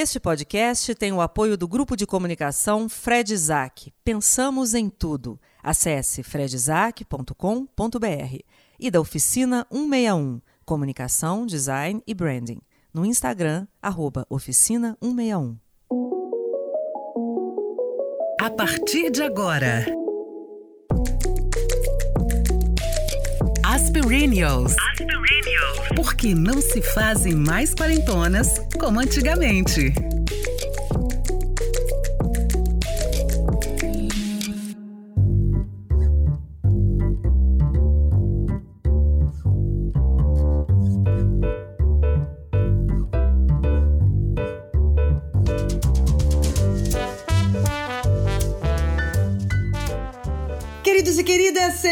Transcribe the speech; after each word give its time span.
Este 0.00 0.20
podcast 0.20 0.94
tem 0.94 1.12
o 1.12 1.20
apoio 1.20 1.56
do 1.56 1.66
grupo 1.66 1.96
de 1.96 2.06
comunicação 2.06 2.88
Fred 2.88 3.34
Isaac. 3.34 3.92
Pensamos 4.04 4.72
em 4.72 4.88
tudo. 4.88 5.40
Acesse 5.60 6.22
fredisaac.com.br 6.22 7.34
e 8.78 8.90
da 8.92 9.00
oficina 9.00 9.66
161, 9.72 10.40
comunicação, 10.64 11.44
design 11.44 12.00
e 12.06 12.14
branding. 12.14 12.60
No 12.94 13.04
Instagram, 13.04 13.66
oficina 14.30 14.96
161. 15.02 15.58
A 18.40 18.50
partir 18.50 19.10
de 19.10 19.24
agora. 19.24 19.84
Aspirinios. 23.64 24.76
Aspirinios. 24.78 25.17
Porque 25.94 26.34
não 26.34 26.60
se 26.60 26.80
fazem 26.80 27.34
mais 27.34 27.74
quarentonas 27.74 28.60
como 28.78 29.00
antigamente. 29.00 29.92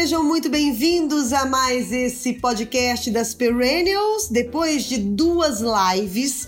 Sejam 0.07 0.23
muito 0.23 0.47
bem-vindos 0.47 1.33
a 1.33 1.45
mais 1.45 1.91
esse 1.91 2.31
podcast 2.31 3.11
das 3.11 3.33
Perennials. 3.33 4.29
Depois 4.29 4.83
de 4.83 4.97
duas 4.97 5.59
lives 5.59 6.47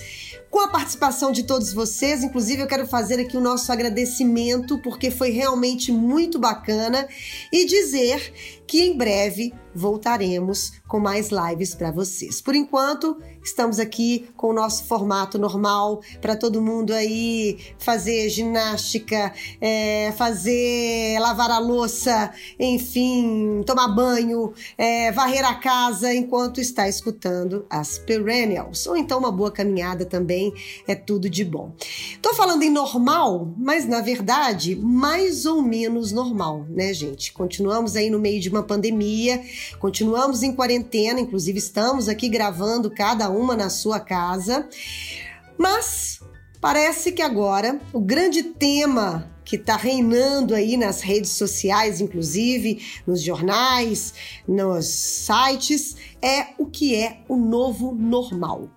com 0.50 0.62
a 0.62 0.70
participação 0.70 1.30
de 1.30 1.44
todos 1.44 1.74
vocês. 1.74 2.24
Inclusive, 2.24 2.62
eu 2.62 2.68
quero 2.68 2.88
fazer 2.88 3.20
aqui 3.20 3.36
o 3.36 3.42
nosso 3.42 3.70
agradecimento, 3.70 4.82
porque 4.82 5.12
foi 5.12 5.32
realmente 5.32 5.92
muito 5.92 6.40
bacana, 6.40 7.06
e 7.52 7.66
dizer 7.66 8.59
que 8.70 8.84
em 8.84 8.96
breve 8.96 9.52
voltaremos 9.74 10.74
com 10.88 11.00
mais 11.00 11.30
lives 11.30 11.74
para 11.74 11.92
vocês. 11.92 12.42
Por 12.42 12.56
enquanto, 12.56 13.18
estamos 13.44 13.80
aqui 13.80 14.30
com 14.36 14.48
o 14.50 14.54
nosso 14.54 14.84
formato 14.86 15.38
normal 15.38 16.02
para 16.22 16.36
todo 16.36 16.62
mundo 16.62 16.94
aí 16.94 17.58
fazer 17.78 18.30
ginástica, 18.30 19.34
é, 19.62 20.12
fazer 20.18 21.18
lavar 21.20 21.52
a 21.52 21.60
louça, 21.60 22.32
enfim, 22.60 23.64
tomar 23.66 23.88
banho, 23.90 24.54
é, 24.78 25.12
varrer 25.12 25.46
a 25.46 25.56
casa 25.56 26.14
enquanto 26.14 26.60
está 26.60 26.88
escutando 26.88 27.66
as 27.70 27.98
perennials, 27.98 28.86
ou 28.88 28.98
então 28.98 29.20
uma 29.20 29.32
boa 29.32 29.52
caminhada 29.52 30.06
também 30.06 30.54
é 30.88 30.96
tudo 30.96 31.30
de 31.30 31.46
bom. 31.46 31.74
Tô 32.22 32.34
falando 32.34 32.64
em 32.64 32.70
normal, 32.70 33.54
mas 33.58 33.88
na 33.88 34.02
verdade 34.02 34.76
mais 34.76 35.46
ou 35.46 35.62
menos 35.62 36.12
normal, 36.12 36.66
né, 36.70 36.94
gente? 36.94 37.32
Continuamos 37.34 37.96
aí 37.96 38.10
no 38.10 38.20
meio 38.20 38.40
de 38.40 38.50
uma 38.50 38.59
uma 38.60 38.68
pandemia, 38.68 39.42
continuamos 39.80 40.44
em 40.44 40.54
quarentena, 40.54 41.20
inclusive 41.20 41.58
estamos 41.58 42.10
aqui 42.10 42.28
gravando 42.28 42.92
cada 42.92 43.30
uma 43.30 43.56
na 43.56 43.70
sua 43.70 44.00
casa, 44.00 44.68
mas 45.58 46.20
parece 46.60 47.12
que 47.12 47.22
agora 47.22 47.80
o 47.94 48.00
grande 48.00 48.44
tema 48.44 49.32
que 49.46 49.56
está 49.56 49.76
reinando 49.76 50.54
aí 50.54 50.78
nas 50.78 51.02
redes 51.02 51.32
sociais, 51.32 52.02
inclusive 52.02 52.86
nos 53.08 53.24
jornais, 53.24 54.14
nos 54.48 54.86
sites, 54.86 55.96
é 56.22 56.48
o 56.60 56.68
que 56.68 56.96
é 56.96 57.22
o 57.28 57.36
novo 57.36 57.96
normal. 57.96 58.70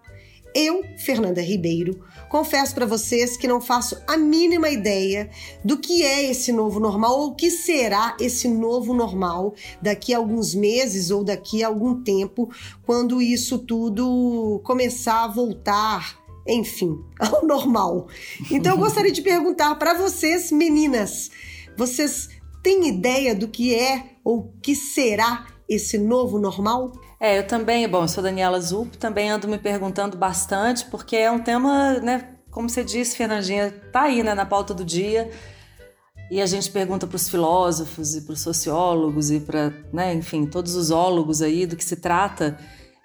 Eu, 0.54 0.82
Fernanda 0.98 1.42
Ribeiro, 1.42 2.02
confesso 2.32 2.74
para 2.74 2.86
vocês 2.86 3.36
que 3.36 3.46
não 3.46 3.60
faço 3.60 4.02
a 4.06 4.16
mínima 4.16 4.70
ideia 4.70 5.28
do 5.62 5.76
que 5.76 6.02
é 6.02 6.30
esse 6.30 6.50
novo 6.50 6.80
normal 6.80 7.20
ou 7.20 7.26
o 7.26 7.34
que 7.34 7.50
será 7.50 8.16
esse 8.18 8.48
novo 8.48 8.94
normal 8.94 9.54
daqui 9.82 10.14
a 10.14 10.16
alguns 10.16 10.54
meses 10.54 11.10
ou 11.10 11.22
daqui 11.22 11.62
a 11.62 11.66
algum 11.66 12.02
tempo, 12.02 12.50
quando 12.86 13.20
isso 13.20 13.58
tudo 13.58 14.62
começar 14.64 15.24
a 15.24 15.28
voltar, 15.28 16.18
enfim, 16.48 16.98
ao 17.20 17.44
normal. 17.44 18.08
Então 18.50 18.72
eu 18.72 18.78
gostaria 18.78 19.12
de 19.12 19.20
perguntar 19.20 19.74
para 19.74 19.92
vocês, 19.92 20.50
meninas, 20.50 21.30
vocês 21.76 22.30
têm 22.62 22.88
ideia 22.88 23.34
do 23.34 23.46
que 23.46 23.74
é 23.74 24.06
ou 24.24 24.54
que 24.62 24.74
será 24.74 25.48
esse 25.68 25.98
novo 25.98 26.38
normal? 26.38 26.92
É, 27.22 27.38
eu 27.38 27.46
também, 27.46 27.88
bom, 27.88 28.02
eu 28.02 28.08
sou 28.08 28.20
Daniela 28.20 28.60
Zup, 28.60 28.98
também 28.98 29.30
ando 29.30 29.46
me 29.46 29.56
perguntando 29.56 30.16
bastante, 30.16 30.84
porque 30.86 31.14
é 31.14 31.30
um 31.30 31.38
tema, 31.38 32.00
né, 32.00 32.30
como 32.50 32.68
você 32.68 32.82
disse, 32.82 33.16
Fernandinha, 33.16 33.70
tá 33.92 34.02
aí, 34.02 34.24
né, 34.24 34.34
na 34.34 34.44
pauta 34.44 34.74
do 34.74 34.84
dia. 34.84 35.30
E 36.28 36.42
a 36.42 36.46
gente 36.46 36.68
pergunta 36.72 37.06
para 37.06 37.14
os 37.14 37.28
filósofos 37.28 38.16
e 38.16 38.22
para 38.22 38.32
os 38.32 38.40
sociólogos 38.40 39.30
e 39.30 39.38
para, 39.38 39.72
né, 39.92 40.12
enfim, 40.12 40.46
todos 40.46 40.74
os 40.74 40.90
ólogos 40.90 41.42
aí 41.42 41.64
do 41.64 41.76
que 41.76 41.84
se 41.84 41.94
trata. 41.94 42.58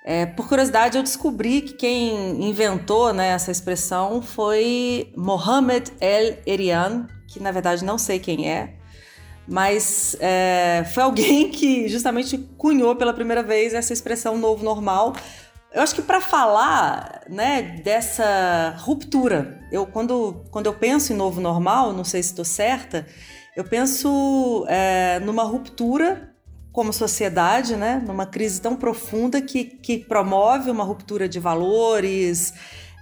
É, 0.03 0.25
por 0.25 0.47
curiosidade, 0.47 0.97
eu 0.97 1.03
descobri 1.03 1.61
que 1.61 1.73
quem 1.73 2.43
inventou 2.43 3.13
né, 3.13 3.27
essa 3.27 3.51
expressão 3.51 4.19
foi 4.23 5.13
Mohamed 5.15 5.93
El-Erian, 6.01 7.05
que 7.27 7.39
na 7.39 7.51
verdade 7.51 7.85
não 7.85 7.99
sei 7.99 8.17
quem 8.17 8.49
é, 8.49 8.76
mas 9.47 10.15
é, 10.19 10.85
foi 10.93 11.03
alguém 11.03 11.49
que 11.51 11.87
justamente 11.87 12.37
cunhou 12.57 12.95
pela 12.95 13.13
primeira 13.13 13.41
vez 13.41 13.73
essa 13.73 13.93
expressão 13.93 14.37
novo 14.37 14.63
normal. 14.63 15.15
Eu 15.73 15.81
acho 15.81 15.95
que 15.95 16.01
para 16.01 16.19
falar 16.19 17.21
né, 17.29 17.81
dessa 17.83 18.75
ruptura, 18.79 19.59
eu 19.71 19.85
quando, 19.85 20.43
quando 20.49 20.65
eu 20.65 20.73
penso 20.73 21.13
em 21.13 21.15
novo 21.15 21.39
normal, 21.39 21.93
não 21.93 22.03
sei 22.03 22.23
se 22.23 22.29
estou 22.29 22.45
certa, 22.45 23.05
eu 23.55 23.63
penso 23.63 24.65
é, 24.67 25.19
numa 25.19 25.43
ruptura 25.43 26.33
como 26.71 26.93
sociedade, 26.93 27.75
né, 27.75 28.03
numa 28.05 28.25
crise 28.25 28.61
tão 28.61 28.75
profunda 28.75 29.41
que, 29.41 29.63
que 29.63 29.97
promove 29.97 30.69
uma 30.69 30.83
ruptura 30.83 31.27
de 31.27 31.39
valores, 31.39 32.53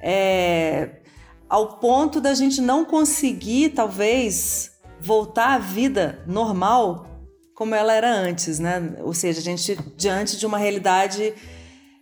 é, 0.01 1.01
ao 1.49 1.77
ponto 1.77 2.21
da 2.21 2.33
gente 2.33 2.61
não 2.61 2.85
conseguir, 2.85 3.69
talvez, 3.69 4.71
voltar 5.05 5.53
à 5.53 5.59
vida 5.59 6.23
normal 6.25 7.05
como 7.53 7.75
ela 7.75 7.93
era 7.93 8.11
antes, 8.11 8.59
né? 8.59 8.95
Ou 8.99 9.13
seja, 9.13 9.39
a 9.39 9.43
gente 9.43 9.77
diante 9.95 10.35
de 10.35 10.45
uma 10.45 10.57
realidade 10.57 11.33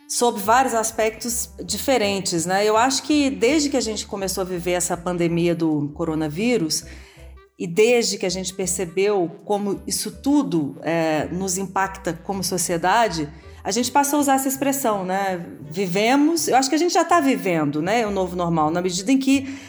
sob 0.08 0.40
vários 0.40 0.74
aspectos 0.74 1.50
diferentes, 1.64 2.46
né? 2.46 2.66
Eu 2.66 2.78
acho 2.78 3.04
que 3.04 3.30
desde 3.30 3.70
que 3.70 3.78
a 3.78 3.82
gente 3.82 4.08
começou 4.08 4.42
a 4.42 4.46
viver 4.46 4.72
essa 4.72 4.96
pandemia 4.96 5.54
do 5.54 5.90
coronavírus 5.94 6.86
e 7.60 7.68
desde 7.68 8.18
que 8.18 8.26
a 8.26 8.30
gente 8.30 8.54
percebeu 8.54 9.30
como 9.44 9.82
isso 9.86 10.10
tudo 10.10 10.78
é, 10.82 11.28
nos 11.32 11.58
impacta 11.58 12.14
como 12.14 12.44
sociedade, 12.44 13.30
a 13.64 13.72
gente 13.72 13.92
passou 13.92 14.18
a 14.18 14.22
usar 14.22 14.36
essa 14.36 14.48
expressão, 14.48 15.04
né? 15.04 15.46
Vivemos, 15.70 16.48
eu 16.48 16.56
acho 16.56 16.70
que 16.70 16.76
a 16.76 16.80
gente 16.80 16.94
já 16.94 17.04
está 17.04 17.20
vivendo, 17.20 17.82
né? 17.82 18.08
O 18.08 18.12
novo 18.12 18.36
normal, 18.36 18.72
na 18.72 18.82
medida 18.82 19.12
em 19.12 19.20
que 19.20 19.60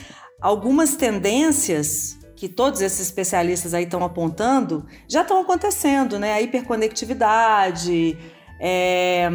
algumas 0.40 0.96
tendências 0.96 2.16
que 2.44 2.48
todos 2.50 2.82
esses 2.82 3.00
especialistas 3.00 3.72
aí 3.72 3.84
estão 3.84 4.04
apontando 4.04 4.84
já 5.08 5.22
estão 5.22 5.40
acontecendo, 5.40 6.18
né? 6.18 6.34
A 6.34 6.42
hiperconectividade, 6.42 8.18
é, 8.60 9.30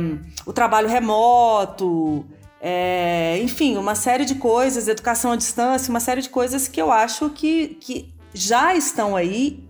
o 0.45 0.53
trabalho 0.53 0.87
remoto, 0.87 2.23
é, 2.61 3.39
enfim, 3.41 3.77
uma 3.77 3.95
série 3.95 4.25
de 4.25 4.35
coisas, 4.35 4.87
educação 4.87 5.31
à 5.31 5.35
distância, 5.35 5.89
uma 5.89 5.99
série 5.99 6.21
de 6.21 6.29
coisas 6.29 6.67
que 6.67 6.79
eu 6.79 6.91
acho 6.91 7.31
que, 7.31 7.69
que 7.81 8.13
já 8.31 8.75
estão 8.75 9.15
aí 9.15 9.67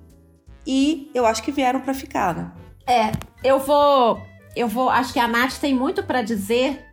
e 0.68 1.10
eu 1.14 1.26
acho 1.26 1.42
que 1.42 1.50
vieram 1.50 1.80
para 1.80 1.94
ficar, 1.94 2.36
né? 2.36 2.52
É, 2.86 3.14
eu 3.42 3.58
vou, 3.58 4.22
eu 4.54 4.68
vou, 4.68 4.90
acho 4.90 5.14
que 5.14 5.20
a 5.20 5.30
Nath 5.30 5.60
tem 5.62 5.74
muito 5.74 6.04
para 6.04 6.22
dizer 6.22 6.86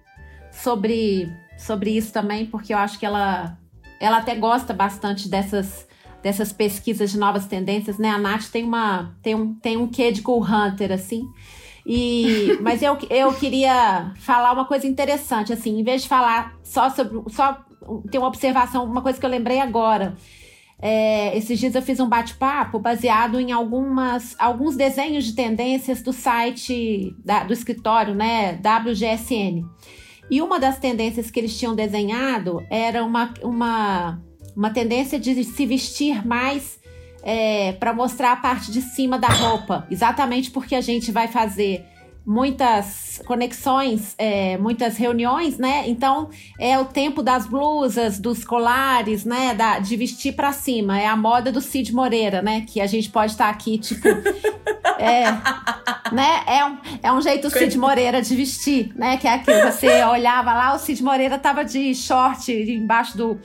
sobre 0.53 1.29
sobre 1.59 1.91
isso 1.91 2.13
também, 2.13 2.47
porque 2.47 2.73
eu 2.73 2.79
acho 2.79 3.01
que 3.01 3.07
ela 3.07 3.59
ela 3.99 4.19
até 4.19 4.37
gosta 4.37 4.73
bastante 4.73 5.29
dessas 5.29 5.86
dessas 6.23 6.53
pesquisas 6.53 7.11
de 7.11 7.19
novas 7.19 7.47
tendências, 7.47 7.99
né? 7.99 8.11
A 8.11 8.19
Nath 8.19 8.51
tem, 8.51 8.65
uma, 8.65 9.15
tem, 9.23 9.35
um, 9.35 9.55
tem 9.55 9.77
um 9.77 9.87
quê 9.87 10.11
de 10.11 10.23
Cool 10.23 10.45
Hunter, 10.45 10.93
assim. 10.93 11.29
E, 11.85 12.59
mas 12.63 12.83
eu, 12.83 12.99
eu 13.09 13.33
queria 13.33 14.13
falar 14.17 14.53
uma 14.53 14.65
coisa 14.65 14.87
interessante, 14.87 15.53
assim, 15.53 15.79
em 15.79 15.85
vez 15.85 16.03
de 16.03 16.09
falar 16.09 16.55
só 16.63 16.91
sobre. 16.91 17.23
Só 17.33 17.65
ter 18.11 18.19
uma 18.19 18.27
observação, 18.27 18.85
uma 18.85 19.03
coisa 19.03 19.19
que 19.19 19.25
eu 19.25 19.31
lembrei 19.31 19.61
agora. 19.61 20.17
É, 20.79 21.37
esses 21.37 21.59
dias 21.59 21.75
eu 21.75 21.81
fiz 21.81 22.01
um 22.01 22.09
bate-papo 22.09 22.79
baseado 22.79 23.41
em 23.41 23.51
algumas, 23.51 24.37
alguns 24.39 24.77
desenhos 24.77 25.25
de 25.25 25.35
tendências 25.35 26.03
do 26.03 26.13
site 26.13 27.15
da, 27.25 27.45
do 27.45 27.53
escritório, 27.53 28.15
né, 28.15 28.61
WGSN. 28.61 29.65
E 30.31 30.43
uma 30.43 30.59
das 30.59 30.79
tendências 30.79 31.31
que 31.31 31.41
eles 31.41 31.57
tinham 31.59 31.75
desenhado 31.75 32.61
era 32.69 33.05
uma, 33.05 33.33
uma 33.43 34.21
uma 34.57 34.71
tendência 34.71 35.21
de 35.21 35.45
se 35.45 35.67
vestir 35.67 36.27
mais 36.27 36.79
é, 37.23 37.73
para 37.73 37.93
mostrar 37.93 38.33
a 38.33 38.37
parte 38.37 38.73
de 38.73 38.81
cima 38.81 39.19
da 39.19 39.29
roupa, 39.29 39.87
exatamente 39.91 40.51
porque 40.51 40.75
a 40.75 40.81
gente 40.81 41.13
vai 41.13 41.29
fazer 41.29 41.85
muitas 42.27 43.23
conexões, 43.25 44.15
é, 44.19 44.59
muitas 44.59 44.97
reuniões, 44.97 45.59
né? 45.59 45.85
Então 45.87 46.29
é 46.59 46.77
o 46.77 46.85
tempo 46.85 47.23
das 47.23 47.47
blusas, 47.47 48.19
dos 48.19 48.45
colares, 48.45 49.25
né? 49.25 49.55
Da, 49.55 49.79
de 49.79 49.97
vestir 49.97 50.35
para 50.35 50.53
cima. 50.53 51.01
É 51.01 51.07
a 51.07 51.17
moda 51.17 51.53
do 51.53 51.61
Cid 51.61 51.95
Moreira, 51.95 52.43
né? 52.43 52.65
Que 52.67 52.81
a 52.81 52.87
gente 52.87 53.09
pode 53.11 53.33
estar 53.33 53.45
tá 53.45 53.51
aqui, 53.51 53.79
tipo. 53.79 54.09
é, 54.99 55.31
né? 56.13 56.43
é, 56.49 56.65
um, 56.65 56.79
é 57.01 57.13
um 57.13 57.21
jeito 57.21 57.49
Cid 57.49 57.79
Moreira 57.79 58.21
de 58.21 58.35
vestir, 58.35 58.93
né? 58.97 59.17
Que 59.19 59.29
é 59.29 59.35
aquilo. 59.35 59.63
Você 59.71 60.03
olhava 60.03 60.53
lá, 60.53 60.75
o 60.75 60.79
Cid 60.81 61.05
Moreira 61.05 61.39
tava 61.39 61.65
de 61.65 61.95
short 61.95 62.51
embaixo 62.53 63.17
do, 63.17 63.39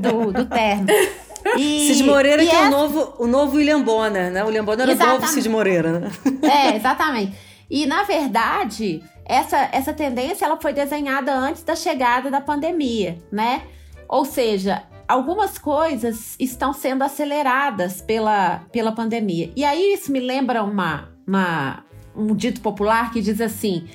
do, 0.00 0.32
do 0.32 0.44
terno. 0.46 0.86
E, 1.58 1.88
Cid 1.88 2.04
Moreira, 2.04 2.42
que 2.42 2.50
é, 2.50 2.54
é 2.54 2.66
o, 2.68 2.70
novo, 2.70 3.14
o 3.18 3.26
novo 3.26 3.58
William 3.58 3.82
Bonner, 3.82 4.32
né? 4.32 4.42
O 4.42 4.46
William 4.46 4.64
Bonner 4.64 4.88
era 4.88 5.04
o 5.04 5.08
novo 5.12 5.26
Cid 5.26 5.46
Moreira, 5.50 6.00
né? 6.00 6.10
É, 6.42 6.74
exatamente. 6.74 7.34
E, 7.74 7.86
na 7.86 8.04
verdade, 8.04 9.02
essa, 9.24 9.68
essa 9.72 9.92
tendência 9.92 10.44
ela 10.44 10.56
foi 10.56 10.72
desenhada 10.72 11.34
antes 11.34 11.64
da 11.64 11.74
chegada 11.74 12.30
da 12.30 12.40
pandemia, 12.40 13.18
né? 13.32 13.62
Ou 14.08 14.24
seja, 14.24 14.84
algumas 15.08 15.58
coisas 15.58 16.36
estão 16.38 16.72
sendo 16.72 17.02
aceleradas 17.02 18.00
pela, 18.00 18.60
pela 18.70 18.92
pandemia. 18.92 19.50
E 19.56 19.64
aí 19.64 19.92
isso 19.92 20.12
me 20.12 20.20
lembra 20.20 20.62
uma, 20.62 21.08
uma, 21.26 21.84
um 22.14 22.32
dito 22.32 22.60
popular 22.60 23.12
que 23.12 23.20
diz 23.20 23.40
assim: 23.40 23.88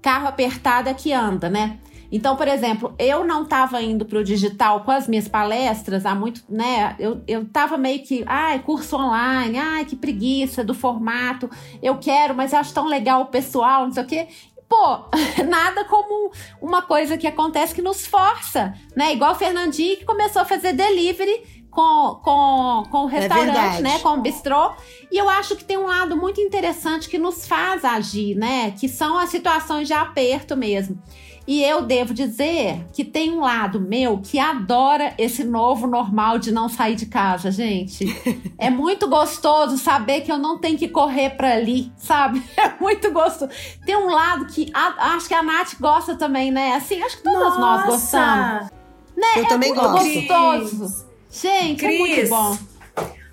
carro 0.00 0.28
apertado 0.28 0.88
é 0.88 0.94
que 0.94 1.12
anda, 1.12 1.50
né? 1.50 1.80
Então, 2.10 2.36
por 2.36 2.48
exemplo, 2.48 2.94
eu 2.98 3.24
não 3.24 3.42
estava 3.42 3.82
indo 3.82 4.04
para 4.04 4.18
o 4.18 4.24
digital 4.24 4.80
com 4.84 4.90
as 4.90 5.08
minhas 5.08 5.28
palestras 5.28 6.06
há 6.06 6.14
muito, 6.14 6.42
né? 6.48 6.94
Eu, 6.98 7.22
eu 7.26 7.44
tava 7.46 7.76
meio 7.76 8.02
que, 8.02 8.24
ai, 8.26 8.60
curso 8.60 8.96
online, 8.96 9.58
ai, 9.58 9.84
que 9.84 9.96
preguiça 9.96 10.62
do 10.62 10.74
formato, 10.74 11.50
eu 11.82 11.98
quero, 11.98 12.34
mas 12.34 12.52
eu 12.52 12.58
acho 12.58 12.72
tão 12.72 12.86
legal 12.86 13.22
o 13.22 13.26
pessoal, 13.26 13.84
não 13.84 13.92
sei 13.92 14.02
o 14.02 14.06
quê. 14.06 14.28
Pô, 14.68 15.04
nada 15.48 15.84
como 15.84 16.32
uma 16.60 16.82
coisa 16.82 17.16
que 17.16 17.26
acontece 17.26 17.74
que 17.74 17.82
nos 17.82 18.06
força, 18.06 18.74
né? 18.96 19.12
Igual 19.12 19.32
o 19.32 19.36
Fernandinho 19.36 19.96
que 19.96 20.04
começou 20.04 20.42
a 20.42 20.44
fazer 20.44 20.72
delivery 20.72 21.66
com, 21.76 22.20
com, 22.24 22.82
com 22.90 23.04
o 23.04 23.08
é 23.10 23.12
restaurante, 23.12 23.78
é 23.78 23.82
né? 23.82 23.98
Com 23.98 24.14
o 24.14 24.20
bistrô. 24.22 24.72
E 25.12 25.18
eu 25.18 25.28
acho 25.28 25.54
que 25.54 25.64
tem 25.64 25.76
um 25.76 25.86
lado 25.86 26.16
muito 26.16 26.40
interessante 26.40 27.08
que 27.08 27.18
nos 27.18 27.46
faz 27.46 27.84
agir, 27.84 28.34
né? 28.34 28.70
Que 28.70 28.88
são 28.88 29.18
as 29.18 29.28
situações 29.28 29.86
de 29.86 29.92
aperto 29.92 30.56
mesmo. 30.56 31.00
E 31.46 31.62
eu 31.62 31.82
devo 31.82 32.12
dizer 32.12 32.84
que 32.92 33.04
tem 33.04 33.30
um 33.30 33.40
lado 33.40 33.80
meu 33.80 34.18
que 34.18 34.38
adora 34.38 35.14
esse 35.16 35.44
novo 35.44 35.86
normal 35.86 36.38
de 36.38 36.50
não 36.50 36.68
sair 36.68 36.96
de 36.96 37.06
casa, 37.06 37.50
gente. 37.50 38.06
É 38.58 38.70
muito 38.70 39.06
gostoso 39.06 39.76
saber 39.76 40.22
que 40.22 40.32
eu 40.32 40.38
não 40.38 40.58
tenho 40.58 40.78
que 40.78 40.88
correr 40.88 41.30
para 41.30 41.52
ali, 41.52 41.92
sabe? 41.96 42.42
É 42.56 42.74
muito 42.80 43.12
gostoso. 43.12 43.50
Tem 43.84 43.94
um 43.96 44.06
lado 44.06 44.46
que 44.46 44.70
a, 44.74 45.14
acho 45.14 45.28
que 45.28 45.34
a 45.34 45.42
Nath 45.42 45.74
gosta 45.78 46.16
também, 46.16 46.50
né? 46.50 46.74
Assim, 46.74 47.00
acho 47.02 47.18
que 47.18 47.22
todas 47.22 47.56
Nossa. 47.56 47.60
nós 47.60 47.86
gostamos. 47.86 48.70
Né? 49.16 49.26
Eu 49.36 49.44
é 49.44 49.48
também 49.48 49.74
muito 49.74 49.88
gosto. 49.88 50.68
gostoso. 50.68 51.06
Gente, 51.30 51.78
Cris. 51.78 51.94
é 51.94 51.98
muito 51.98 52.28
bom. 52.28 52.58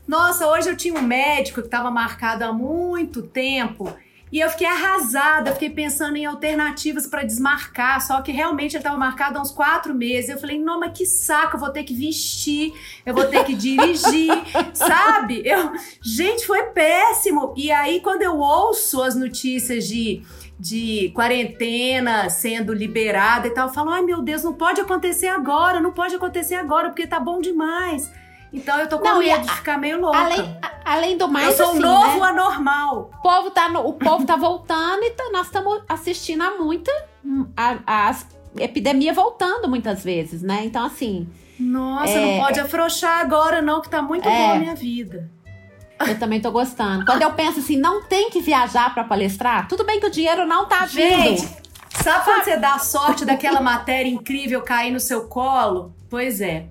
Nossa, 0.07 0.47
hoje 0.47 0.69
eu 0.69 0.75
tinha 0.75 0.93
um 0.93 1.01
médico 1.01 1.61
que 1.61 1.67
estava 1.67 1.89
marcado 1.89 2.43
há 2.43 2.51
muito 2.51 3.21
tempo 3.23 3.91
e 4.33 4.39
eu 4.39 4.49
fiquei 4.49 4.65
arrasada, 4.65 5.53
fiquei 5.53 5.69
pensando 5.69 6.17
em 6.17 6.25
alternativas 6.25 7.05
para 7.05 7.21
desmarcar, 7.21 8.01
só 8.01 8.19
que 8.19 8.31
realmente 8.31 8.71
ele 8.71 8.79
estava 8.79 8.97
marcado 8.97 9.37
há 9.37 9.41
uns 9.43 9.51
quatro 9.51 9.93
meses. 9.93 10.31
Eu 10.31 10.39
falei, 10.39 10.57
não, 10.57 10.79
mas 10.79 10.97
que 10.97 11.05
saco, 11.05 11.55
eu 11.55 11.59
vou 11.59 11.69
ter 11.69 11.83
que 11.83 11.93
vestir, 11.93 12.73
eu 13.05 13.13
vou 13.13 13.25
ter 13.25 13.45
que 13.45 13.53
dirigir, 13.53 14.31
sabe? 14.73 15.43
Eu, 15.45 15.73
gente, 16.01 16.47
foi 16.47 16.63
péssimo. 16.63 17.53
E 17.55 17.71
aí, 17.71 18.01
quando 18.01 18.23
eu 18.23 18.39
ouço 18.39 19.03
as 19.03 19.15
notícias 19.15 19.87
de 19.87 20.23
de 20.59 21.11
quarentena 21.13 22.29
sendo 22.29 22.73
liberada 22.73 23.47
e 23.47 23.49
tal, 23.51 23.67
eu 23.67 23.73
falo, 23.73 23.89
ai 23.89 24.01
meu 24.01 24.21
Deus, 24.21 24.43
não 24.43 24.53
pode 24.53 24.79
acontecer 24.79 25.27
agora, 25.27 25.81
não 25.81 25.91
pode 25.91 26.15
acontecer 26.15 26.55
agora, 26.55 26.89
porque 26.89 27.05
tá 27.05 27.19
bom 27.19 27.41
demais. 27.41 28.09
Então 28.53 28.79
eu 28.79 28.87
tô 28.87 28.99
com 28.99 29.05
não, 29.05 29.17
medo 29.17 29.33
a, 29.33 29.37
de 29.39 29.51
ficar 29.51 29.79
meio 29.79 29.99
louca. 29.99 30.19
Além, 30.19 30.57
além 30.85 31.17
do 31.17 31.27
mais, 31.27 31.59
eu 31.59 31.65
sou 31.65 31.71
assim, 31.71 31.79
novo 31.79 32.19
né? 32.19 32.27
anormal. 32.27 33.09
O 33.17 33.21
povo 33.21 33.49
tá, 33.49 33.67
no, 33.67 33.79
o 33.87 33.93
povo 33.93 34.25
tá 34.25 34.35
voltando 34.35 35.03
e 35.03 35.09
tá, 35.09 35.23
nós 35.33 35.47
estamos 35.47 35.81
assistindo 35.89 36.43
a 36.43 36.51
muita 36.51 36.91
a, 37.57 37.79
a, 37.87 38.15
epidemia 38.59 39.11
voltando 39.11 39.67
muitas 39.67 40.03
vezes, 40.03 40.43
né? 40.43 40.63
Então 40.65 40.85
assim. 40.85 41.27
Nossa, 41.59 42.11
é, 42.11 42.37
não 42.37 42.45
pode 42.45 42.59
afrouxar 42.59 43.19
agora 43.19 43.61
não, 43.61 43.81
que 43.81 43.89
tá 43.89 44.01
muito 44.01 44.27
é, 44.29 44.37
boa 44.37 44.53
a 44.53 44.59
minha 44.59 44.75
vida. 44.75 45.29
Eu 46.05 46.19
também 46.19 46.39
tô 46.39 46.51
gostando. 46.51 47.05
Quando 47.05 47.23
eu 47.23 47.31
penso 47.33 47.59
assim, 47.59 47.77
não 47.77 48.03
tem 48.03 48.29
que 48.29 48.39
viajar 48.39 48.93
para 48.93 49.03
palestrar, 49.03 49.67
tudo 49.67 49.83
bem 49.83 49.99
que 49.99 50.05
o 50.05 50.11
dinheiro 50.11 50.45
não 50.45 50.65
tá 50.67 50.85
vindo. 50.85 51.07
Gente, 51.07 51.47
sabe 51.89 52.25
quando 52.25 52.43
você 52.43 52.57
dá 52.57 52.75
a 52.75 52.79
sorte 52.79 53.25
daquela 53.25 53.61
matéria 53.61 54.09
incrível 54.09 54.61
cair 54.61 54.91
no 54.91 54.99
seu 54.99 55.27
colo? 55.27 55.91
Pois 56.07 56.39
é 56.39 56.67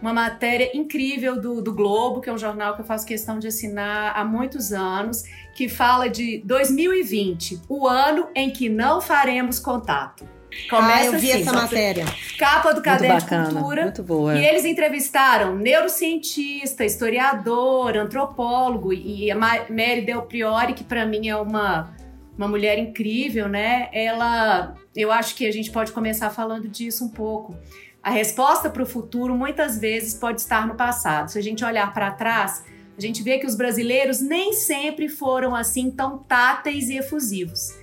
uma 0.00 0.12
matéria 0.12 0.70
incrível 0.74 1.40
do, 1.40 1.60
do 1.60 1.72
Globo, 1.72 2.20
que 2.20 2.30
é 2.30 2.32
um 2.32 2.38
jornal 2.38 2.74
que 2.74 2.80
eu 2.80 2.84
faço 2.84 3.06
questão 3.06 3.38
de 3.38 3.46
assinar 3.46 4.16
há 4.16 4.24
muitos 4.24 4.72
anos, 4.72 5.24
que 5.54 5.68
fala 5.68 6.08
de 6.08 6.42
2020, 6.44 7.62
o 7.68 7.86
ano 7.86 8.28
em 8.34 8.50
que 8.50 8.68
não 8.68 9.00
faremos 9.00 9.58
contato. 9.58 10.26
Começa 10.68 11.02
ah, 11.02 11.06
eu 11.06 11.18
vi 11.18 11.30
assim, 11.30 11.42
essa 11.42 11.52
matéria. 11.52 12.04
Capa 12.38 12.72
do 12.72 12.82
Caderno 12.82 13.18
de 13.18 13.26
Cultura. 13.26 13.82
Muito 13.82 14.02
boa. 14.02 14.36
E 14.36 14.44
eles 14.44 14.64
entrevistaram 14.64 15.54
neurocientista, 15.56 16.84
historiador, 16.84 17.96
antropólogo 17.96 18.92
e 18.92 19.30
a 19.30 19.36
Mary 19.36 20.02
Del 20.04 20.22
Priori, 20.22 20.74
que 20.74 20.82
para 20.82 21.06
mim 21.06 21.28
é 21.28 21.36
uma, 21.36 21.94
uma 22.36 22.48
mulher 22.48 22.78
incrível, 22.78 23.48
né? 23.48 23.88
Ela, 23.92 24.74
eu 24.94 25.12
acho 25.12 25.36
que 25.36 25.46
a 25.46 25.52
gente 25.52 25.70
pode 25.70 25.92
começar 25.92 26.30
falando 26.30 26.68
disso 26.68 27.04
um 27.04 27.08
pouco. 27.08 27.56
A 28.02 28.10
resposta 28.10 28.70
para 28.70 28.82
o 28.82 28.86
futuro 28.86 29.34
muitas 29.34 29.78
vezes 29.78 30.14
pode 30.14 30.40
estar 30.40 30.66
no 30.66 30.74
passado. 30.74 31.30
Se 31.30 31.38
a 31.38 31.42
gente 31.42 31.64
olhar 31.64 31.92
para 31.92 32.10
trás, 32.10 32.64
a 32.96 33.00
gente 33.00 33.22
vê 33.22 33.38
que 33.38 33.46
os 33.46 33.54
brasileiros 33.54 34.20
nem 34.20 34.54
sempre 34.54 35.08
foram 35.08 35.54
assim 35.54 35.90
tão 35.90 36.18
táteis 36.18 36.88
e 36.88 36.96
efusivos. 36.96 37.74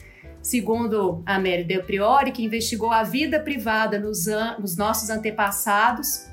Segundo 0.41 1.21
a 1.25 1.37
Mary 1.37 1.63
Del 1.63 1.83
Priori, 1.83 2.31
que 2.31 2.43
investigou 2.43 2.91
a 2.91 3.03
vida 3.03 3.39
privada 3.39 3.99
nos, 3.99 4.25
nos 4.57 4.75
nossos 4.75 5.09
antepassados, 5.09 6.27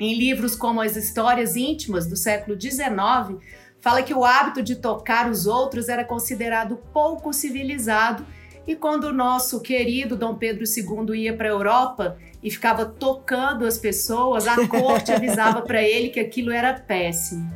em 0.00 0.16
livros 0.16 0.56
como 0.56 0.80
As 0.80 0.96
Histórias 0.96 1.54
Íntimas 1.54 2.08
do 2.08 2.16
século 2.16 2.60
XIX, 2.60 3.40
fala 3.80 4.02
que 4.02 4.14
o 4.14 4.24
hábito 4.24 4.62
de 4.62 4.76
tocar 4.76 5.30
os 5.30 5.46
outros 5.46 5.88
era 5.88 6.04
considerado 6.04 6.76
pouco 6.92 7.32
civilizado 7.32 8.26
e 8.68 8.76
quando 8.76 9.04
o 9.04 9.14
nosso 9.14 9.62
querido 9.62 10.14
Dom 10.14 10.34
Pedro 10.34 10.62
II 10.62 11.18
ia 11.18 11.34
para 11.34 11.48
a 11.48 11.52
Europa, 11.52 12.18
e 12.42 12.50
ficava 12.50 12.84
tocando 12.84 13.64
as 13.66 13.78
pessoas, 13.78 14.46
a 14.46 14.68
corte 14.68 15.10
avisava 15.12 15.62
para 15.62 15.82
ele 15.82 16.10
que 16.10 16.20
aquilo 16.20 16.52
era 16.52 16.74
péssimo. 16.74 17.50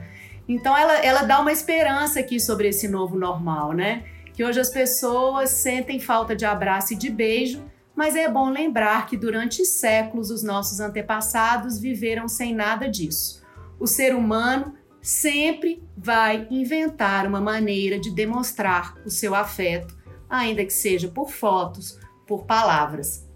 Então 0.49 0.77
ela, 0.77 0.99
ela 1.05 1.23
dá 1.23 1.39
uma 1.39 1.53
esperança 1.53 2.19
aqui 2.19 2.41
sobre 2.41 2.69
esse 2.69 2.89
novo 2.89 3.17
normal, 3.19 3.73
né? 3.75 4.05
Que 4.33 4.43
hoje 4.43 4.59
as 4.59 4.71
pessoas 4.71 5.51
sentem 5.51 6.01
falta 6.01 6.35
de 6.35 6.47
abraço 6.47 6.95
e 6.95 6.97
de 6.97 7.11
beijo, 7.11 7.63
mas 7.95 8.17
é 8.17 8.27
bom 8.27 8.49
lembrar 8.49 9.07
que 9.07 9.17
durante 9.17 9.67
séculos 9.67 10.31
os 10.31 10.43
nossos 10.43 10.81
antepassados 10.81 11.79
viveram 11.79 12.27
sem 12.27 12.55
nada 12.55 12.89
disso. 12.89 13.43
O 13.79 13.87
ser 13.87 14.15
humano 14.15 14.75
sempre 15.03 15.83
vai 15.95 16.47
inventar 16.51 17.27
uma 17.27 17.41
maneira 17.41 18.01
de 18.01 18.11
demonstrar 18.11 18.97
o 19.05 19.11
seu 19.11 19.35
afeto, 19.35 20.02
ainda 20.33 20.65
que 20.65 20.73
seja 20.73 21.09
por 21.09 21.31
fotos, 21.31 21.99
por 22.27 22.45
palavras. 22.45 23.29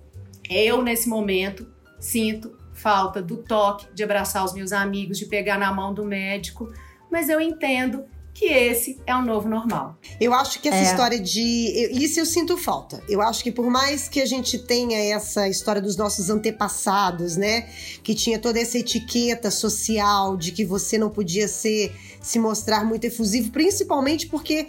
Eu, 0.48 0.82
nesse 0.82 1.08
momento, 1.08 1.70
sinto 2.00 2.56
falta 2.72 3.20
do 3.20 3.36
toque, 3.36 3.86
de 3.94 4.02
abraçar 4.02 4.42
os 4.44 4.54
meus 4.54 4.72
amigos, 4.72 5.18
de 5.18 5.26
pegar 5.26 5.58
na 5.58 5.72
mão 5.72 5.92
do 5.92 6.04
médico, 6.04 6.72
mas 7.10 7.28
eu 7.28 7.38
entendo 7.38 8.04
que 8.32 8.46
esse 8.46 9.00
é 9.06 9.14
o 9.16 9.22
novo 9.22 9.48
normal. 9.48 9.98
Eu 10.20 10.34
acho 10.34 10.60
que 10.60 10.68
essa 10.68 10.78
é. 10.78 10.82
história 10.82 11.18
de. 11.18 11.90
Isso 11.92 12.20
eu 12.20 12.26
sinto 12.26 12.56
falta. 12.58 13.02
Eu 13.08 13.22
acho 13.22 13.42
que 13.42 13.50
por 13.50 13.70
mais 13.70 14.10
que 14.10 14.20
a 14.20 14.26
gente 14.26 14.58
tenha 14.58 14.98
essa 14.98 15.48
história 15.48 15.80
dos 15.80 15.96
nossos 15.96 16.28
antepassados, 16.28 17.36
né? 17.36 17.62
Que 18.02 18.14
tinha 18.14 18.38
toda 18.38 18.60
essa 18.60 18.76
etiqueta 18.76 19.50
social 19.50 20.36
de 20.36 20.52
que 20.52 20.66
você 20.66 20.98
não 20.98 21.08
podia 21.08 21.48
ser 21.48 21.94
se 22.20 22.38
mostrar 22.38 22.84
muito 22.84 23.04
efusivo, 23.04 23.50
principalmente 23.50 24.26
porque 24.26 24.66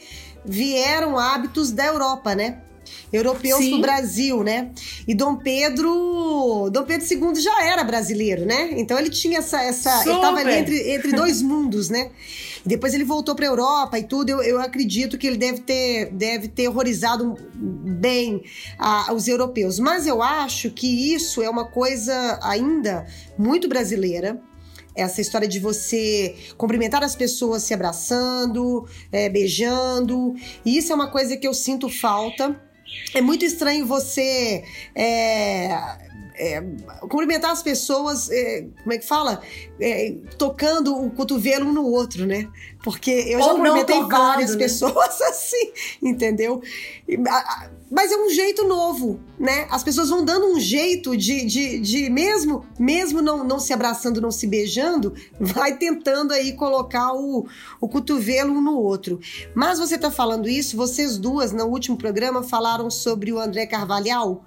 vieram 0.48 1.18
hábitos 1.18 1.72
da 1.72 1.86
Europa, 1.86 2.34
né? 2.34 2.62
europeus 3.12 3.60
Sim. 3.60 3.72
pro 3.72 3.82
Brasil, 3.82 4.44
né? 4.44 4.72
E 5.08 5.16
Dom 5.16 5.38
Pedro, 5.38 6.70
Dom 6.72 6.84
Pedro 6.84 7.06
II 7.06 7.42
já 7.42 7.66
era 7.66 7.84
brasileiro, 7.84 8.46
né? 8.46 8.72
Então 8.74 8.98
ele 9.00 9.10
tinha 9.10 9.40
essa, 9.40 9.62
essa 9.62 10.02
ele 10.08 10.20
tava 10.20 10.40
ali 10.40 10.54
entre, 10.54 10.92
entre 10.92 11.12
dois 11.16 11.42
mundos, 11.42 11.90
né? 11.90 12.12
E 12.66 12.70
depois 12.70 12.94
ele 12.94 13.04
voltou 13.04 13.36
para 13.36 13.46
Europa 13.46 13.98
e 13.98 14.04
tudo. 14.04 14.30
Eu, 14.30 14.42
eu 14.42 14.60
acredito 14.60 15.18
que 15.18 15.28
ele 15.28 15.38
deve 15.38 15.60
ter, 15.60 16.12
deve 16.12 16.48
ter 16.48 16.68
horrorizado 16.68 17.36
bem 17.54 18.44
a, 18.78 19.14
os 19.14 19.28
europeus. 19.28 19.80
Mas 19.80 20.06
eu 20.06 20.22
acho 20.22 20.70
que 20.72 21.14
isso 21.14 21.42
é 21.42 21.50
uma 21.50 21.66
coisa 21.66 22.40
ainda 22.44 23.06
muito 23.38 23.68
brasileira 23.68 24.42
essa 24.98 25.22
história 25.22 25.48
de 25.48 25.60
você 25.60 26.36
cumprimentar 26.58 27.04
as 27.04 27.16
pessoas 27.16 27.64
se 27.64 27.74
abraçando, 27.74 28.88
é, 29.12 29.30
beijando. 29.30 30.36
E 30.66 30.78
isso 30.78 30.92
é 30.92 30.96
uma 30.96 31.10
coisa 31.10 31.38
que 31.38 31.48
eu 31.48 31.54
sinto 31.54 31.90
falta 31.90 32.60
é 33.14 33.22
muito 33.22 33.46
estranho 33.46 33.86
você 33.86 34.64
é, 34.96 35.70
é, 36.36 36.62
cumprimentar 37.02 37.52
as 37.52 37.64
pessoas, 37.64 38.30
é, 38.30 38.68
como 38.84 38.94
é 38.94 38.98
que 38.98 39.06
fala? 39.06 39.42
É, 39.80 40.16
tocando 40.38 40.96
o 40.96 41.10
cotovelo 41.12 41.68
um 41.68 41.74
no 41.74 41.86
outro, 41.86 42.26
né? 42.26 42.48
Porque 42.84 43.12
eu 43.12 43.40
Ou 43.40 43.46
já 43.46 43.52
cumprimentei 43.54 44.02
várias 44.04 44.52
né? 44.52 44.58
pessoas 44.58 45.22
assim, 45.22 45.72
entendeu? 46.02 46.62
Mas 47.90 48.12
é 48.12 48.18
um 48.18 48.30
jeito 48.30 48.68
novo, 48.68 49.20
né? 49.40 49.66
As 49.70 49.84
pessoas 49.84 50.10
vão 50.10 50.24
dando 50.26 50.48
um 50.48 50.60
jeito 50.60 51.16
de, 51.16 51.46
de, 51.46 51.80
de 51.80 52.10
mesmo, 52.10 52.66
mesmo 52.78 53.22
não, 53.22 53.44
não 53.44 53.60
se 53.60 53.72
abraçando, 53.72 54.20
não 54.20 54.32
se 54.32 54.46
beijando, 54.46 55.14
vai 55.40 55.78
tentando 55.78 56.34
aí 56.34 56.54
colocar 56.54 57.14
o, 57.14 57.48
o 57.80 57.88
cotovelo 57.88 58.54
um 58.54 58.62
no 58.62 58.78
outro. 58.78 59.20
Mas 59.56 59.80
você 59.80 59.98
tá 59.98 60.12
falando 60.12 60.50
isso, 60.50 60.76
vocês 60.76 61.18
duas, 61.18 61.54
no 61.54 61.66
último 61.66 61.98
programa, 61.98 62.44
falaram 62.44 62.92
sobre 62.92 63.32
o 63.32 63.40
André 63.40 63.66
Carvalhal 63.66 64.44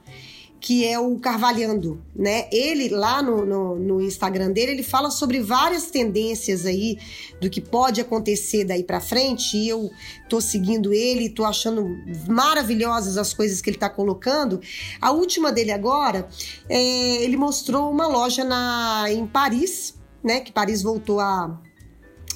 que 0.60 0.86
é 0.86 0.98
o 0.98 1.18
Carvalhando, 1.18 2.04
né? 2.14 2.46
Ele 2.52 2.90
lá 2.90 3.22
no, 3.22 3.46
no, 3.46 3.76
no, 3.76 4.00
Instagram 4.00 4.52
dele, 4.52 4.72
ele 4.72 4.82
fala 4.82 5.10
sobre 5.10 5.40
várias 5.40 5.86
tendências 5.90 6.66
aí 6.66 6.98
do 7.40 7.48
que 7.48 7.62
pode 7.62 7.98
acontecer 7.98 8.64
daí 8.64 8.84
para 8.84 9.00
frente. 9.00 9.56
E 9.56 9.70
eu 9.70 9.90
tô 10.28 10.38
seguindo 10.38 10.92
ele, 10.92 11.30
tô 11.30 11.46
achando 11.46 11.88
maravilhosas 12.28 13.16
as 13.16 13.32
coisas 13.32 13.62
que 13.62 13.70
ele 13.70 13.78
tá 13.78 13.88
colocando. 13.88 14.60
A 15.00 15.10
última 15.10 15.50
dele 15.50 15.72
agora, 15.72 16.28
é, 16.68 17.22
ele 17.22 17.38
mostrou 17.38 17.90
uma 17.90 18.06
loja 18.06 18.44
na, 18.44 19.06
em 19.08 19.26
Paris, 19.26 19.94
né? 20.22 20.40
Que 20.40 20.52
Paris 20.52 20.82
voltou 20.82 21.20
a, 21.20 21.58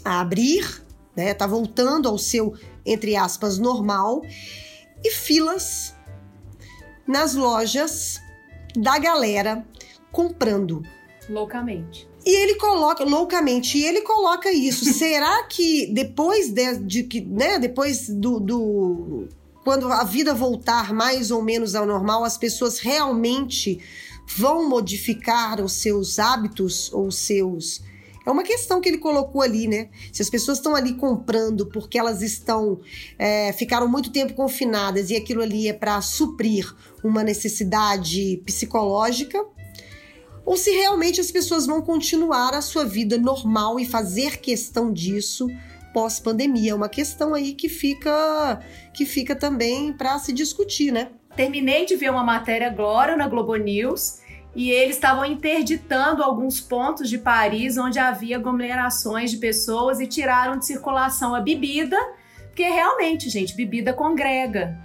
a 0.02 0.20
abrir, 0.20 0.82
né? 1.14 1.34
Tá 1.34 1.46
voltando 1.46 2.08
ao 2.08 2.16
seu, 2.16 2.54
entre 2.86 3.16
aspas, 3.16 3.58
normal. 3.58 4.22
E 5.04 5.10
filas 5.10 5.93
nas 7.06 7.34
lojas 7.34 8.20
da 8.76 8.98
galera 8.98 9.64
comprando. 10.10 10.82
Loucamente. 11.28 12.08
E 12.26 12.30
ele 12.30 12.54
coloca, 12.54 13.04
loucamente, 13.04 13.76
e 13.76 13.84
ele 13.84 14.00
coloca 14.00 14.50
isso. 14.50 14.84
Será 14.94 15.44
que 15.44 15.86
depois 15.92 16.52
de, 16.80 17.02
que, 17.02 17.20
né, 17.20 17.58
depois 17.58 18.08
do, 18.08 18.40
do. 18.40 19.28
Quando 19.62 19.90
a 19.90 20.04
vida 20.04 20.34
voltar 20.34 20.92
mais 20.92 21.30
ou 21.30 21.42
menos 21.42 21.74
ao 21.74 21.86
normal, 21.86 22.24
as 22.24 22.36
pessoas 22.36 22.78
realmente 22.78 23.80
vão 24.36 24.68
modificar 24.68 25.60
os 25.60 25.72
seus 25.72 26.18
hábitos 26.18 26.92
ou 26.92 27.10
seus 27.10 27.82
é 28.26 28.30
uma 28.30 28.42
questão 28.42 28.80
que 28.80 28.88
ele 28.88 28.98
colocou 28.98 29.42
ali, 29.42 29.68
né? 29.68 29.88
Se 30.12 30.22
as 30.22 30.30
pessoas 30.30 30.58
estão 30.58 30.74
ali 30.74 30.94
comprando 30.94 31.66
porque 31.66 31.98
elas 31.98 32.22
estão 32.22 32.80
é, 33.18 33.52
ficaram 33.52 33.86
muito 33.86 34.10
tempo 34.10 34.32
confinadas 34.34 35.10
e 35.10 35.16
aquilo 35.16 35.42
ali 35.42 35.68
é 35.68 35.72
para 35.72 36.00
suprir 36.00 36.74
uma 37.02 37.22
necessidade 37.22 38.42
psicológica, 38.46 39.44
ou 40.44 40.56
se 40.56 40.70
realmente 40.70 41.20
as 41.20 41.30
pessoas 41.30 41.66
vão 41.66 41.82
continuar 41.82 42.54
a 42.54 42.62
sua 42.62 42.84
vida 42.84 43.18
normal 43.18 43.78
e 43.78 43.84
fazer 43.84 44.38
questão 44.38 44.92
disso 44.92 45.48
pós-pandemia. 45.92 46.72
É 46.72 46.74
uma 46.74 46.88
questão 46.88 47.34
aí 47.34 47.54
que 47.54 47.68
fica 47.68 48.60
que 48.92 49.04
fica 49.04 49.34
também 49.36 49.92
para 49.92 50.18
se 50.18 50.32
discutir, 50.32 50.90
né? 50.92 51.10
Terminei 51.36 51.84
de 51.84 51.96
ver 51.96 52.10
uma 52.10 52.22
matéria 52.22 52.68
agora 52.68 53.16
na 53.16 53.26
Globo 53.26 53.56
News 53.56 54.23
e 54.54 54.70
eles 54.70 54.96
estavam 54.96 55.24
interditando 55.24 56.22
alguns 56.22 56.60
pontos 56.60 57.10
de 57.10 57.18
Paris 57.18 57.76
onde 57.76 57.98
havia 57.98 58.36
aglomerações 58.36 59.30
de 59.30 59.38
pessoas 59.38 60.00
e 60.00 60.06
tiraram 60.06 60.58
de 60.58 60.66
circulação 60.66 61.34
a 61.34 61.40
bebida, 61.40 61.98
porque 62.46 62.62
realmente, 62.62 63.28
gente, 63.28 63.56
bebida 63.56 63.92
congrega, 63.92 64.78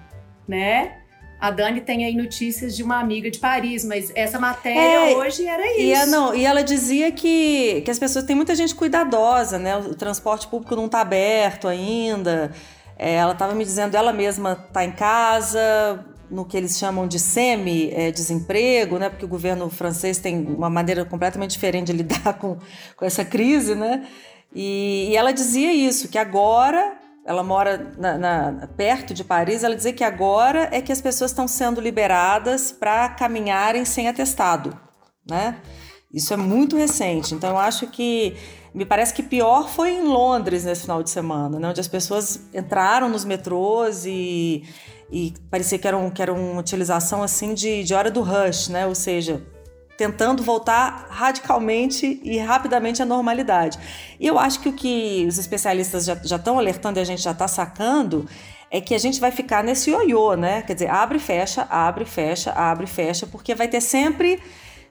né? 0.47 0.95
A 1.39 1.51
Dani 1.51 1.79
tem 1.79 2.03
aí 2.03 2.15
notícias 2.15 2.75
de 2.75 2.83
uma 2.83 2.99
amiga 2.99 3.31
de 3.31 3.39
Paris, 3.39 3.85
mas 3.85 4.11
essa 4.13 4.37
matéria 4.37 5.11
é, 5.11 5.15
hoje 5.15 5.47
era 5.47 5.65
isso. 5.77 6.03
E, 6.03 6.05
não, 6.07 6.35
e 6.35 6.45
ela 6.45 6.61
dizia 6.61 7.11
que, 7.13 7.81
que 7.85 7.89
as 7.89 7.97
pessoas. 7.97 8.25
Tem 8.25 8.35
muita 8.35 8.53
gente 8.55 8.75
cuidadosa, 8.75 9.57
né? 9.57 9.77
O 9.77 9.95
transporte 9.95 10.47
público 10.49 10.75
não 10.75 10.87
está 10.87 10.99
aberto 10.99 11.65
ainda. 11.65 12.51
É, 12.97 13.13
ela 13.13 13.31
estava 13.31 13.55
me 13.55 13.63
dizendo, 13.63 13.95
ela 13.95 14.11
mesma 14.11 14.61
está 14.67 14.83
em 14.83 14.91
casa, 14.91 16.03
no 16.29 16.45
que 16.45 16.55
eles 16.55 16.77
chamam 16.77 17.07
de 17.07 17.19
semi-desemprego, 17.19 18.97
né? 18.97 19.09
Porque 19.09 19.25
o 19.25 19.27
governo 19.27 19.69
francês 19.69 20.17
tem 20.17 20.45
uma 20.45 20.69
maneira 20.69 21.05
completamente 21.05 21.51
diferente 21.51 21.87
de 21.87 21.93
lidar 21.97 22.33
com, 22.37 22.57
com 22.95 23.05
essa 23.05 23.25
crise, 23.25 23.75
né? 23.75 24.07
E, 24.53 25.09
e 25.09 25.15
ela 25.15 25.31
dizia 25.31 25.71
isso, 25.71 26.07
que 26.07 26.17
agora 26.17 26.97
ela 27.25 27.43
mora 27.43 27.93
na, 27.97 28.17
na, 28.17 28.67
perto 28.75 29.13
de 29.13 29.23
Paris, 29.23 29.63
ela 29.63 29.75
dizia 29.75 29.93
que 29.93 30.03
agora 30.03 30.67
é 30.71 30.81
que 30.81 30.91
as 30.91 30.99
pessoas 30.99 31.31
estão 31.31 31.47
sendo 31.47 31.79
liberadas 31.79 32.71
para 32.71 33.09
caminharem 33.09 33.85
sem 33.85 34.07
atestado, 34.07 34.75
né? 35.29 35.57
Isso 36.11 36.33
é 36.33 36.37
muito 36.37 36.75
recente. 36.75 37.35
Então 37.35 37.51
eu 37.51 37.57
acho 37.57 37.85
que 37.87 38.35
me 38.73 38.85
parece 38.85 39.13
que 39.13 39.23
pior 39.23 39.69
foi 39.69 39.91
em 39.91 40.03
Londres 40.03 40.63
nesse 40.63 40.81
final 40.81 41.01
de 41.01 41.09
semana, 41.09 41.59
né? 41.59 41.69
onde 41.69 41.79
as 41.79 41.87
pessoas 41.87 42.47
entraram 42.53 43.09
nos 43.09 43.25
metrôs 43.25 44.05
e 44.05 44.63
e 45.11 45.33
parecia 45.49 45.77
que 45.79 45.87
era, 45.87 45.97
um, 45.97 46.09
que 46.09 46.21
era 46.21 46.33
uma 46.33 46.59
utilização 46.59 47.23
assim 47.23 47.53
de, 47.53 47.83
de 47.83 47.93
hora 47.93 48.11
do 48.11 48.21
rush, 48.21 48.69
né? 48.69 48.85
Ou 48.85 48.93
seja, 48.93 49.41
tentando 49.97 50.43
voltar 50.43 51.07
radicalmente 51.09 52.21
e 52.23 52.37
rapidamente 52.37 53.01
à 53.01 53.05
normalidade. 53.05 53.79
E 54.19 54.27
eu 54.27 54.37
acho 54.37 54.59
que 54.59 54.69
o 54.69 54.73
que 54.73 55.25
os 55.27 55.37
especialistas 55.37 56.05
já 56.05 56.13
estão 56.13 56.59
alertando 56.59 56.99
e 56.99 57.01
a 57.01 57.05
gente 57.05 57.21
já 57.21 57.31
está 57.31 57.47
sacando 57.47 58.27
é 58.71 58.79
que 58.79 58.93
a 58.93 58.99
gente 58.99 59.19
vai 59.19 59.31
ficar 59.31 59.63
nesse 59.63 59.89
ioiô, 59.89 60.35
né? 60.35 60.61
Quer 60.61 60.75
dizer, 60.75 60.89
abre, 60.91 61.17
fecha, 61.17 61.67
abre, 61.71 62.05
fecha, 62.05 62.51
abre, 62.51 62.85
fecha, 62.85 63.25
porque 63.25 63.55
vai 63.55 63.67
ter 63.67 63.81
sempre 63.81 64.39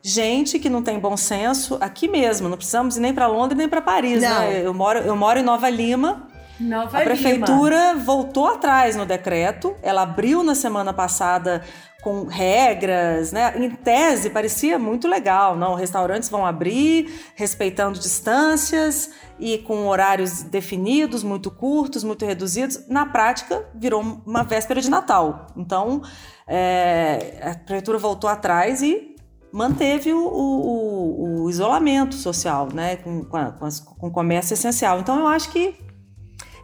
gente 0.08 0.58
que 0.58 0.70
não 0.70 0.82
tem 0.82 0.98
bom 0.98 1.16
senso 1.16 1.76
aqui 1.80 2.08
mesmo. 2.08 2.48
Não 2.48 2.56
precisamos 2.56 2.96
ir 2.96 3.00
nem 3.00 3.14
para 3.14 3.26
Londres 3.26 3.58
nem 3.58 3.68
para 3.68 3.82
Paris, 3.82 4.22
né? 4.22 4.28
não. 4.28 4.40
né? 4.40 4.62
Eu 4.64 4.74
moro, 4.74 4.98
eu 5.00 5.16
moro 5.16 5.38
em 5.38 5.42
Nova 5.42 5.68
Lima 5.68 6.28
Nova 6.58 6.98
a 6.98 7.02
prefeitura 7.02 7.92
Lima. 7.92 8.04
voltou 8.04 8.46
atrás 8.46 8.96
no 8.96 9.06
decreto. 9.06 9.76
Ela 9.82 10.02
abriu 10.02 10.42
na 10.42 10.54
semana 10.54 10.92
passada 10.92 11.62
com 12.02 12.24
regras, 12.24 13.32
né? 13.32 13.54
Em 13.56 13.70
tese 13.70 14.30
parecia 14.30 14.78
muito 14.78 15.06
legal, 15.06 15.56
não? 15.56 15.74
Restaurantes 15.74 16.28
vão 16.28 16.44
abrir 16.44 17.32
respeitando 17.34 17.98
distâncias 17.98 19.10
e 19.38 19.58
com 19.58 19.86
horários 19.86 20.42
definidos, 20.42 21.22
muito 21.22 21.50
curtos, 21.50 22.02
muito 22.02 22.24
reduzidos. 22.24 22.88
Na 22.88 23.06
prática, 23.06 23.64
virou 23.74 24.00
uma 24.26 24.42
véspera 24.42 24.80
de 24.80 24.90
Natal. 24.90 25.46
Então, 25.56 26.02
é, 26.46 27.38
a 27.42 27.54
prefeitura 27.54 27.98
voltou 27.98 28.28
atrás 28.28 28.82
e 28.82 29.07
manteve 29.52 30.12
o, 30.12 30.18
o, 30.20 31.42
o 31.44 31.50
isolamento 31.50 32.14
social, 32.14 32.68
né? 32.72 32.96
Com, 32.96 33.24
com, 33.24 33.36
a, 33.36 33.52
com 33.98 34.06
o 34.08 34.10
comércio 34.10 34.54
essencial. 34.54 35.00
Então, 35.00 35.18
eu 35.18 35.26
acho 35.26 35.50
que 35.50 35.74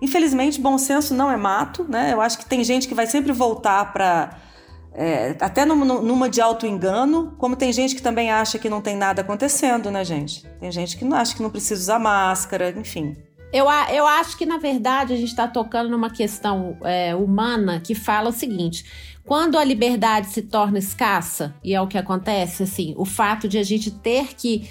Infelizmente, 0.04 0.60
bom 0.60 0.76
senso 0.76 1.14
não 1.14 1.30
é 1.30 1.36
mato, 1.36 1.84
né? 1.88 2.12
Eu 2.12 2.20
acho 2.20 2.36
que 2.36 2.44
tem 2.44 2.62
gente 2.62 2.86
que 2.86 2.94
vai 2.94 3.06
sempre 3.06 3.32
voltar 3.32 3.90
para. 3.90 4.38
É, 4.92 5.34
até 5.40 5.64
numa, 5.64 5.84
numa 5.84 6.28
de 6.28 6.40
auto-engano, 6.40 7.34
como 7.38 7.56
tem 7.56 7.72
gente 7.72 7.96
que 7.96 8.02
também 8.02 8.30
acha 8.30 8.58
que 8.58 8.68
não 8.68 8.80
tem 8.82 8.96
nada 8.96 9.22
acontecendo, 9.22 9.90
né, 9.90 10.04
gente? 10.04 10.46
Tem 10.60 10.70
gente 10.70 10.96
que 10.96 11.04
não 11.04 11.16
acha 11.16 11.34
que 11.34 11.42
não 11.42 11.50
precisa 11.50 11.80
usar 11.80 11.98
máscara, 11.98 12.70
enfim. 12.76 13.16
Eu, 13.52 13.66
eu 13.92 14.06
acho 14.06 14.36
que, 14.36 14.44
na 14.44 14.58
verdade, 14.58 15.14
a 15.14 15.16
gente 15.16 15.30
está 15.30 15.48
tocando 15.48 15.88
numa 15.88 16.10
questão 16.10 16.76
é, 16.82 17.14
humana 17.14 17.80
que 17.80 17.94
fala 17.94 18.28
o 18.28 18.32
seguinte: 18.32 18.84
quando 19.24 19.56
a 19.56 19.64
liberdade 19.64 20.28
se 20.28 20.42
torna 20.42 20.78
escassa, 20.78 21.54
e 21.64 21.74
é 21.74 21.80
o 21.80 21.86
que 21.86 21.96
acontece, 21.96 22.62
assim, 22.62 22.94
o 22.96 23.04
fato 23.04 23.48
de 23.48 23.58
a 23.58 23.62
gente 23.62 23.90
ter 23.90 24.34
que 24.34 24.68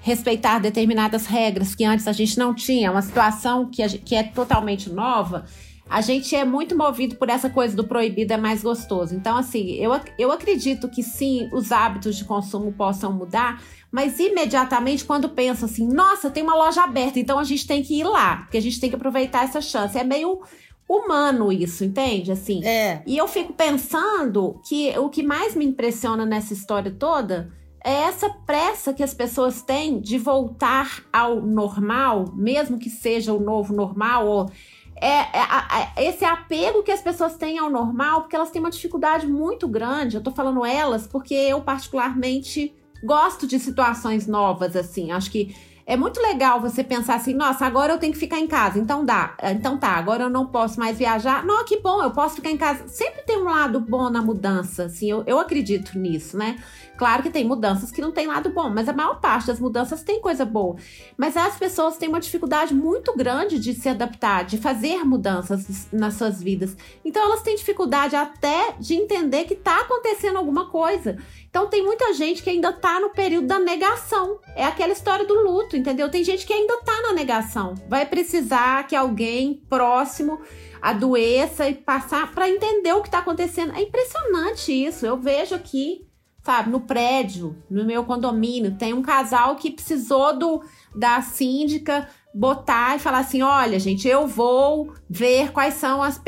respeitar 0.00 0.58
determinadas 0.58 1.24
regras 1.24 1.74
que 1.74 1.82
antes 1.84 2.06
a 2.06 2.12
gente 2.12 2.38
não 2.38 2.54
tinha, 2.54 2.90
uma 2.90 3.00
situação 3.00 3.70
que, 3.70 3.86
gente, 3.88 4.02
que 4.02 4.14
é 4.14 4.22
totalmente 4.22 4.90
nova, 4.90 5.46
a 5.88 6.02
gente 6.02 6.34
é 6.36 6.44
muito 6.44 6.76
movido 6.76 7.16
por 7.16 7.30
essa 7.30 7.48
coisa 7.48 7.74
do 7.74 7.84
proibido 7.84 8.32
é 8.32 8.36
mais 8.36 8.62
gostoso. 8.62 9.14
Então, 9.14 9.36
assim, 9.36 9.72
eu, 9.72 9.92
eu 10.18 10.32
acredito 10.32 10.88
que 10.88 11.02
sim, 11.02 11.48
os 11.52 11.72
hábitos 11.72 12.16
de 12.16 12.24
consumo 12.24 12.72
possam 12.72 13.12
mudar, 13.12 13.62
mas 13.90 14.18
imediatamente 14.18 15.04
quando 15.04 15.28
pensa 15.28 15.66
assim, 15.66 15.86
nossa, 15.86 16.30
tem 16.30 16.42
uma 16.42 16.54
loja 16.54 16.82
aberta, 16.82 17.18
então 17.18 17.38
a 17.38 17.44
gente 17.44 17.66
tem 17.66 17.82
que 17.82 18.00
ir 18.00 18.04
lá, 18.04 18.38
porque 18.38 18.58
a 18.58 18.62
gente 18.62 18.80
tem 18.80 18.90
que 18.90 18.96
aproveitar 18.96 19.44
essa 19.44 19.60
chance. 19.60 19.96
É 19.96 20.04
meio 20.04 20.42
humano 20.88 21.50
isso, 21.52 21.84
entende? 21.84 22.30
Assim. 22.32 22.64
É. 22.64 23.02
E 23.06 23.16
eu 23.16 23.26
fico 23.26 23.52
pensando 23.52 24.60
que 24.66 24.96
o 24.98 25.08
que 25.08 25.22
mais 25.22 25.54
me 25.54 25.64
impressiona 25.64 26.24
nessa 26.26 26.52
história 26.52 26.90
toda 26.90 27.50
é 27.82 27.92
essa 27.92 28.30
pressa 28.30 28.94
que 28.94 29.02
as 29.02 29.12
pessoas 29.12 29.60
têm 29.60 30.00
de 30.00 30.16
voltar 30.16 31.04
ao 31.12 31.42
normal, 31.42 32.32
mesmo 32.34 32.78
que 32.78 32.88
seja 32.88 33.32
o 33.32 33.40
novo 33.40 33.74
normal, 33.74 34.26
ou 34.26 34.50
é, 34.96 35.08
é, 35.08 35.92
é, 35.96 36.08
esse 36.08 36.24
apego 36.24 36.82
que 36.82 36.90
as 36.90 37.02
pessoas 37.02 37.36
têm 37.36 37.58
ao 37.58 37.68
normal, 37.68 38.22
porque 38.22 38.36
elas 38.36 38.50
têm 38.50 38.60
uma 38.60 38.70
dificuldade 38.70 39.26
muito 39.26 39.68
grande. 39.68 40.16
Eu 40.16 40.22
tô 40.22 40.30
falando 40.30 40.64
elas 40.64 41.06
porque 41.06 41.34
eu, 41.34 41.60
particularmente, 41.60 42.74
gosto 43.02 43.46
de 43.46 43.58
situações 43.58 44.26
novas, 44.26 44.74
assim. 44.76 45.12
Acho 45.12 45.30
que 45.30 45.54
é 45.86 45.96
muito 45.96 46.20
legal 46.20 46.60
você 46.60 46.82
pensar 46.82 47.16
assim, 47.16 47.34
nossa, 47.34 47.66
agora 47.66 47.92
eu 47.92 47.98
tenho 47.98 48.12
que 48.12 48.18
ficar 48.18 48.38
em 48.38 48.46
casa, 48.46 48.78
então 48.78 49.04
dá, 49.04 49.36
então 49.42 49.76
tá, 49.78 49.90
agora 49.90 50.24
eu 50.24 50.30
não 50.30 50.46
posso 50.46 50.78
mais 50.80 50.96
viajar. 50.96 51.44
Não, 51.44 51.64
que 51.64 51.78
bom, 51.78 52.02
eu 52.02 52.10
posso 52.10 52.36
ficar 52.36 52.50
em 52.50 52.56
casa. 52.56 52.88
Sempre 52.88 53.22
tem 53.22 53.38
um 53.38 53.44
lado 53.44 53.80
bom 53.80 54.08
na 54.08 54.22
mudança, 54.22 54.84
assim, 54.84 55.10
eu, 55.10 55.22
eu 55.26 55.38
acredito 55.38 55.98
nisso, 55.98 56.36
né? 56.38 56.56
Claro 56.96 57.22
que 57.22 57.30
tem 57.30 57.44
mudanças 57.44 57.90
que 57.90 58.00
não 58.00 58.12
tem 58.12 58.26
lado 58.26 58.50
bom, 58.50 58.70
mas 58.70 58.88
a 58.88 58.92
maior 58.92 59.20
parte 59.20 59.48
das 59.48 59.58
mudanças 59.58 60.02
tem 60.02 60.20
coisa 60.20 60.44
boa. 60.44 60.76
Mas 61.16 61.36
as 61.36 61.56
pessoas 61.56 61.96
têm 61.96 62.08
uma 62.08 62.20
dificuldade 62.20 62.72
muito 62.74 63.16
grande 63.16 63.58
de 63.58 63.74
se 63.74 63.88
adaptar, 63.88 64.44
de 64.44 64.58
fazer 64.58 65.04
mudanças 65.04 65.88
nas 65.92 66.14
suas 66.14 66.42
vidas. 66.42 66.76
Então 67.04 67.24
elas 67.24 67.42
têm 67.42 67.56
dificuldade 67.56 68.14
até 68.14 68.74
de 68.78 68.94
entender 68.94 69.44
que 69.44 69.56
tá 69.56 69.80
acontecendo 69.80 70.36
alguma 70.36 70.70
coisa. 70.70 71.16
Então 71.48 71.68
tem 71.68 71.84
muita 71.84 72.12
gente 72.14 72.42
que 72.42 72.50
ainda 72.50 72.72
tá 72.72 73.00
no 73.00 73.10
período 73.10 73.46
da 73.46 73.58
negação. 73.58 74.38
É 74.54 74.64
aquela 74.64 74.92
história 74.92 75.24
do 75.24 75.34
luto, 75.34 75.76
entendeu? 75.76 76.10
Tem 76.10 76.22
gente 76.22 76.46
que 76.46 76.52
ainda 76.52 76.80
tá 76.82 77.02
na 77.02 77.12
negação. 77.12 77.74
Vai 77.88 78.06
precisar 78.06 78.86
que 78.86 78.94
alguém 78.94 79.62
próximo 79.68 80.40
adoeça 80.80 81.68
e 81.68 81.74
passar 81.74 82.32
para 82.32 82.48
entender 82.48 82.92
o 82.92 83.02
que 83.02 83.10
tá 83.10 83.18
acontecendo. 83.18 83.74
É 83.74 83.82
impressionante 83.82 84.70
isso. 84.70 85.06
Eu 85.06 85.16
vejo 85.16 85.54
aqui 85.54 86.06
sabe, 86.44 86.70
no 86.70 86.80
prédio, 86.80 87.56
no 87.70 87.84
meu 87.84 88.04
condomínio, 88.04 88.76
tem 88.76 88.92
um 88.92 89.02
casal 89.02 89.56
que 89.56 89.70
precisou 89.70 90.38
do 90.38 90.62
da 90.94 91.20
síndica 91.22 92.08
botar 92.34 92.96
e 92.96 92.98
falar 92.98 93.20
assim: 93.20 93.42
olha, 93.42 93.78
gente, 93.78 94.06
eu 94.06 94.26
vou 94.26 94.92
ver 95.08 95.52
quais 95.52 95.74
são 95.74 96.02
as, 96.02 96.20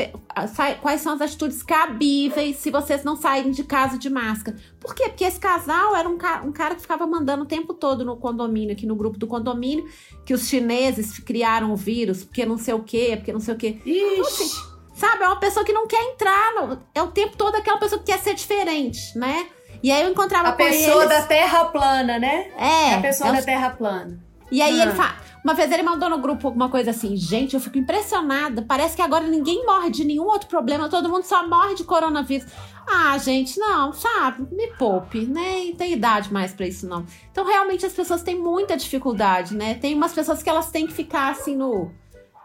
quais 0.81 1.01
são 1.01 1.13
as 1.13 1.21
atitudes 1.21 1.61
cabíveis 1.61 2.57
se 2.57 2.71
vocês 2.71 3.03
não 3.03 3.15
saírem 3.15 3.51
de 3.51 3.63
casa 3.63 3.97
de 3.97 4.09
máscara. 4.09 4.57
Por 4.79 4.95
quê? 4.95 5.09
Porque 5.09 5.25
esse 5.25 5.39
casal 5.39 5.95
era 5.95 6.09
um, 6.09 6.17
ca 6.17 6.41
um 6.43 6.51
cara 6.51 6.75
que 6.75 6.81
ficava 6.81 7.05
mandando 7.05 7.43
o 7.43 7.47
tempo 7.47 7.73
todo 7.73 8.03
no 8.03 8.17
condomínio, 8.17 8.71
aqui 8.73 8.85
no 8.85 8.95
grupo 8.95 9.19
do 9.19 9.27
condomínio, 9.27 9.85
que 10.25 10.33
os 10.33 10.47
chineses 10.47 11.19
criaram 11.19 11.71
o 11.71 11.75
vírus, 11.75 12.23
porque 12.23 12.45
não 12.45 12.57
sei 12.57 12.73
o 12.73 12.83
quê, 12.83 13.13
porque 13.17 13.33
não 13.33 13.39
sei 13.39 13.53
o 13.53 13.57
quê. 13.57 13.79
Então, 13.85 14.21
assim, 14.25 14.49
sabe, 14.95 15.23
é 15.23 15.27
uma 15.27 15.39
pessoa 15.39 15.63
que 15.63 15.73
não 15.73 15.87
quer 15.87 16.01
entrar, 16.11 16.55
no, 16.55 16.79
é 16.95 17.03
o 17.03 17.11
tempo 17.11 17.37
todo 17.37 17.55
aquela 17.55 17.77
pessoa 17.77 17.99
que 17.99 18.11
quer 18.11 18.19
ser 18.19 18.33
diferente, 18.33 19.17
né? 19.17 19.47
E 19.81 19.91
aí 19.91 20.03
eu 20.03 20.09
encontrava 20.09 20.49
a 20.49 20.51
com 20.53 20.61
eles... 20.61 20.83
A 20.83 20.85
pessoa 20.85 21.07
da 21.07 21.21
terra 21.23 21.65
plana, 21.65 22.19
né? 22.19 22.47
É. 22.57 22.91
é 22.91 22.95
a 22.95 23.01
pessoa 23.01 23.31
da 23.31 23.41
terra 23.41 23.69
plana. 23.71 24.19
E 24.51 24.61
aí 24.61 24.79
ele 24.79 24.91
fala. 24.91 25.27
Uma 25.43 25.53
vez 25.53 25.71
ele 25.71 25.83
mandou 25.83 26.09
no 26.09 26.17
grupo 26.17 26.47
alguma 26.47 26.67
coisa 26.67 26.91
assim, 26.91 27.15
gente, 27.15 27.53
eu 27.53 27.59
fico 27.61 27.77
impressionada. 27.77 28.65
Parece 28.67 28.97
que 28.97 29.01
agora 29.01 29.25
ninguém 29.25 29.65
morre 29.65 29.89
de 29.89 30.03
nenhum 30.03 30.25
outro 30.25 30.49
problema, 30.49 30.89
todo 30.89 31.07
mundo 31.07 31.23
só 31.23 31.47
morre 31.47 31.73
de 31.73 31.85
coronavírus. 31.85 32.45
Ah, 32.85 33.17
gente, 33.17 33.57
não, 33.57 33.93
sabe? 33.93 34.45
Me 34.53 34.67
poupe, 34.73 35.25
nem 35.25 35.73
tem 35.73 35.93
idade 35.93 36.33
mais 36.33 36.51
para 36.51 36.67
isso, 36.67 36.85
não. 36.85 37.05
Então, 37.31 37.45
realmente, 37.45 37.85
as 37.85 37.93
pessoas 37.93 38.23
têm 38.23 38.37
muita 38.37 38.75
dificuldade, 38.75 39.55
né? 39.55 39.75
Tem 39.75 39.95
umas 39.95 40.11
pessoas 40.11 40.43
que 40.43 40.49
elas 40.49 40.69
têm 40.69 40.85
que 40.85 40.93
ficar 40.93 41.29
assim 41.29 41.55
no, 41.55 41.91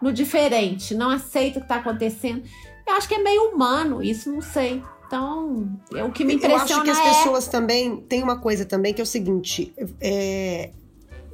no 0.01 0.13
diferente, 0.13 0.95
não 0.95 1.09
aceita 1.09 1.59
o 1.59 1.61
que 1.61 1.67
tá 1.67 1.75
acontecendo. 1.75 2.43
Eu 2.87 2.95
acho 2.95 3.07
que 3.07 3.15
é 3.15 3.19
meio 3.19 3.49
humano 3.49 4.01
isso, 4.01 4.31
não 4.31 4.41
sei. 4.41 4.81
Então, 5.13 5.79
é 5.93 6.03
o 6.03 6.11
que 6.11 6.25
me 6.25 6.33
impressiona 6.33 6.59
Eu 6.59 6.65
acho 6.65 6.83
que 6.83 6.89
as 6.89 6.97
é... 6.97 7.03
pessoas 7.03 7.47
também 7.47 7.97
tem 7.97 8.23
uma 8.23 8.39
coisa 8.39 8.65
também 8.65 8.95
que 8.95 8.99
é 8.99 9.03
o 9.03 9.07
seguinte, 9.07 9.71
é, 10.01 10.71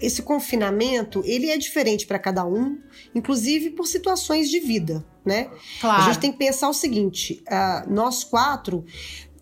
esse 0.01 0.21
confinamento 0.21 1.21
ele 1.25 1.49
é 1.49 1.57
diferente 1.57 2.05
para 2.05 2.19
cada 2.19 2.45
um, 2.45 2.77
inclusive 3.15 3.69
por 3.69 3.87
situações 3.87 4.49
de 4.49 4.59
vida, 4.59 5.05
né? 5.23 5.49
Claro. 5.79 6.03
A 6.03 6.05
gente 6.07 6.19
tem 6.19 6.31
que 6.31 6.37
pensar 6.37 6.67
o 6.67 6.73
seguinte: 6.73 7.41
uh, 7.47 7.89
nós 7.89 8.23
quatro 8.25 8.83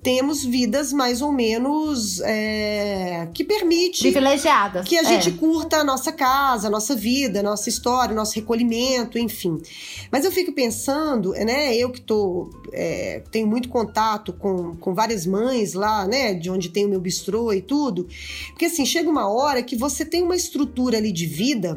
temos 0.08 0.46
vidas 0.46 0.94
mais 0.94 1.22
ou 1.22 1.34
menos 1.34 2.22
é, 2.22 3.28
que 3.34 3.44
permite 3.44 4.04
privilegiadas 4.04 4.88
que 4.88 4.98
a 4.98 5.04
gente 5.04 5.28
é. 5.28 5.32
curta 5.34 5.80
a 5.80 5.84
nossa 5.84 6.14
casa, 6.14 6.68
a 6.68 6.72
nossa 6.72 6.96
vida, 6.96 7.42
a 7.42 7.44
nossa 7.44 7.68
história, 7.68 8.16
nosso 8.16 8.34
recolhimento, 8.36 9.20
enfim. 9.20 9.62
Mas 10.10 10.24
eu 10.24 10.32
fico 10.32 10.54
pensando, 10.54 11.32
né? 11.32 11.76
Eu 11.76 11.92
que 11.92 12.00
tô 12.00 12.50
é, 12.72 13.22
tenho 13.30 13.48
muito 13.48 13.68
contato 13.68 14.32
com, 14.32 14.78
com 14.78 14.94
várias 14.94 15.26
mães 15.26 15.74
lá, 15.74 16.08
né? 16.08 16.34
De 16.34 16.50
onde 16.50 16.70
tem 16.70 16.86
o 16.86 16.90
meu 16.90 17.02
bistrô 17.02 17.52
e 17.52 17.62
tudo, 17.62 18.08
porque 18.52 18.64
assim 18.64 18.86
chega 18.86 19.10
uma 19.10 19.30
hora 19.30 19.62
que 19.62 19.76
você 19.76 20.06
tem 20.06 20.24
uma 20.24 20.38
estrutura 20.38 21.00
ali 21.00 21.12
de 21.12 21.26
vida 21.26 21.76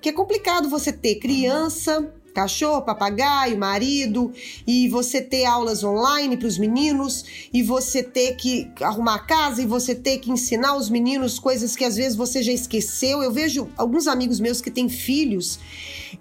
que 0.00 0.08
é 0.08 0.12
complicado 0.12 0.70
você 0.70 0.90
ter 0.90 1.16
criança 1.16 2.10
cachorro, 2.36 2.82
papagaio, 2.82 3.56
marido, 3.56 4.30
e 4.66 4.88
você 4.90 5.22
ter 5.22 5.46
aulas 5.46 5.82
online 5.82 6.36
para 6.36 6.46
os 6.46 6.58
meninos, 6.58 7.24
e 7.50 7.62
você 7.62 8.02
ter 8.02 8.36
que 8.36 8.70
arrumar 8.82 9.14
a 9.14 9.18
casa, 9.18 9.62
e 9.62 9.66
você 9.66 9.94
ter 9.94 10.18
que 10.18 10.30
ensinar 10.30 10.76
os 10.76 10.90
meninos 10.90 11.38
coisas 11.38 11.74
que 11.74 11.84
às 11.84 11.96
vezes 11.96 12.14
você 12.14 12.42
já 12.42 12.52
esqueceu. 12.52 13.22
Eu 13.22 13.32
vejo 13.32 13.68
alguns 13.74 14.06
amigos 14.06 14.38
meus 14.38 14.60
que 14.60 14.70
têm 14.70 14.86
filhos, 14.86 15.58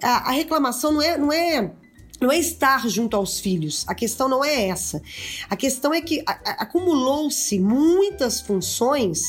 a, 0.02 0.30
a 0.30 0.32
reclamação 0.32 0.94
não 0.94 1.02
é, 1.02 1.18
não 1.18 1.34
é 1.34 1.72
não 2.22 2.32
é 2.32 2.38
estar 2.38 2.88
junto 2.88 3.16
aos 3.16 3.40
filhos, 3.40 3.84
a 3.88 3.96
questão 3.96 4.28
não 4.28 4.44
é 4.44 4.68
essa. 4.68 5.02
A 5.50 5.56
questão 5.56 5.94
é 5.94 6.02
que 6.02 6.24
acumulou-se 6.26 7.60
muitas 7.60 8.40
funções. 8.42 9.22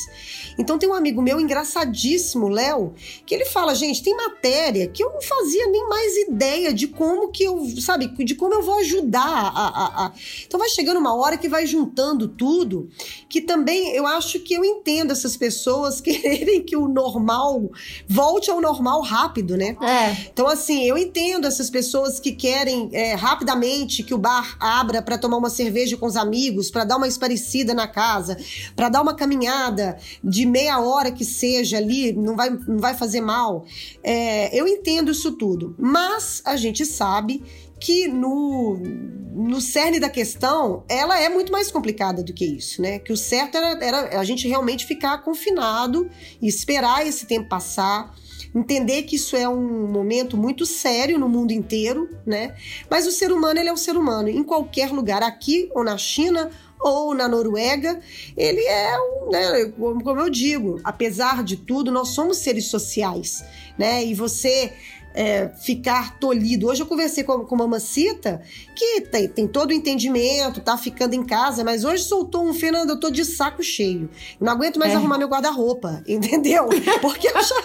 Então 0.57 0.77
tem 0.77 0.89
um 0.89 0.93
amigo 0.93 1.21
meu 1.21 1.39
engraçadíssimo, 1.39 2.47
Léo, 2.47 2.93
que 3.25 3.35
ele 3.35 3.45
fala, 3.45 3.75
gente, 3.75 4.01
tem 4.01 4.15
matéria 4.15 4.87
que 4.87 5.03
eu 5.03 5.11
não 5.11 5.21
fazia 5.21 5.67
nem 5.67 5.87
mais 5.87 6.15
ideia 6.17 6.73
de 6.73 6.87
como 6.87 7.29
que 7.29 7.43
eu, 7.43 7.65
sabe, 7.81 8.07
de 8.07 8.35
como 8.35 8.53
eu 8.53 8.63
vou 8.63 8.79
ajudar 8.79 9.21
a, 9.21 9.67
a, 9.67 10.05
a... 10.05 10.13
Então 10.45 10.59
vai 10.59 10.69
chegando 10.69 10.99
uma 10.99 11.15
hora 11.15 11.37
que 11.37 11.49
vai 11.49 11.65
juntando 11.65 12.27
tudo, 12.27 12.89
que 13.29 13.41
também 13.41 13.89
eu 13.95 14.07
acho 14.07 14.39
que 14.39 14.53
eu 14.53 14.63
entendo 14.63 15.11
essas 15.11 15.35
pessoas 15.35 15.99
quererem 16.01 16.63
que 16.63 16.75
o 16.75 16.87
normal 16.87 17.69
volte 18.07 18.49
ao 18.49 18.61
normal 18.61 19.01
rápido, 19.01 19.57
né? 19.57 19.75
É. 19.81 20.27
Então 20.31 20.47
assim, 20.47 20.83
eu 20.85 20.97
entendo 20.97 21.45
essas 21.45 21.69
pessoas 21.69 22.19
que 22.19 22.31
querem 22.31 22.76
é, 22.91 23.13
rapidamente 23.13 24.03
que 24.03 24.13
o 24.13 24.17
bar 24.17 24.57
abra 24.59 25.01
para 25.01 25.17
tomar 25.17 25.37
uma 25.37 25.49
cerveja 25.49 25.97
com 25.97 26.05
os 26.05 26.15
amigos, 26.15 26.69
para 26.69 26.83
dar 26.83 26.97
uma 26.97 27.07
esparecida 27.07 27.73
na 27.73 27.87
casa, 27.87 28.37
para 28.75 28.89
dar 28.89 29.01
uma 29.01 29.15
caminhada 29.15 29.97
de 30.23 30.45
meia 30.45 30.79
hora 30.79 31.11
que 31.11 31.25
seja 31.25 31.77
ali, 31.77 32.13
não 32.13 32.35
vai, 32.35 32.49
não 32.49 32.77
vai 32.77 32.93
fazer 32.93 33.21
mal. 33.21 33.65
É, 34.03 34.57
eu 34.57 34.67
entendo 34.67 35.11
isso 35.11 35.31
tudo, 35.33 35.75
mas 35.77 36.41
a 36.45 36.55
gente 36.55 36.85
sabe 36.85 37.43
que 37.79 38.07
no, 38.07 38.77
no 38.77 39.61
cerne 39.61 39.99
da 39.99 40.09
questão, 40.09 40.83
ela 40.89 41.19
é 41.19 41.29
muito 41.29 41.51
mais 41.51 41.71
complicada 41.71 42.23
do 42.23 42.33
que 42.33 42.45
isso, 42.45 42.81
né? 42.81 42.99
Que 42.99 43.13
o 43.13 43.17
certo 43.17 43.55
era, 43.55 43.85
era 43.85 44.19
a 44.19 44.23
gente 44.23 44.47
realmente 44.47 44.85
ficar 44.85 45.19
confinado 45.19 46.09
e 46.41 46.47
esperar 46.47 47.05
esse 47.05 47.25
tempo 47.25 47.47
passar 47.47 48.15
entender 48.57 49.03
que 49.03 49.15
isso 49.15 49.35
é 49.35 49.47
um 49.47 49.87
momento 49.87 50.35
muito 50.35 50.65
sério 50.65 51.19
no 51.19 51.29
mundo 51.29 51.51
inteiro, 51.51 52.09
né? 52.25 52.55
Mas 52.89 53.05
o 53.05 53.11
ser 53.11 53.31
humano, 53.31 53.59
ele 53.59 53.69
é 53.69 53.73
o 53.73 53.77
ser 53.77 53.95
humano, 53.95 54.29
em 54.29 54.43
qualquer 54.43 54.91
lugar, 54.91 55.21
aqui 55.21 55.69
ou 55.73 55.83
na 55.83 55.97
China 55.97 56.49
ou 56.79 57.13
na 57.13 57.27
Noruega, 57.27 57.99
ele 58.35 58.61
é 58.61 58.97
um, 58.99 59.31
né, 59.31 59.65
como 59.75 60.19
eu 60.19 60.29
digo, 60.29 60.79
apesar 60.83 61.43
de 61.43 61.57
tudo, 61.57 61.91
nós 61.91 62.09
somos 62.09 62.37
seres 62.37 62.65
sociais, 62.65 63.43
né? 63.77 64.05
E 64.05 64.13
você 64.13 64.73
é, 65.17 65.49
ficar 65.49 66.19
tolhido. 66.19 66.67
Hoje 66.67 66.83
eu 66.83 66.85
conversei 66.85 67.23
com, 67.23 67.39
com 67.39 67.55
uma 67.55 67.63
mamacita 67.63 68.39
que 68.75 69.01
tem, 69.01 69.27
tem 69.27 69.47
todo 69.47 69.71
o 69.71 69.73
entendimento, 69.73 70.61
tá 70.61 70.77
ficando 70.77 71.15
em 71.15 71.23
casa, 71.23 71.63
mas 71.63 71.83
hoje 71.83 72.03
soltou 72.03 72.47
um 72.47 72.53
Fernando, 72.53 72.91
eu 72.91 72.99
tô 72.99 73.09
de 73.09 73.25
saco 73.25 73.63
cheio. 73.63 74.09
Não 74.39 74.53
aguento 74.53 74.77
mais 74.77 74.91
é. 74.93 74.95
arrumar 74.95 75.17
meu 75.17 75.27
guarda-roupa, 75.27 76.03
entendeu? 76.07 76.69
Porque 77.01 77.27
eu 77.27 77.43
já. 77.43 77.55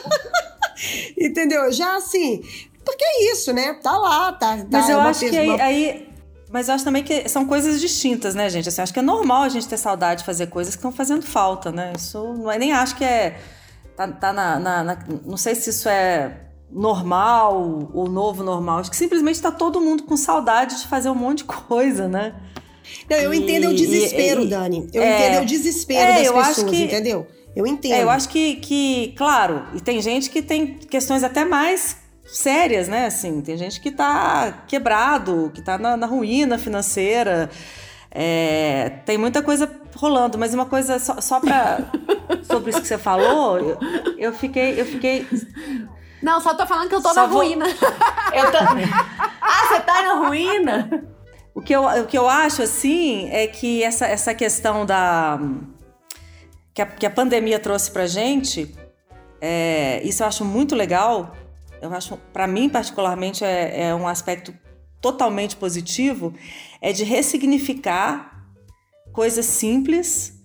Entendeu? 1.18 1.70
Já 1.72 1.96
assim, 1.96 2.42
porque 2.84 3.04
é 3.04 3.32
isso, 3.32 3.52
né? 3.52 3.74
Tá 3.74 3.96
lá, 3.96 4.32
tá. 4.32 4.58
tá 4.58 4.66
Mas 4.70 4.88
eu 4.88 5.00
acho 5.00 5.20
que 5.20 5.36
aí, 5.36 5.60
aí, 5.60 6.08
Mas 6.50 6.68
eu 6.68 6.74
acho 6.74 6.84
também 6.84 7.02
que 7.02 7.28
são 7.28 7.46
coisas 7.46 7.80
distintas, 7.80 8.34
né, 8.34 8.48
gente? 8.50 8.68
Assim, 8.68 8.82
acho 8.82 8.92
que 8.92 8.98
é 8.98 9.02
normal 9.02 9.42
a 9.42 9.48
gente 9.48 9.68
ter 9.68 9.76
saudade 9.76 10.20
de 10.20 10.26
fazer 10.26 10.46
coisas 10.48 10.74
que 10.74 10.78
estão 10.78 10.92
fazendo 10.92 11.22
falta, 11.22 11.70
né? 11.70 11.92
Isso 11.96 12.34
não 12.34 12.50
é, 12.50 12.58
nem 12.58 12.72
acho 12.72 12.96
que 12.96 13.04
é. 13.04 13.38
Tá, 13.96 14.08
tá 14.08 14.32
na, 14.32 14.58
na, 14.58 14.84
na, 14.84 14.98
Não 15.24 15.36
sei 15.36 15.54
se 15.54 15.70
isso 15.70 15.88
é 15.88 16.48
normal 16.70 17.90
ou 17.92 18.08
novo 18.08 18.42
normal. 18.42 18.78
Acho 18.78 18.90
que 18.90 18.96
simplesmente 18.96 19.36
está 19.36 19.50
todo 19.50 19.80
mundo 19.80 20.04
com 20.04 20.16
saudade 20.16 20.80
de 20.80 20.86
fazer 20.86 21.10
um 21.10 21.14
monte 21.14 21.38
de 21.38 21.44
coisa, 21.44 22.08
né? 22.08 22.34
Não, 23.08 23.16
eu 23.16 23.32
e, 23.32 23.38
entendo 23.38 23.68
o 23.68 23.74
desespero, 23.74 24.42
e, 24.42 24.48
Dani. 24.48 24.88
Eu 24.92 25.02
é, 25.02 25.28
entendo 25.28 25.42
o 25.42 25.46
desespero 25.46 26.00
é, 26.00 26.22
das 26.22 26.32
pessoas, 26.32 26.70
que, 26.70 26.82
entendeu? 26.84 27.26
Eu 27.54 27.66
entendo. 27.66 27.94
É, 27.94 28.02
eu 28.02 28.10
acho 28.10 28.28
que, 28.28 28.56
que, 28.56 29.14
claro, 29.16 29.64
e 29.74 29.80
tem 29.80 30.00
gente 30.00 30.30
que 30.30 30.40
tem 30.40 30.74
questões 30.74 31.22
até 31.22 31.44
mais 31.44 31.96
sérias, 32.24 32.88
né? 32.88 33.06
Assim, 33.06 33.40
tem 33.42 33.56
gente 33.56 33.80
que 33.80 33.90
tá 33.90 34.64
quebrado, 34.66 35.50
que 35.54 35.62
tá 35.62 35.76
na, 35.76 35.96
na 35.96 36.06
ruína 36.06 36.58
financeira. 36.58 37.50
É, 38.10 39.00
tem 39.04 39.18
muita 39.18 39.42
coisa 39.42 39.70
rolando, 39.96 40.38
mas 40.38 40.54
uma 40.54 40.66
coisa 40.66 40.98
só, 40.98 41.20
só 41.20 41.40
para 41.40 41.78
sobre 42.44 42.70
isso 42.70 42.80
que 42.80 42.88
você 42.88 42.98
falou, 42.98 43.58
eu, 43.58 43.78
eu, 44.18 44.32
fiquei, 44.32 44.80
eu 44.80 44.86
fiquei. 44.86 45.26
Não, 46.22 46.40
só 46.40 46.54
tô 46.54 46.66
falando 46.66 46.88
que 46.88 46.94
eu 46.94 47.02
tô 47.02 47.08
só 47.08 47.22
na 47.22 47.26
vou... 47.26 47.38
ruína. 47.38 47.66
Eu 48.32 48.50
tô... 48.50 48.58
ah, 48.58 49.66
você 49.68 49.80
tá 49.80 50.02
na 50.02 50.26
ruína? 50.26 51.04
O 51.54 51.60
que, 51.60 51.74
eu, 51.74 51.84
o 51.84 52.06
que 52.06 52.16
eu 52.16 52.26
acho 52.26 52.62
assim 52.62 53.28
é 53.30 53.46
que 53.46 53.82
essa, 53.82 54.06
essa 54.06 54.32
questão 54.32 54.86
da 54.86 55.38
que 56.74 56.82
a, 56.82 56.86
que 56.86 57.06
a 57.06 57.10
pandemia 57.10 57.58
trouxe 57.58 57.90
pra 57.90 58.06
gente 58.06 58.74
é, 59.44 60.00
isso 60.04 60.22
eu 60.22 60.28
acho 60.28 60.44
muito 60.44 60.76
legal. 60.76 61.34
Eu 61.80 61.92
acho, 61.92 62.16
para 62.32 62.46
mim 62.46 62.68
particularmente, 62.68 63.44
é, 63.44 63.88
é 63.88 63.94
um 63.94 64.06
aspecto 64.06 64.54
totalmente 65.00 65.56
positivo, 65.56 66.32
é 66.80 66.92
de 66.92 67.02
ressignificar 67.02 68.46
coisas 69.12 69.44
simples 69.44 70.40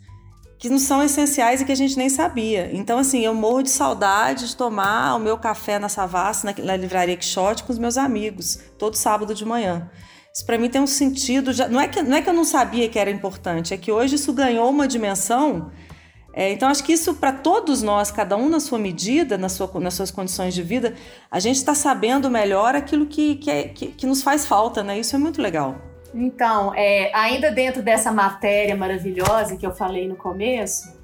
que 0.57 0.67
não 0.67 0.79
são 0.79 1.03
essenciais 1.03 1.61
e 1.61 1.65
que 1.65 1.71
a 1.71 1.75
gente 1.75 1.95
nem 1.95 2.09
sabia. 2.09 2.71
Então, 2.73 2.97
assim, 2.97 3.19
eu 3.23 3.35
morro 3.35 3.61
de 3.61 3.69
saudade 3.69 4.47
de 4.47 4.55
tomar 4.55 5.15
o 5.15 5.19
meu 5.19 5.37
café 5.37 5.77
na 5.77 5.87
Savassi, 5.87 6.43
na, 6.43 6.55
na 6.57 6.75
livraria 6.75 7.15
Quixote, 7.15 7.63
com 7.63 7.71
os 7.71 7.77
meus 7.77 7.95
amigos, 7.95 8.59
todo 8.79 8.95
sábado 8.95 9.35
de 9.35 9.45
manhã. 9.45 9.91
Isso 10.33 10.43
para 10.43 10.57
mim 10.57 10.67
tem 10.67 10.81
um 10.81 10.87
sentido. 10.87 11.53
Já, 11.53 11.67
não, 11.67 11.79
é 11.79 11.87
que, 11.87 12.01
não 12.01 12.17
é 12.17 12.21
que 12.23 12.29
eu 12.29 12.33
não 12.33 12.43
sabia 12.43 12.89
que 12.89 12.97
era 12.97 13.11
importante, 13.11 13.75
é 13.75 13.77
que 13.77 13.91
hoje 13.91 14.15
isso 14.15 14.33
ganhou 14.33 14.67
uma 14.71 14.87
dimensão. 14.87 15.71
É, 16.39 16.51
então, 16.51 16.69
acho 16.69 16.83
que 16.83 16.93
isso 16.93 17.15
para 17.15 17.31
todos 17.31 17.81
nós, 17.81 18.11
cada 18.11 18.37
um 18.37 18.47
na 18.47 18.59
sua 18.59 18.77
medida, 18.77 19.39
na 19.39 19.49
sua, 19.49 19.67
nas 19.79 19.95
suas 19.95 20.11
condições 20.11 20.53
de 20.53 20.61
vida, 20.61 20.93
a 21.31 21.39
gente 21.39 21.55
está 21.55 21.73
sabendo 21.73 22.29
melhor 22.29 22.75
aquilo 22.75 23.07
que, 23.07 23.37
que, 23.37 23.49
é, 23.49 23.63
que, 23.69 23.87
que 23.87 24.05
nos 24.05 24.21
faz 24.21 24.45
falta, 24.45 24.83
né? 24.83 24.99
Isso 24.99 25.15
é 25.15 25.17
muito 25.17 25.41
legal. 25.41 25.77
Então, 26.13 26.75
é, 26.75 27.11
ainda 27.15 27.49
dentro 27.49 27.81
dessa 27.81 28.11
matéria 28.11 28.75
maravilhosa 28.75 29.57
que 29.57 29.65
eu 29.65 29.71
falei 29.71 30.07
no 30.07 30.15
começo, 30.15 30.95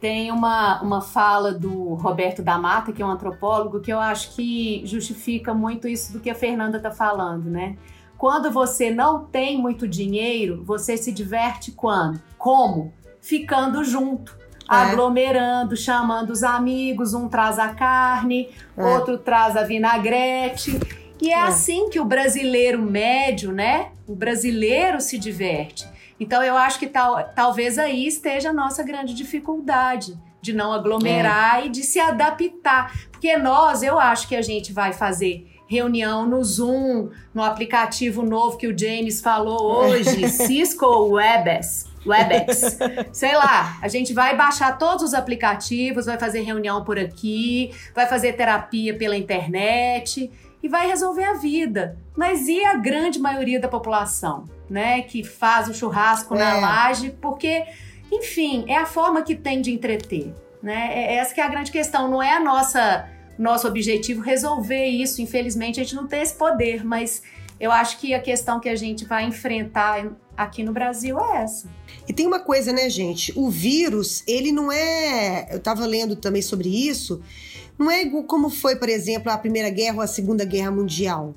tem 0.00 0.32
uma, 0.32 0.80
uma 0.80 1.02
fala 1.02 1.52
do 1.52 1.92
Roberto 1.92 2.40
da 2.40 2.56
Mata, 2.56 2.90
que 2.90 3.02
é 3.02 3.04
um 3.04 3.10
antropólogo, 3.10 3.80
que 3.80 3.92
eu 3.92 4.00
acho 4.00 4.34
que 4.34 4.80
justifica 4.86 5.52
muito 5.52 5.86
isso 5.86 6.10
do 6.10 6.20
que 6.20 6.30
a 6.30 6.34
Fernanda 6.34 6.78
está 6.78 6.90
falando, 6.90 7.50
né? 7.50 7.76
Quando 8.16 8.50
você 8.50 8.90
não 8.90 9.26
tem 9.26 9.58
muito 9.58 9.86
dinheiro, 9.86 10.64
você 10.64 10.96
se 10.96 11.12
diverte 11.12 11.70
quando? 11.70 12.18
Como? 12.38 12.94
Ficando 13.20 13.84
junto. 13.84 14.39
Aglomerando, 14.70 15.76
chamando 15.76 16.30
os 16.30 16.44
amigos, 16.44 17.12
um 17.12 17.28
traz 17.28 17.58
a 17.58 17.70
carne, 17.70 18.48
é. 18.76 18.82
outro 18.84 19.18
traz 19.18 19.56
a 19.56 19.64
vinagrete. 19.64 20.78
E 21.20 21.30
é, 21.30 21.32
é, 21.32 21.42
assim 21.42 21.90
que 21.90 21.98
o 21.98 22.04
brasileiro 22.04 22.80
médio, 22.80 23.50
né? 23.50 23.88
O 24.06 24.14
brasileiro 24.14 25.00
se 25.00 25.18
diverte. 25.18 25.88
Então 26.20 26.42
eu 26.42 26.56
acho 26.56 26.78
que 26.78 26.86
tal, 26.86 27.22
talvez 27.34 27.78
aí 27.78 28.06
esteja 28.06 28.50
a 28.50 28.52
nossa 28.52 28.84
grande 28.84 29.12
dificuldade 29.12 30.16
de 30.40 30.52
não 30.52 30.72
aglomerar 30.72 31.62
é. 31.62 31.66
e 31.66 31.68
de 31.68 31.82
se 31.82 31.98
adaptar. 31.98 32.94
Porque 33.10 33.36
nós, 33.36 33.82
eu 33.82 33.98
acho 33.98 34.28
que 34.28 34.36
a 34.36 34.42
gente 34.42 34.72
vai 34.72 34.92
fazer 34.92 35.50
reunião 35.66 36.26
no 36.26 36.42
Zoom, 36.44 37.10
no 37.34 37.42
aplicativo 37.42 38.22
novo 38.22 38.56
que 38.56 38.66
o 38.66 38.76
James 38.76 39.20
falou 39.20 39.62
hoje, 39.62 40.28
Cisco 40.30 40.86
Webex. 41.10 41.89
Webex. 42.06 42.78
Sei 43.12 43.34
lá, 43.34 43.78
a 43.80 43.88
gente 43.88 44.12
vai 44.12 44.36
baixar 44.36 44.78
todos 44.78 45.04
os 45.04 45.14
aplicativos, 45.14 46.06
vai 46.06 46.18
fazer 46.18 46.40
reunião 46.40 46.84
por 46.84 46.98
aqui, 46.98 47.72
vai 47.94 48.06
fazer 48.06 48.32
terapia 48.34 48.96
pela 48.96 49.16
internet 49.16 50.30
e 50.62 50.68
vai 50.68 50.86
resolver 50.86 51.24
a 51.24 51.34
vida. 51.34 51.98
Mas 52.16 52.48
e 52.48 52.64
a 52.64 52.74
grande 52.74 53.18
maioria 53.18 53.60
da 53.60 53.68
população, 53.68 54.44
né, 54.68 55.02
que 55.02 55.24
faz 55.24 55.68
o 55.68 55.74
churrasco 55.74 56.34
é. 56.34 56.38
na 56.38 56.60
laje, 56.60 57.10
porque, 57.20 57.64
enfim, 58.10 58.64
é 58.68 58.76
a 58.76 58.86
forma 58.86 59.22
que 59.22 59.34
tem 59.34 59.60
de 59.60 59.72
entreter, 59.72 60.34
né? 60.62 60.90
É, 60.92 61.14
essa 61.16 61.34
que 61.34 61.40
é 61.40 61.44
a 61.44 61.48
grande 61.48 61.70
questão, 61.70 62.10
não 62.10 62.22
é 62.22 62.34
a 62.34 62.40
nossa 62.40 63.08
nosso 63.38 63.66
objetivo 63.66 64.20
resolver 64.20 64.84
isso. 64.84 65.22
Infelizmente, 65.22 65.80
a 65.80 65.82
gente 65.82 65.96
não 65.96 66.06
tem 66.06 66.20
esse 66.20 66.34
poder, 66.34 66.84
mas 66.84 67.22
eu 67.58 67.72
acho 67.72 67.98
que 67.98 68.12
a 68.12 68.20
questão 68.20 68.60
que 68.60 68.68
a 68.68 68.76
gente 68.76 69.06
vai 69.06 69.24
enfrentar 69.24 70.06
aqui 70.36 70.62
no 70.62 70.72
Brasil 70.72 71.18
é 71.18 71.42
essa. 71.42 71.68
E 72.10 72.12
tem 72.12 72.26
uma 72.26 72.40
coisa, 72.40 72.72
né, 72.72 72.90
gente? 72.90 73.32
O 73.36 73.48
vírus, 73.48 74.24
ele 74.26 74.50
não 74.50 74.72
é. 74.72 75.46
Eu 75.52 75.60
tava 75.60 75.86
lendo 75.86 76.16
também 76.16 76.42
sobre 76.42 76.68
isso 76.68 77.22
não 77.80 77.90
é 77.90 78.04
como 78.26 78.50
foi, 78.50 78.76
por 78.76 78.90
exemplo, 78.90 79.32
a 79.32 79.38
Primeira 79.38 79.70
Guerra 79.70 79.96
ou 79.96 80.00
a 80.02 80.06
Segunda 80.06 80.44
Guerra 80.44 80.70
Mundial, 80.70 81.34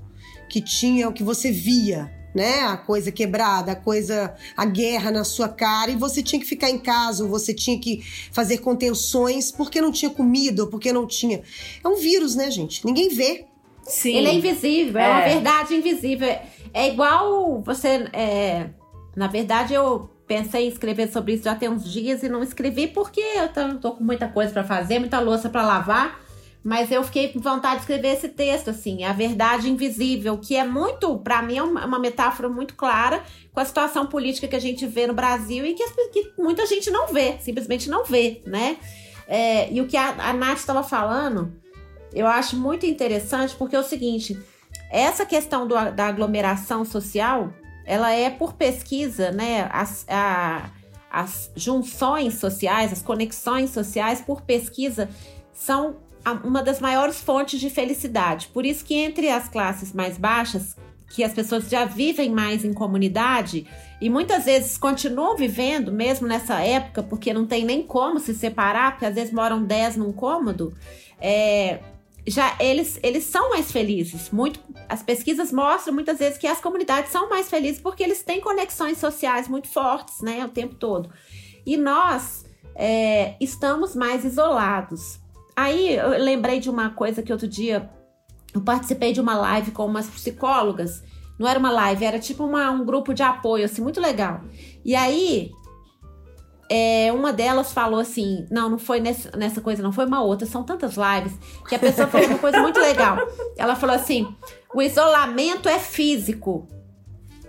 que 0.49 0.59
tinha 0.59 1.07
o 1.07 1.13
que 1.13 1.23
você 1.23 1.49
via, 1.49 2.11
né? 2.35 2.59
A 2.63 2.75
coisa 2.75 3.13
quebrada, 3.13 3.71
a 3.71 3.75
coisa, 3.77 4.35
a 4.57 4.65
guerra 4.65 5.09
na 5.09 5.23
sua 5.23 5.47
cara 5.47 5.89
e 5.89 5.95
você 5.95 6.21
tinha 6.21 6.41
que 6.41 6.45
ficar 6.45 6.69
em 6.69 6.77
casa, 6.77 7.23
ou 7.23 7.29
você 7.29 7.53
tinha 7.53 7.79
que 7.79 8.03
fazer 8.29 8.57
contenções 8.57 9.53
porque 9.53 9.79
não 9.79 9.89
tinha 9.89 10.11
comida 10.11 10.63
ou 10.63 10.69
porque 10.69 10.91
não 10.91 11.07
tinha. 11.07 11.41
É 11.81 11.87
um 11.87 11.95
vírus, 11.95 12.35
né, 12.35 12.51
gente? 12.51 12.85
Ninguém 12.85 13.07
vê. 13.07 13.45
Sim. 13.83 14.17
Ele 14.17 14.27
é 14.27 14.33
invisível, 14.33 14.99
é, 14.99 15.05
é 15.05 15.09
uma 15.09 15.21
verdade 15.21 15.75
invisível. 15.75 16.27
É 16.73 16.89
igual 16.89 17.61
você. 17.61 18.09
É... 18.11 18.69
Na 19.15 19.27
verdade, 19.27 19.73
eu 19.73 20.09
pensei 20.33 20.65
em 20.65 20.67
escrever 20.67 21.11
sobre 21.11 21.33
isso 21.33 21.43
já 21.43 21.53
tem 21.53 21.69
uns 21.69 21.83
dias 21.83 22.23
e 22.23 22.29
não 22.29 22.41
escrevi 22.41 22.87
porque 22.87 23.21
eu 23.21 23.49
tô, 23.49 23.75
tô 23.75 23.91
com 23.91 24.03
muita 24.03 24.27
coisa 24.27 24.51
para 24.51 24.63
fazer, 24.63 24.97
muita 24.97 25.19
louça 25.19 25.47
para 25.47 25.61
lavar. 25.61 26.19
Mas 26.63 26.91
eu 26.91 27.03
fiquei 27.03 27.27
com 27.27 27.41
vontade 27.41 27.75
de 27.75 27.81
escrever 27.81 28.13
esse 28.13 28.29
texto, 28.29 28.69
assim, 28.69 29.03
a 29.03 29.11
verdade 29.11 29.69
invisível, 29.69 30.37
que 30.37 30.55
é 30.55 30.63
muito, 30.63 31.17
para 31.19 31.41
mim, 31.41 31.57
é 31.57 31.61
uma 31.61 31.99
metáfora 31.99 32.47
muito 32.47 32.73
clara 32.73 33.21
com 33.51 33.59
a 33.59 33.65
situação 33.65 34.05
política 34.05 34.47
que 34.47 34.55
a 34.55 34.59
gente 34.59 34.87
vê 34.87 35.05
no 35.05 35.13
Brasil 35.13 35.65
e 35.65 35.73
que, 35.73 35.85
que 36.07 36.31
muita 36.37 36.65
gente 36.65 36.89
não 36.89 37.07
vê, 37.07 37.35
simplesmente 37.41 37.89
não 37.89 38.05
vê, 38.05 38.41
né? 38.47 38.77
É, 39.27 39.69
e 39.73 39.81
o 39.81 39.87
que 39.87 39.97
a, 39.97 40.29
a 40.29 40.33
Nath 40.33 40.59
estava 40.59 40.83
falando, 40.83 41.53
eu 42.13 42.27
acho 42.27 42.55
muito 42.55 42.85
interessante, 42.85 43.53
porque 43.57 43.75
é 43.75 43.79
o 43.79 43.83
seguinte: 43.83 44.39
essa 44.89 45.25
questão 45.25 45.67
do, 45.67 45.75
da 45.91 46.07
aglomeração 46.07 46.85
social, 46.85 47.51
ela 47.85 48.11
é 48.11 48.29
por 48.29 48.53
pesquisa, 48.53 49.31
né? 49.31 49.69
As, 49.71 50.05
a, 50.09 50.69
as 51.11 51.51
junções 51.55 52.35
sociais, 52.35 52.91
as 52.91 53.01
conexões 53.01 53.69
sociais, 53.69 54.21
por 54.21 54.41
pesquisa, 54.41 55.09
são 55.53 55.97
uma 56.43 56.63
das 56.63 56.79
maiores 56.79 57.19
fontes 57.19 57.59
de 57.59 57.69
felicidade. 57.69 58.47
Por 58.53 58.65
isso 58.65 58.85
que 58.85 58.95
entre 58.95 59.29
as 59.29 59.49
classes 59.49 59.91
mais 59.93 60.17
baixas, 60.17 60.75
que 61.09 61.23
as 61.23 61.33
pessoas 61.33 61.69
já 61.69 61.85
vivem 61.85 62.31
mais 62.31 62.65
em 62.65 62.73
comunidade 62.73 63.67
e 64.01 64.09
muitas 64.09 64.45
vezes 64.45 64.77
continuam 64.77 65.37
vivendo, 65.37 65.91
mesmo 65.91 66.27
nessa 66.27 66.59
época, 66.61 67.03
porque 67.03 67.33
não 67.33 67.45
tem 67.45 67.63
nem 67.63 67.83
como 67.83 68.19
se 68.19 68.33
separar, 68.33 68.93
porque 68.93 69.05
às 69.05 69.15
vezes 69.15 69.31
moram 69.31 69.63
10 69.63 69.97
num 69.97 70.11
cômodo, 70.11 70.73
é, 71.21 71.79
já 72.25 72.55
eles, 72.59 72.99
eles 73.03 73.25
são 73.25 73.49
mais 73.49 73.71
felizes. 73.71 74.29
Muito, 74.29 74.59
as 74.87 75.03
pesquisas 75.03 75.51
mostram 75.51 75.93
muitas 75.93 76.19
vezes 76.19 76.37
que 76.37 76.47
as 76.47 76.61
comunidades 76.61 77.11
são 77.11 77.29
mais 77.29 77.49
felizes 77.49 77.81
porque 77.81 78.03
eles 78.03 78.23
têm 78.23 78.39
conexões 78.39 78.97
sociais 78.97 79.47
muito 79.47 79.67
fortes, 79.67 80.21
né, 80.21 80.43
o 80.45 80.49
tempo 80.49 80.75
todo. 80.75 81.09
E 81.65 81.77
nós 81.77 82.45
é, 82.75 83.35
estamos 83.39 83.95
mais 83.95 84.23
isolados. 84.23 85.19
Aí 85.55 85.95
eu 85.95 86.09
lembrei 86.09 86.59
de 86.59 86.69
uma 86.69 86.89
coisa 86.91 87.21
que 87.21 87.31
outro 87.31 87.47
dia 87.47 87.89
eu 88.53 88.61
participei 88.61 89.13
de 89.13 89.21
uma 89.21 89.35
live 89.35 89.71
com 89.71 89.85
umas 89.85 90.07
psicólogas. 90.07 91.03
Não 91.37 91.47
era 91.47 91.59
uma 91.59 91.71
live, 91.71 92.05
era 92.05 92.19
tipo 92.19 92.45
uma, 92.45 92.69
um 92.71 92.85
grupo 92.85 93.13
de 93.13 93.23
apoio, 93.23 93.65
assim, 93.65 93.81
muito 93.81 93.99
legal. 93.99 94.41
E 94.85 94.95
aí, 94.95 95.51
é, 96.69 97.11
uma 97.11 97.33
delas 97.33 97.71
falou 97.71 97.99
assim: 97.99 98.47
não, 98.49 98.69
não 98.69 98.79
foi 98.79 98.99
nessa, 98.99 99.35
nessa 99.37 99.61
coisa, 99.61 99.83
não 99.83 99.91
foi 99.91 100.05
uma 100.05 100.21
outra, 100.21 100.47
são 100.47 100.63
tantas 100.63 100.95
lives, 100.95 101.33
que 101.67 101.75
a 101.75 101.79
pessoa 101.79 102.07
falou 102.07 102.27
uma 102.27 102.39
coisa 102.39 102.61
muito 102.61 102.79
legal. 102.79 103.17
Ela 103.57 103.75
falou 103.75 103.95
assim: 103.95 104.33
o 104.73 104.81
isolamento 104.81 105.69
é 105.69 105.79
físico, 105.79 106.67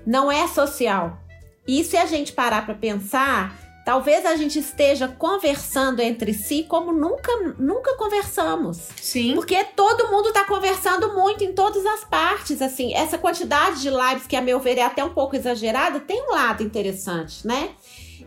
não 0.06 0.30
é 0.30 0.46
social. 0.46 1.18
E 1.66 1.82
se 1.82 1.96
a 1.96 2.04
gente 2.04 2.32
parar 2.32 2.66
para 2.66 2.74
pensar, 2.74 3.58
Talvez 3.84 4.24
a 4.24 4.34
gente 4.34 4.58
esteja 4.58 5.06
conversando 5.06 6.00
entre 6.00 6.32
si 6.32 6.64
como 6.66 6.90
nunca, 6.90 7.30
nunca 7.58 7.94
conversamos. 7.96 8.78
Sim. 8.96 9.34
Porque 9.34 9.62
todo 9.76 10.10
mundo 10.10 10.28
está 10.28 10.44
conversando 10.44 11.12
muito 11.12 11.44
em 11.44 11.52
todas 11.52 11.84
as 11.84 12.02
partes. 12.02 12.62
Assim, 12.62 12.94
essa 12.94 13.18
quantidade 13.18 13.82
de 13.82 13.90
lives 13.90 14.26
que, 14.26 14.36
a 14.36 14.40
meu 14.40 14.58
ver, 14.58 14.78
é 14.78 14.82
até 14.82 15.04
um 15.04 15.12
pouco 15.12 15.36
exagerada, 15.36 16.00
tem 16.00 16.22
um 16.22 16.32
lado 16.32 16.62
interessante, 16.62 17.46
né? 17.46 17.72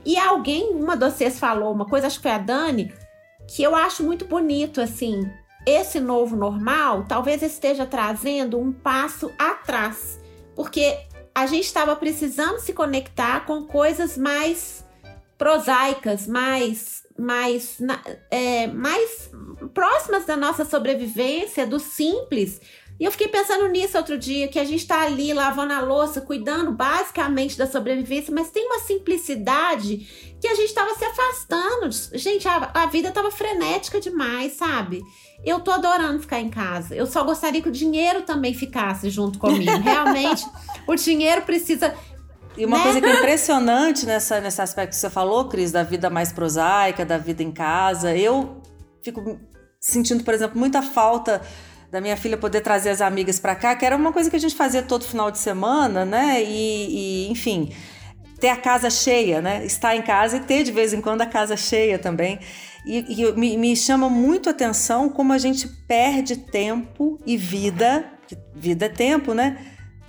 E 0.07 0.17
alguém, 0.17 0.69
uma 0.73 0.95
de 0.95 1.03
vocês 1.03 1.37
falou 1.37 1.69
uma 1.69 1.85
coisa, 1.85 2.07
acho 2.07 2.15
que 2.15 2.21
foi 2.21 2.31
a 2.31 2.37
Dani, 2.37 2.93
que 3.45 3.61
eu 3.61 3.75
acho 3.75 4.05
muito 4.05 4.23
bonito, 4.23 4.79
assim. 4.79 5.29
Esse 5.65 5.99
novo 5.99 6.33
normal 6.33 7.03
talvez 7.09 7.43
esteja 7.43 7.85
trazendo 7.85 8.57
um 8.57 8.71
passo 8.71 9.29
atrás. 9.37 10.17
Porque 10.55 10.97
a 11.35 11.45
gente 11.45 11.65
estava 11.65 11.93
precisando 11.93 12.57
se 12.59 12.71
conectar 12.71 13.45
com 13.45 13.65
coisas 13.65 14.17
mais 14.17 14.85
prosaicas, 15.37 16.25
mais, 16.25 17.03
mais, 17.19 17.77
é, 18.31 18.65
mais 18.67 19.29
próximas 19.73 20.25
da 20.25 20.37
nossa 20.37 20.63
sobrevivência, 20.63 21.67
do 21.67 21.81
simples. 21.81 22.61
E 22.99 23.05
eu 23.05 23.12
fiquei 23.12 23.27
pensando 23.27 23.67
nisso 23.67 23.97
outro 23.97 24.17
dia, 24.17 24.47
que 24.47 24.57
a 24.57 24.63
gente 24.63 24.79
está 24.79 25.01
ali 25.01 25.31
lavando 25.31 25.71
a 25.71 25.81
louça, 25.81 26.19
cuidando 26.19 26.71
basicamente 26.71 27.57
da 27.57 27.67
sobrevivência, 27.67 28.33
mas 28.33 28.49
tem 28.49 28.65
uma 28.65 28.79
simplicidade 28.79 30.36
que 30.41 30.47
a 30.47 30.55
gente 30.55 30.69
estava 30.69 30.93
se 30.95 31.05
afastando. 31.05 31.89
Gente, 32.13 32.47
a, 32.47 32.71
a 32.73 32.86
vida 32.88 33.10
estava 33.10 33.29
frenética 33.29 33.99
demais, 33.99 34.53
sabe? 34.53 35.03
Eu 35.45 35.60
tô 35.60 35.71
adorando 35.71 36.19
ficar 36.19 36.39
em 36.39 36.49
casa. 36.49 36.95
Eu 36.95 37.05
só 37.05 37.23
gostaria 37.23 37.62
que 37.62 37.69
o 37.69 37.71
dinheiro 37.71 38.23
também 38.23 38.53
ficasse 38.53 39.12
junto 39.12 39.38
comigo. 39.38 39.71
Realmente, 39.77 40.43
o 40.88 40.95
dinheiro 40.95 41.43
precisa. 41.43 41.93
E 42.57 42.65
uma 42.65 42.77
né? 42.77 42.83
coisa 42.83 43.01
que 43.01 43.07
é 43.07 43.13
impressionante 43.13 44.05
nessa, 44.07 44.41
nesse 44.41 44.60
aspecto 44.60 44.89
que 44.89 44.95
você 44.95 45.10
falou, 45.12 45.47
Cris, 45.47 45.71
da 45.71 45.83
vida 45.83 46.10
mais 46.10 46.31
prosaica, 46.31 47.05
da 47.05 47.19
vida 47.19 47.43
em 47.43 47.51
casa, 47.51 48.15
eu 48.15 48.60
fico 49.03 49.39
sentindo, 49.79 50.23
por 50.23 50.33
exemplo, 50.33 50.57
muita 50.57 50.81
falta 50.81 51.41
da 51.91 52.02
minha 52.02 52.17
filha 52.17 52.38
poder 52.38 52.62
trazer 52.62 52.89
as 52.89 53.02
amigas 53.02 53.39
para 53.39 53.56
cá, 53.56 53.76
que 53.76 53.86
era 53.86 53.95
uma 53.95 54.12
coisa 54.12 54.30
que 54.30 54.36
a 54.36 54.39
gente 54.39 54.56
fazia 54.56 54.82
todo 54.82 55.06
final 55.06 55.32
de 55.32 55.38
semana, 55.38 56.06
né? 56.06 56.43
E, 56.43 57.28
e, 57.28 57.32
enfim, 57.32 57.71
ter 58.39 58.50
a 58.50 58.58
casa 58.58 58.89
cheia, 58.89 59.41
né? 59.41 59.65
Estar 59.65 59.95
em 59.95 60.02
casa 60.02 60.38
e 60.38 60.39
ter 60.41 60.63
de 60.63 60.71
vez 60.71 60.93
em 60.93 61.02
quando 61.02 61.21
a 61.21 61.26
casa 61.26 61.56
cheia 61.56 61.97
também. 61.97 62.39
E, 62.86 63.21
e 63.21 63.32
me, 63.34 63.58
me 63.58 63.76
chama 63.76 64.10
muito 64.10 64.50
a 64.50 64.52
atenção 64.52 65.10
como 65.10 65.34
a 65.34 65.38
gente 65.38 65.67
perde 65.88 66.38
tempo 66.38 67.19
e 67.26 67.38
vida, 67.38 68.06
vida 68.54 68.86
é 68.86 68.89
tempo, 68.89 69.34
né? 69.34 69.58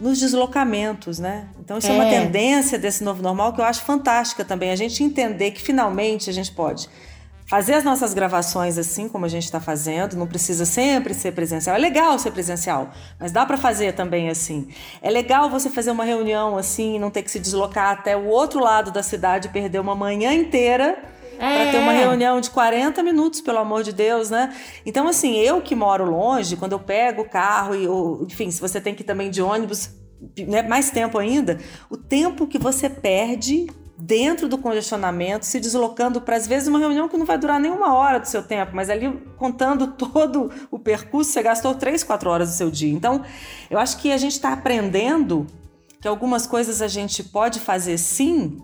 Nos 0.01 0.19
deslocamentos, 0.21 1.19
né? 1.19 1.49
Então, 1.61 1.79
isso 1.79 1.89
é. 1.89 1.91
é 1.91 1.95
uma 1.95 2.09
tendência 2.09 2.79
desse 2.79 3.03
novo 3.03 3.23
normal 3.23 3.53
que 3.53 3.61
eu 3.61 3.65
acho 3.65 3.83
fantástica 3.83 4.45
também. 4.45 4.71
A 4.71 4.77
gente 4.77 5.03
entender 5.03 5.53
que 5.53 5.63
finalmente 5.63 6.29
a 6.29 6.33
gente 6.33 6.53
pode 6.53 6.89
fazer 7.49 7.75
as 7.75 7.83
nossas 7.83 8.13
gravações 8.13 8.77
assim 8.77 9.09
como 9.09 9.25
a 9.25 9.29
gente 9.29 9.45
está 9.45 9.59
fazendo, 9.59 10.17
não 10.17 10.27
precisa 10.27 10.67
sempre 10.67 11.15
ser 11.15 11.33
presencial. 11.33 11.75
É 11.75 11.79
legal 11.79 12.19
ser 12.19 12.31
presencial, 12.31 12.91
mas 13.19 13.33
dá 13.33 13.47
para 13.47 13.57
fazer 13.57 13.95
também 13.95 14.29
assim. 14.29 14.69
É 15.01 15.11
legal 15.11 15.49
você 15.49 15.71
fazer 15.71 15.91
uma 15.91 16.05
reunião 16.05 16.59
assim 16.59 16.99
não 16.99 17.11
ter 17.11 17.23
que 17.23 17.31
se 17.31 17.41
deslocar 17.41 17.93
até 17.93 18.17
o 18.17 18.27
outro 18.27 18.61
lado 18.61 18.91
da 18.91 19.03
cidade 19.03 19.49
e 19.49 19.51
perder 19.51 19.81
uma 19.81 19.95
manhã 19.95 20.33
inteira 20.35 21.03
é. 21.39 21.55
para 21.55 21.73
ter 21.73 21.79
uma 21.79 21.93
reunião 21.93 22.41
de 22.41 22.51
40 22.51 23.03
minutos, 23.03 23.41
pelo 23.41 23.59
amor 23.59 23.83
de 23.83 23.93
Deus, 23.93 24.29
né? 24.29 24.55
Então, 24.85 25.09
assim, 25.09 25.37
eu 25.37 25.63
que 25.63 25.75
moro 25.75 26.05
longe, 26.05 26.57
quando 26.57 26.73
eu 26.73 26.81
pego 26.81 27.23
o 27.23 27.29
carro 27.29 27.75
e, 27.75 27.87
ou, 27.87 28.25
enfim, 28.25 28.51
se 28.51 28.61
você 28.61 28.81
tem 28.81 28.95
que 28.95 29.03
ir 29.03 29.07
também 29.07 29.31
de 29.31 29.41
ônibus, 29.41 29.91
né, 30.37 30.63
mais 30.63 30.91
tempo 30.91 31.17
ainda, 31.17 31.59
o 31.89 31.97
tempo 31.97 32.47
que 32.47 32.59
você 32.59 32.91
perde 32.91 33.69
dentro 34.01 34.49
do 34.49 34.57
congestionamento, 34.57 35.45
se 35.45 35.59
deslocando 35.59 36.21
para 36.21 36.37
às 36.37 36.47
vezes 36.47 36.69
uma 36.69 36.79
reunião 36.79 37.09
que 37.09 37.17
não 37.17 37.27
vai 37.27 37.37
durar 37.37 37.59
nem 37.59 37.71
uma 37.71 37.95
hora 37.95 38.21
do 38.21 38.27
seu 38.27 38.43
tempo, 38.43 38.75
mas 38.75 38.89
ali 38.89 39.11
contando 39.37 39.89
todo 39.99 40.51
o 40.71 40.79
percurso, 40.79 41.33
você 41.33 41.43
gastou 41.43 41.75
três, 41.75 42.05
quatro 42.05 42.31
horas 42.31 42.51
do 42.51 42.55
seu 42.55 42.71
dia. 42.71 42.93
Então, 42.93 43.25
eu 43.69 43.79
acho 43.79 43.99
que 43.99 44.13
a 44.13 44.17
gente 44.17 44.33
está 44.33 44.53
aprendendo 44.53 45.47
que 46.01 46.07
algumas 46.07 46.47
coisas 46.47 46.81
a 46.81 46.89
gente 46.89 47.25
pode 47.25 47.59
fazer 47.59 47.99
sim 47.99 48.63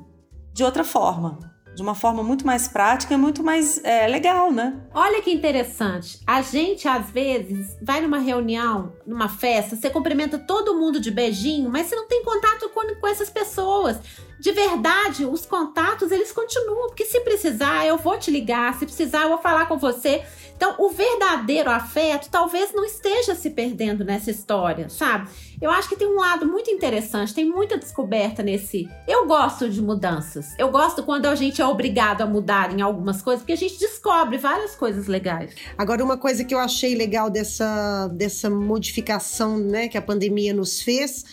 de 0.53 0.63
outra 0.63 0.85
forma 0.85 1.54
de 1.75 1.83
uma 1.83 1.95
forma 1.95 2.23
muito 2.23 2.47
mais 2.47 2.69
prática 2.69 3.15
e 3.15 3.17
muito 3.17 3.43
mais 3.43 3.83
é, 3.85 4.07
legal, 4.07 4.53
né? 4.53 4.81
Olha 4.93 5.21
que 5.21 5.31
interessante. 5.31 6.21
A 6.27 6.41
gente, 6.41 6.87
às 6.87 7.11
vezes, 7.11 7.77
vai 7.83 8.01
numa 8.01 8.19
reunião, 8.19 8.93
numa 9.07 9.29
festa, 9.29 9.77
você 9.77 9.91
cumprimenta 9.91 10.39
todo 10.39 10.75
mundo 10.75 11.01
de 11.01 11.11
beijinho, 11.11 11.69
mas 11.71 11.87
você 11.87 11.97
não 11.97 12.07
tem 12.07 12.23
contato 12.25 12.69
com, 12.71 12.95
com 13.01 13.07
essas 13.07 13.29
pessoas. 13.29 13.99
De 14.39 14.53
verdade, 14.53 15.25
os 15.25 15.47
contatos, 15.47 16.11
eles 16.11 16.31
continuam, 16.31 16.89
porque 16.89 17.05
se 17.05 17.21
precisar, 17.21 17.87
eu 17.87 17.97
vou 17.97 18.19
te 18.19 18.31
ligar, 18.31 18.75
se 18.75 18.85
precisar, 18.85 19.23
eu 19.23 19.31
vou 19.31 19.39
falar 19.39 19.67
com 19.67 19.79
você. 19.79 20.23
Então, 20.65 20.77
o 20.79 20.89
verdadeiro 20.89 21.69
afeto 21.69 22.31
talvez 22.31 22.73
não 22.73 22.87
esteja 22.87 23.35
se 23.35 23.51
perdendo 23.51 24.03
nessa 24.03 24.31
história, 24.31 24.89
sabe? 24.89 25.29
Eu 25.61 25.71
acho 25.71 25.91
que 25.91 25.95
tem 25.95 26.09
um 26.09 26.19
lado 26.19 26.47
muito 26.47 26.71
interessante, 26.71 27.35
tem 27.35 27.45
muita 27.45 27.77
descoberta 27.77 28.43
nesse. 28.43 28.89
Eu 29.07 29.27
gosto 29.27 29.69
de 29.69 29.83
mudanças. 29.83 30.59
Eu 30.59 30.71
gosto 30.71 31.03
quando 31.03 31.27
a 31.27 31.35
gente 31.35 31.61
é 31.61 31.67
obrigado 31.67 32.23
a 32.23 32.27
mudar 32.27 32.73
em 32.73 32.81
algumas 32.81 33.21
coisas, 33.21 33.43
porque 33.43 33.53
a 33.53 33.59
gente 33.59 33.79
descobre 33.79 34.39
várias 34.39 34.75
coisas 34.75 35.07
legais. 35.07 35.55
Agora, 35.77 36.03
uma 36.03 36.17
coisa 36.17 36.43
que 36.43 36.55
eu 36.55 36.59
achei 36.59 36.95
legal 36.95 37.29
dessa, 37.29 38.09
dessa 38.15 38.49
modificação 38.49 39.59
né, 39.59 39.87
que 39.87 39.99
a 39.99 40.03
pandemia 40.03 40.55
nos 40.55 40.81
fez 40.81 41.27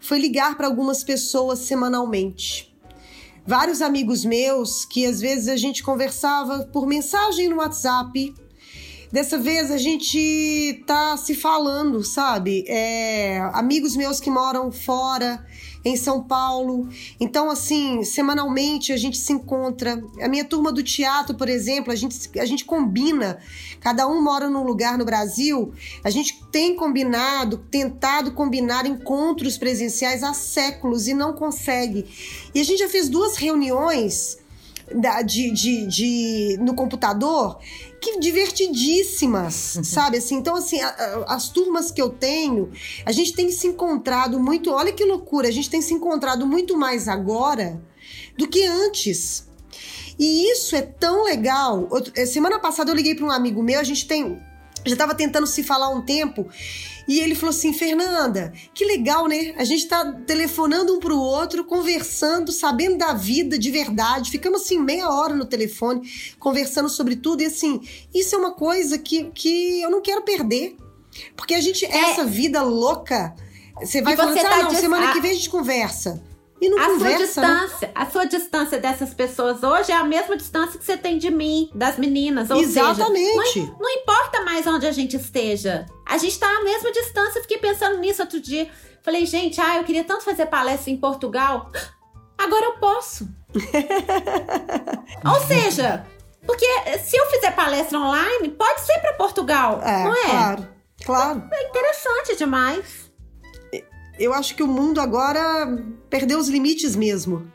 foi 0.00 0.18
ligar 0.18 0.56
para 0.56 0.66
algumas 0.66 1.04
pessoas 1.04 1.60
semanalmente 1.60 2.74
vários 3.46 3.82
amigos 3.82 4.24
meus 4.24 4.84
que 4.84 5.04
às 5.04 5.20
vezes 5.20 5.48
a 5.48 5.56
gente 5.56 5.82
conversava 5.82 6.64
por 6.72 6.86
mensagem 6.86 7.48
no 7.48 7.56
WhatsApp 7.56 8.34
Dessa 9.14 9.38
vez 9.38 9.70
a 9.70 9.78
gente 9.78 10.82
tá 10.88 11.16
se 11.16 11.36
falando, 11.36 12.02
sabe? 12.02 12.64
É, 12.66 13.38
amigos 13.52 13.94
meus 13.94 14.18
que 14.18 14.28
moram 14.28 14.72
fora, 14.72 15.46
em 15.84 15.94
São 15.94 16.20
Paulo. 16.20 16.88
Então, 17.20 17.48
assim, 17.48 18.02
semanalmente 18.02 18.92
a 18.92 18.96
gente 18.96 19.16
se 19.16 19.32
encontra. 19.32 20.02
A 20.20 20.26
minha 20.26 20.44
turma 20.44 20.72
do 20.72 20.82
teatro, 20.82 21.36
por 21.36 21.48
exemplo, 21.48 21.92
a 21.92 21.94
gente, 21.94 22.28
a 22.36 22.44
gente 22.44 22.64
combina. 22.64 23.38
Cada 23.78 24.04
um 24.08 24.20
mora 24.20 24.50
num 24.50 24.64
lugar 24.64 24.98
no 24.98 25.04
Brasil. 25.04 25.72
A 26.02 26.10
gente 26.10 26.42
tem 26.50 26.74
combinado, 26.74 27.58
tentado 27.70 28.32
combinar 28.32 28.84
encontros 28.84 29.56
presenciais 29.56 30.24
há 30.24 30.34
séculos 30.34 31.06
e 31.06 31.14
não 31.14 31.34
consegue. 31.34 32.04
E 32.52 32.60
a 32.60 32.64
gente 32.64 32.80
já 32.80 32.88
fez 32.88 33.08
duas 33.08 33.36
reuniões 33.36 34.42
de, 35.24 35.50
de, 35.50 35.86
de, 35.86 36.58
no 36.60 36.74
computador 36.74 37.58
que 38.04 38.20
divertidíssimas, 38.20 39.80
sabe? 39.84 40.18
Assim, 40.18 40.36
então, 40.36 40.54
assim, 40.54 40.80
a, 40.80 40.88
a, 40.88 41.34
as 41.34 41.48
turmas 41.48 41.90
que 41.90 42.02
eu 42.02 42.10
tenho, 42.10 42.70
a 43.06 43.12
gente 43.12 43.32
tem 43.32 43.50
se 43.50 43.66
encontrado 43.66 44.38
muito. 44.38 44.70
Olha 44.70 44.92
que 44.92 45.04
loucura, 45.04 45.48
a 45.48 45.50
gente 45.50 45.70
tem 45.70 45.80
se 45.80 45.94
encontrado 45.94 46.46
muito 46.46 46.76
mais 46.76 47.08
agora 47.08 47.82
do 48.36 48.46
que 48.46 48.66
antes. 48.66 49.48
E 50.18 50.50
isso 50.52 50.76
é 50.76 50.82
tão 50.82 51.24
legal. 51.24 51.88
Eh, 52.14 52.26
semana 52.26 52.58
passada 52.58 52.90
eu 52.90 52.94
liguei 52.94 53.14
para 53.14 53.24
um 53.24 53.30
amigo 53.30 53.62
meu, 53.62 53.80
a 53.80 53.84
gente 53.84 54.06
tem. 54.06 54.40
Já 54.84 54.92
estava 54.92 55.14
tentando 55.14 55.46
se 55.46 55.62
falar 55.62 55.88
um 55.88 56.02
tempo. 56.02 56.46
E 57.06 57.20
ele 57.20 57.34
falou 57.34 57.50
assim: 57.50 57.72
Fernanda, 57.72 58.52
que 58.72 58.84
legal, 58.84 59.26
né? 59.26 59.54
A 59.56 59.64
gente 59.64 59.86
tá 59.86 60.12
telefonando 60.26 60.94
um 60.94 61.00
pro 61.00 61.18
outro, 61.18 61.64
conversando, 61.64 62.52
sabendo 62.52 62.98
da 62.98 63.12
vida 63.12 63.58
de 63.58 63.70
verdade. 63.70 64.30
Ficamos 64.30 64.62
assim 64.62 64.78
meia 64.78 65.08
hora 65.08 65.34
no 65.34 65.44
telefone, 65.44 66.08
conversando 66.38 66.88
sobre 66.88 67.16
tudo. 67.16 67.42
E 67.42 67.46
assim, 67.46 67.80
isso 68.14 68.34
é 68.34 68.38
uma 68.38 68.52
coisa 68.52 68.98
que, 68.98 69.24
que 69.34 69.80
eu 69.82 69.90
não 69.90 70.00
quero 70.00 70.22
perder. 70.22 70.76
Porque 71.36 71.54
a 71.54 71.60
gente, 71.60 71.84
é. 71.84 72.10
essa 72.10 72.24
vida 72.24 72.62
louca, 72.62 73.34
você 73.80 74.02
vai 74.02 74.16
falando 74.16 74.36
assim, 74.38 74.42
tá 74.42 74.54
ah, 74.54 74.62
não, 74.64 74.70
semana 74.70 75.12
que 75.12 75.20
vem 75.20 75.30
a 75.30 75.34
gente 75.34 75.50
conversa. 75.50 76.22
E 76.64 76.68
não 76.70 76.78
a 76.78 76.86
conversa, 76.86 77.26
sua 77.26 77.42
né? 77.42 77.58
distância, 77.58 77.88
né? 77.88 77.92
a 77.94 78.06
sua 78.06 78.24
distância 78.24 78.78
dessas 78.78 79.12
pessoas 79.12 79.62
hoje 79.62 79.92
é 79.92 79.94
a 79.94 80.04
mesma 80.04 80.34
distância 80.34 80.78
que 80.78 80.84
você 80.84 80.96
tem 80.96 81.18
de 81.18 81.30
mim, 81.30 81.70
das 81.74 81.98
meninas. 81.98 82.50
Ou 82.50 82.58
Exatamente. 82.58 83.52
Seja, 83.52 83.66
não, 83.66 83.78
não, 83.80 83.90
importa 83.90 84.40
mais 84.44 84.66
onde 84.66 84.86
a 84.86 84.92
gente 84.92 85.14
esteja. 85.14 85.84
A 86.06 86.16
gente 86.16 86.38
tá 86.38 86.48
à 86.48 86.64
mesma 86.64 86.90
distância. 86.90 87.42
Fiquei 87.42 87.58
pensando 87.58 87.98
nisso 87.98 88.22
outro 88.22 88.40
dia. 88.40 88.70
Falei, 89.02 89.26
gente, 89.26 89.60
ah, 89.60 89.76
eu 89.76 89.84
queria 89.84 90.04
tanto 90.04 90.24
fazer 90.24 90.46
palestra 90.46 90.90
em 90.90 90.96
Portugal. 90.96 91.70
Agora 92.38 92.64
eu 92.64 92.78
posso. 92.78 93.28
ou 95.22 95.40
seja, 95.46 96.06
porque 96.46 96.66
se 96.98 97.14
eu 97.14 97.26
fizer 97.26 97.50
palestra 97.50 97.98
online, 97.98 98.48
pode 98.48 98.80
ser 98.80 98.98
para 99.00 99.12
Portugal, 99.12 99.82
é, 99.82 100.04
não 100.04 100.14
é? 100.14 100.30
Claro, 100.30 100.68
claro. 101.04 101.48
É 101.52 101.68
interessante 101.68 102.36
demais 102.36 103.03
eu 104.18 104.32
acho 104.32 104.54
que 104.54 104.62
o 104.62 104.68
mundo 104.68 105.00
agora 105.00 105.78
perdeu 106.08 106.38
os 106.38 106.48
limites 106.48 106.94
mesmo. 106.94 107.46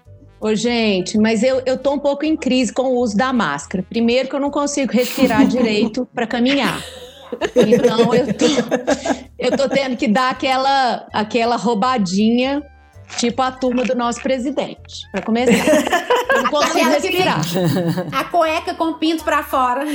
Ô, 0.41 0.55
gente, 0.55 1.17
mas 1.17 1.43
eu, 1.43 1.61
eu 1.65 1.77
tô 1.77 1.93
um 1.93 1.99
pouco 1.99 2.25
em 2.25 2.35
crise 2.35 2.71
com 2.71 2.83
o 2.83 2.97
uso 2.97 3.15
da 3.15 3.33
máscara. 3.33 3.83
Primeiro 3.83 4.29
que 4.29 4.35
eu 4.35 4.39
não 4.39 4.49
consigo 4.49 4.91
respirar 4.91 5.45
direito 5.47 6.07
para 6.13 6.25
caminhar. 6.25 6.81
Então 7.55 8.13
eu 8.13 8.33
tô, 8.33 8.45
eu 9.37 9.57
tô 9.57 9.69
tendo 9.69 9.97
que 9.97 10.07
dar 10.07 10.31
aquela, 10.31 11.07
aquela 11.13 11.57
roubadinha, 11.57 12.63
tipo 13.17 13.41
a 13.41 13.51
turma 13.51 13.83
do 13.83 13.95
nosso 13.95 14.21
presidente, 14.21 15.09
para 15.11 15.21
começar. 15.21 15.53
Eu 16.33 16.43
não 16.43 16.49
consigo 16.49 16.89
respirar. 16.89 17.41
A 18.11 18.23
cueca 18.23 18.73
com 18.73 18.85
o 18.85 18.93
pinto 18.95 19.23
para 19.23 19.43
fora. 19.43 19.85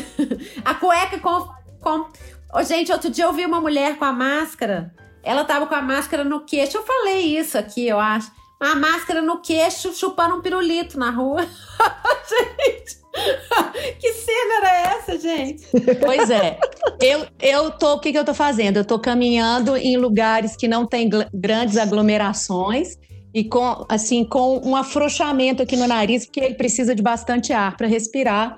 A 0.64 0.74
cueca 0.74 1.18
com. 1.18 1.48
com... 1.80 2.06
Ô, 2.52 2.62
gente, 2.62 2.92
outro 2.92 3.10
dia 3.10 3.24
eu 3.24 3.32
vi 3.32 3.46
uma 3.46 3.60
mulher 3.60 3.96
com 3.96 4.04
a 4.04 4.12
máscara 4.12 4.92
ela 5.24 5.44
tava 5.44 5.66
com 5.66 5.74
a 5.74 5.82
máscara 5.82 6.24
no 6.24 6.40
queixo. 6.44 6.76
Eu 6.76 6.82
falei 6.82 7.38
isso 7.38 7.56
aqui, 7.58 7.86
eu 7.86 7.98
acho. 7.98 8.30
A 8.60 8.74
máscara 8.74 9.20
no 9.20 9.40
queixo, 9.40 9.92
chupando 9.92 10.36
um 10.36 10.40
pirulito 10.40 10.98
na 10.98 11.10
rua. 11.10 11.42
gente, 12.28 12.98
que 14.00 14.12
cena 14.12 14.54
era 14.58 14.96
essa, 14.96 15.18
gente? 15.18 15.64
Pois 16.04 16.30
é. 16.30 16.58
Eu, 17.00 17.26
eu 17.40 17.70
tô, 17.72 17.94
o 17.94 18.00
que, 18.00 18.12
que 18.12 18.18
eu 18.18 18.24
tô 18.24 18.34
fazendo? 18.34 18.78
Eu 18.78 18.84
tô 18.84 18.98
caminhando 18.98 19.76
em 19.76 19.96
lugares 19.96 20.56
que 20.56 20.68
não 20.68 20.86
tem 20.86 21.08
grandes 21.32 21.76
aglomerações 21.76 22.96
e 23.32 23.44
com 23.44 23.84
assim 23.88 24.24
com 24.24 24.60
um 24.64 24.76
afrouxamento 24.76 25.62
aqui 25.62 25.76
no 25.76 25.86
nariz, 25.86 26.24
porque 26.24 26.40
ele 26.40 26.54
precisa 26.54 26.94
de 26.94 27.02
bastante 27.02 27.52
ar 27.52 27.76
para 27.76 27.86
respirar. 27.86 28.56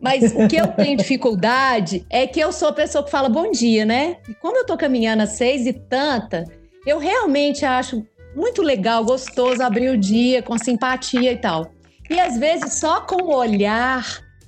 Mas 0.00 0.32
o 0.32 0.48
que 0.48 0.56
eu 0.56 0.68
tenho 0.68 0.96
dificuldade 0.96 2.06
é 2.08 2.26
que 2.26 2.40
eu 2.40 2.52
sou 2.52 2.68
a 2.68 2.72
pessoa 2.72 3.04
que 3.04 3.10
fala 3.10 3.28
bom 3.28 3.50
dia, 3.50 3.84
né? 3.84 4.16
E 4.28 4.34
quando 4.34 4.56
eu 4.56 4.66
tô 4.66 4.76
caminhando 4.76 5.22
às 5.22 5.32
seis 5.32 5.66
e 5.66 5.72
tanta, 5.72 6.44
eu 6.86 6.98
realmente 6.98 7.64
acho 7.64 8.04
muito 8.34 8.62
legal, 8.62 9.04
gostoso 9.04 9.62
abrir 9.62 9.90
o 9.90 9.98
dia 9.98 10.42
com 10.42 10.56
simpatia 10.56 11.32
e 11.32 11.36
tal. 11.36 11.70
E 12.08 12.18
às 12.18 12.38
vezes 12.38 12.80
só 12.80 13.00
com 13.02 13.24
o 13.24 13.36
olhar 13.36 14.04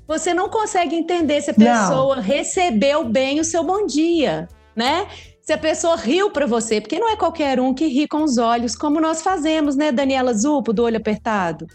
você 0.07 0.35
não 0.35 0.49
consegue 0.49 0.97
entender 0.97 1.41
se 1.41 1.51
a 1.51 1.55
pessoa 1.55 2.17
não. 2.17 2.23
recebeu 2.23 3.05
bem 3.05 3.41
o 3.41 3.45
seu 3.45 3.63
bom 3.65 3.87
dia, 3.87 4.49
né? 4.75 5.07
Se 5.41 5.53
a 5.53 5.59
pessoa 5.59 5.97
riu 5.97 6.31
para 6.31 6.47
você, 6.47 6.81
porque 6.81 6.99
não 6.99 7.11
é 7.11 7.17
qualquer 7.17 7.59
um 7.59 7.73
que 7.73 7.87
ri 7.87 8.07
com 8.07 8.23
os 8.23 8.37
olhos, 8.37 8.77
como 8.77 9.01
nós 9.01 9.23
fazemos, 9.23 9.75
né, 9.75 9.91
Daniela 9.91 10.35
Zupo, 10.35 10.73
do 10.73 10.85
olho 10.85 10.99
apertado? 10.99 11.67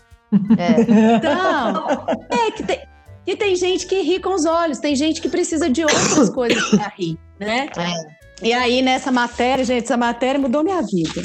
É. 0.57 0.81
Então, 1.17 1.87
é 2.29 2.51
que 2.51 2.63
tem, 2.63 2.79
E 3.27 3.35
tem 3.35 3.57
gente 3.57 3.85
que 3.85 4.01
ri 4.01 4.21
com 4.21 4.33
os 4.33 4.45
olhos, 4.45 4.79
tem 4.79 4.95
gente 4.95 5.21
que 5.21 5.27
precisa 5.27 5.69
de 5.69 5.83
outras 5.83 6.29
coisas 6.29 6.63
para 6.69 6.87
rir, 6.97 7.19
né? 7.37 7.69
É. 7.77 8.47
E 8.47 8.53
aí, 8.53 8.81
nessa 8.81 9.11
matéria, 9.11 9.65
gente, 9.65 9.83
essa 9.83 9.97
matéria 9.97 10.39
mudou 10.39 10.63
minha 10.63 10.81
vida. 10.81 11.21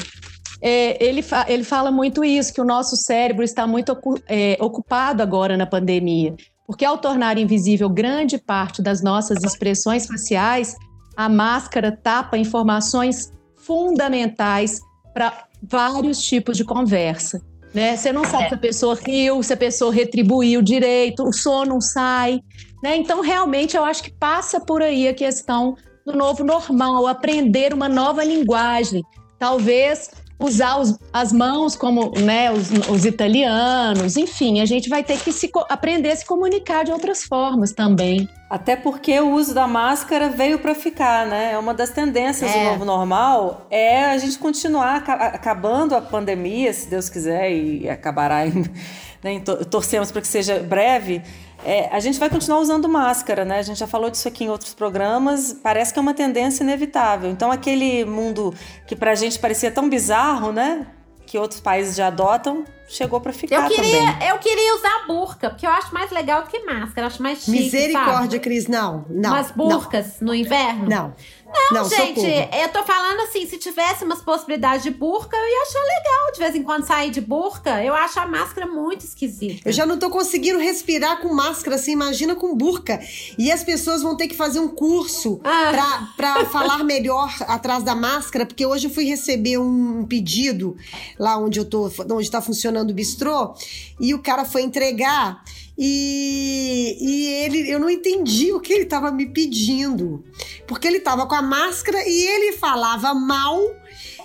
É, 0.61 1.01
ele, 1.03 1.21
fa 1.21 1.45
ele 1.47 1.63
fala 1.63 1.91
muito 1.91 2.23
isso, 2.23 2.53
que 2.53 2.59
o 2.59 2.65
nosso 2.65 2.97
cérebro 2.97 3.43
está 3.43 3.65
muito 3.65 3.93
ocu 3.93 4.15
é, 4.27 4.57
ocupado 4.59 5.23
agora 5.23 5.55
na 5.55 5.65
pandemia. 5.65 6.35
Porque 6.67 6.83
ao 6.83 6.97
tornar 6.97 7.37
invisível 7.37 7.89
grande 7.89 8.37
parte 8.37 8.81
das 8.81 9.01
nossas 9.01 9.43
expressões 9.43 10.05
faciais, 10.05 10.75
a 11.15 11.29
máscara 11.29 11.91
tapa 11.91 12.37
informações 12.37 13.31
fundamentais 13.57 14.81
para 15.13 15.47
vários 15.61 16.21
tipos 16.21 16.57
de 16.57 16.65
conversa. 16.65 17.41
Né? 17.73 17.97
Você 17.97 18.11
não 18.11 18.23
sabe 18.23 18.45
é. 18.45 18.49
se 18.49 18.55
a 18.55 18.57
pessoa 18.57 18.95
riu, 18.95 19.41
se 19.41 19.53
a 19.53 19.57
pessoa 19.57 19.91
retribuiu 19.91 20.61
direito, 20.61 21.23
o 21.23 21.33
som 21.33 21.65
não 21.65 21.81
sai. 21.81 22.41
Né? 22.83 22.97
Então, 22.97 23.21
realmente, 23.21 23.75
eu 23.75 23.83
acho 23.83 24.03
que 24.03 24.11
passa 24.11 24.59
por 24.59 24.81
aí 24.81 25.07
a 25.07 25.13
questão 25.13 25.75
do 26.05 26.13
novo 26.13 26.43
normal, 26.43 27.07
aprender 27.07 27.73
uma 27.73 27.89
nova 27.89 28.23
linguagem. 28.23 29.01
Talvez 29.39 30.11
usar 30.39 30.77
os, 30.77 30.97
as 31.11 31.31
mãos 31.31 31.75
como 31.75 32.11
né, 32.19 32.51
os, 32.51 32.69
os, 32.89 33.05
italianos, 33.05 34.17
enfim, 34.17 34.61
a 34.61 34.65
gente 34.65 34.89
vai 34.89 35.03
ter 35.03 35.19
que 35.19 35.31
se, 35.31 35.49
aprender 35.69 36.11
a 36.11 36.15
se 36.15 36.25
comunicar 36.25 36.83
de 36.83 36.91
outras 36.91 37.23
formas 37.23 37.71
também. 37.71 38.27
Até 38.49 38.75
porque 38.75 39.19
o 39.19 39.31
uso 39.31 39.53
da 39.53 39.67
máscara 39.67 40.29
veio 40.29 40.59
para 40.59 40.75
ficar, 40.75 41.25
né? 41.25 41.53
É 41.53 41.57
uma 41.57 41.73
das 41.73 41.89
tendências 41.89 42.51
é. 42.51 42.59
do 42.59 42.69
novo 42.71 42.85
normal 42.85 43.65
é 43.71 44.05
a 44.05 44.17
gente 44.17 44.37
continuar 44.37 44.97
acabando 44.97 45.95
a 45.95 46.01
pandemia, 46.01 46.71
se 46.73 46.87
Deus 46.87 47.09
quiser, 47.09 47.51
e 47.51 47.89
acabará 47.89 48.45
em, 48.45 48.63
né, 49.23 49.39
torcemos 49.71 50.11
para 50.11 50.21
que 50.21 50.27
seja 50.27 50.59
breve 50.59 51.23
é, 51.65 51.89
a 51.91 51.99
gente 51.99 52.19
vai 52.19 52.29
continuar 52.29 52.59
usando 52.59 52.87
máscara, 52.89 53.45
né? 53.45 53.59
A 53.59 53.61
gente 53.61 53.79
já 53.79 53.87
falou 53.87 54.09
disso 54.09 54.27
aqui 54.27 54.43
em 54.43 54.49
outros 54.49 54.73
programas. 54.73 55.53
Parece 55.53 55.93
que 55.93 55.99
é 55.99 56.01
uma 56.01 56.13
tendência 56.13 56.63
inevitável. 56.63 57.29
Então, 57.29 57.51
aquele 57.51 58.05
mundo 58.05 58.53
que 58.85 58.95
pra 58.95 59.15
gente 59.15 59.39
parecia 59.39 59.71
tão 59.71 59.89
bizarro, 59.89 60.51
né? 60.51 60.87
Que 61.25 61.37
outros 61.37 61.59
países 61.59 61.95
já 61.95 62.07
adotam, 62.07 62.65
chegou 62.87 63.19
para 63.19 63.31
ficar 63.31 63.55
eu 63.55 63.75
queria, 63.75 64.11
também. 64.11 64.29
Eu 64.29 64.37
queria 64.39 64.75
usar 64.75 65.07
burca, 65.07 65.49
porque 65.49 65.65
eu 65.65 65.71
acho 65.71 65.93
mais 65.93 66.11
legal 66.11 66.43
do 66.43 66.49
que 66.49 66.59
máscara. 66.59 67.07
Acho 67.07 67.23
mais 67.23 67.39
chique, 67.39 67.51
Misericórdia, 67.51 68.21
sabe? 68.21 68.39
Cris, 68.39 68.67
não. 68.67 69.05
não 69.09 69.31
Umas 69.31 69.51
burcas 69.51 70.19
não. 70.19 70.27
no 70.27 70.35
inverno? 70.35 70.89
Não. 70.89 71.13
Não, 71.53 71.83
não 71.83 71.89
gente, 71.89 72.21
eu 72.21 72.69
tô 72.69 72.83
falando 72.83 73.21
assim, 73.21 73.45
se 73.45 73.57
tivesse 73.57 74.03
umas 74.03 74.21
possibilidades 74.21 74.83
de 74.83 74.91
burca, 74.91 75.37
eu 75.37 75.47
ia 75.47 75.61
achar 75.61 75.79
legal 75.79 76.31
de 76.33 76.39
vez 76.39 76.55
em 76.55 76.63
quando 76.63 76.85
sair 76.85 77.11
de 77.11 77.21
burca. 77.21 77.83
Eu 77.83 77.93
acho 77.93 78.19
a 78.19 78.27
máscara 78.27 78.67
muito 78.67 79.05
esquisita. 79.05 79.61
Eu 79.69 79.71
já 79.71 79.85
não 79.85 79.97
tô 79.97 80.09
conseguindo 80.09 80.59
respirar 80.59 81.21
com 81.21 81.33
máscara, 81.33 81.75
assim, 81.75 81.91
imagina 81.91 82.35
com 82.35 82.55
burca. 82.55 82.99
E 83.37 83.51
as 83.51 83.63
pessoas 83.63 84.01
vão 84.01 84.17
ter 84.17 84.27
que 84.27 84.35
fazer 84.35 84.59
um 84.59 84.67
curso 84.67 85.39
ah. 85.43 85.71
pra, 85.71 86.33
pra 86.35 86.45
falar 86.45 86.83
melhor 86.83 87.33
atrás 87.47 87.83
da 87.83 87.95
máscara, 87.95 88.45
porque 88.45 88.65
hoje 88.65 88.87
eu 88.87 88.91
fui 88.91 89.05
receber 89.05 89.57
um 89.57 90.05
pedido 90.05 90.75
lá 91.19 91.37
onde 91.37 91.59
eu 91.59 91.65
tô, 91.65 91.91
onde 92.11 92.29
tá 92.29 92.41
funcionando 92.41 92.91
o 92.91 92.93
bistrô, 92.93 93.53
e 93.99 94.13
o 94.13 94.19
cara 94.19 94.45
foi 94.45 94.61
entregar. 94.63 95.43
E, 95.77 96.97
e 96.99 97.27
ele, 97.43 97.69
eu 97.69 97.79
não 97.79 97.89
entendi 97.89 98.51
o 98.53 98.59
que 98.59 98.73
ele 98.73 98.83
estava 98.83 99.11
me 99.11 99.27
pedindo. 99.27 100.23
Porque 100.67 100.87
ele 100.87 100.97
estava 100.97 101.25
com 101.25 101.35
a 101.35 101.41
máscara 101.41 101.97
e 102.07 102.27
ele 102.27 102.53
falava 102.53 103.13
mal. 103.13 103.59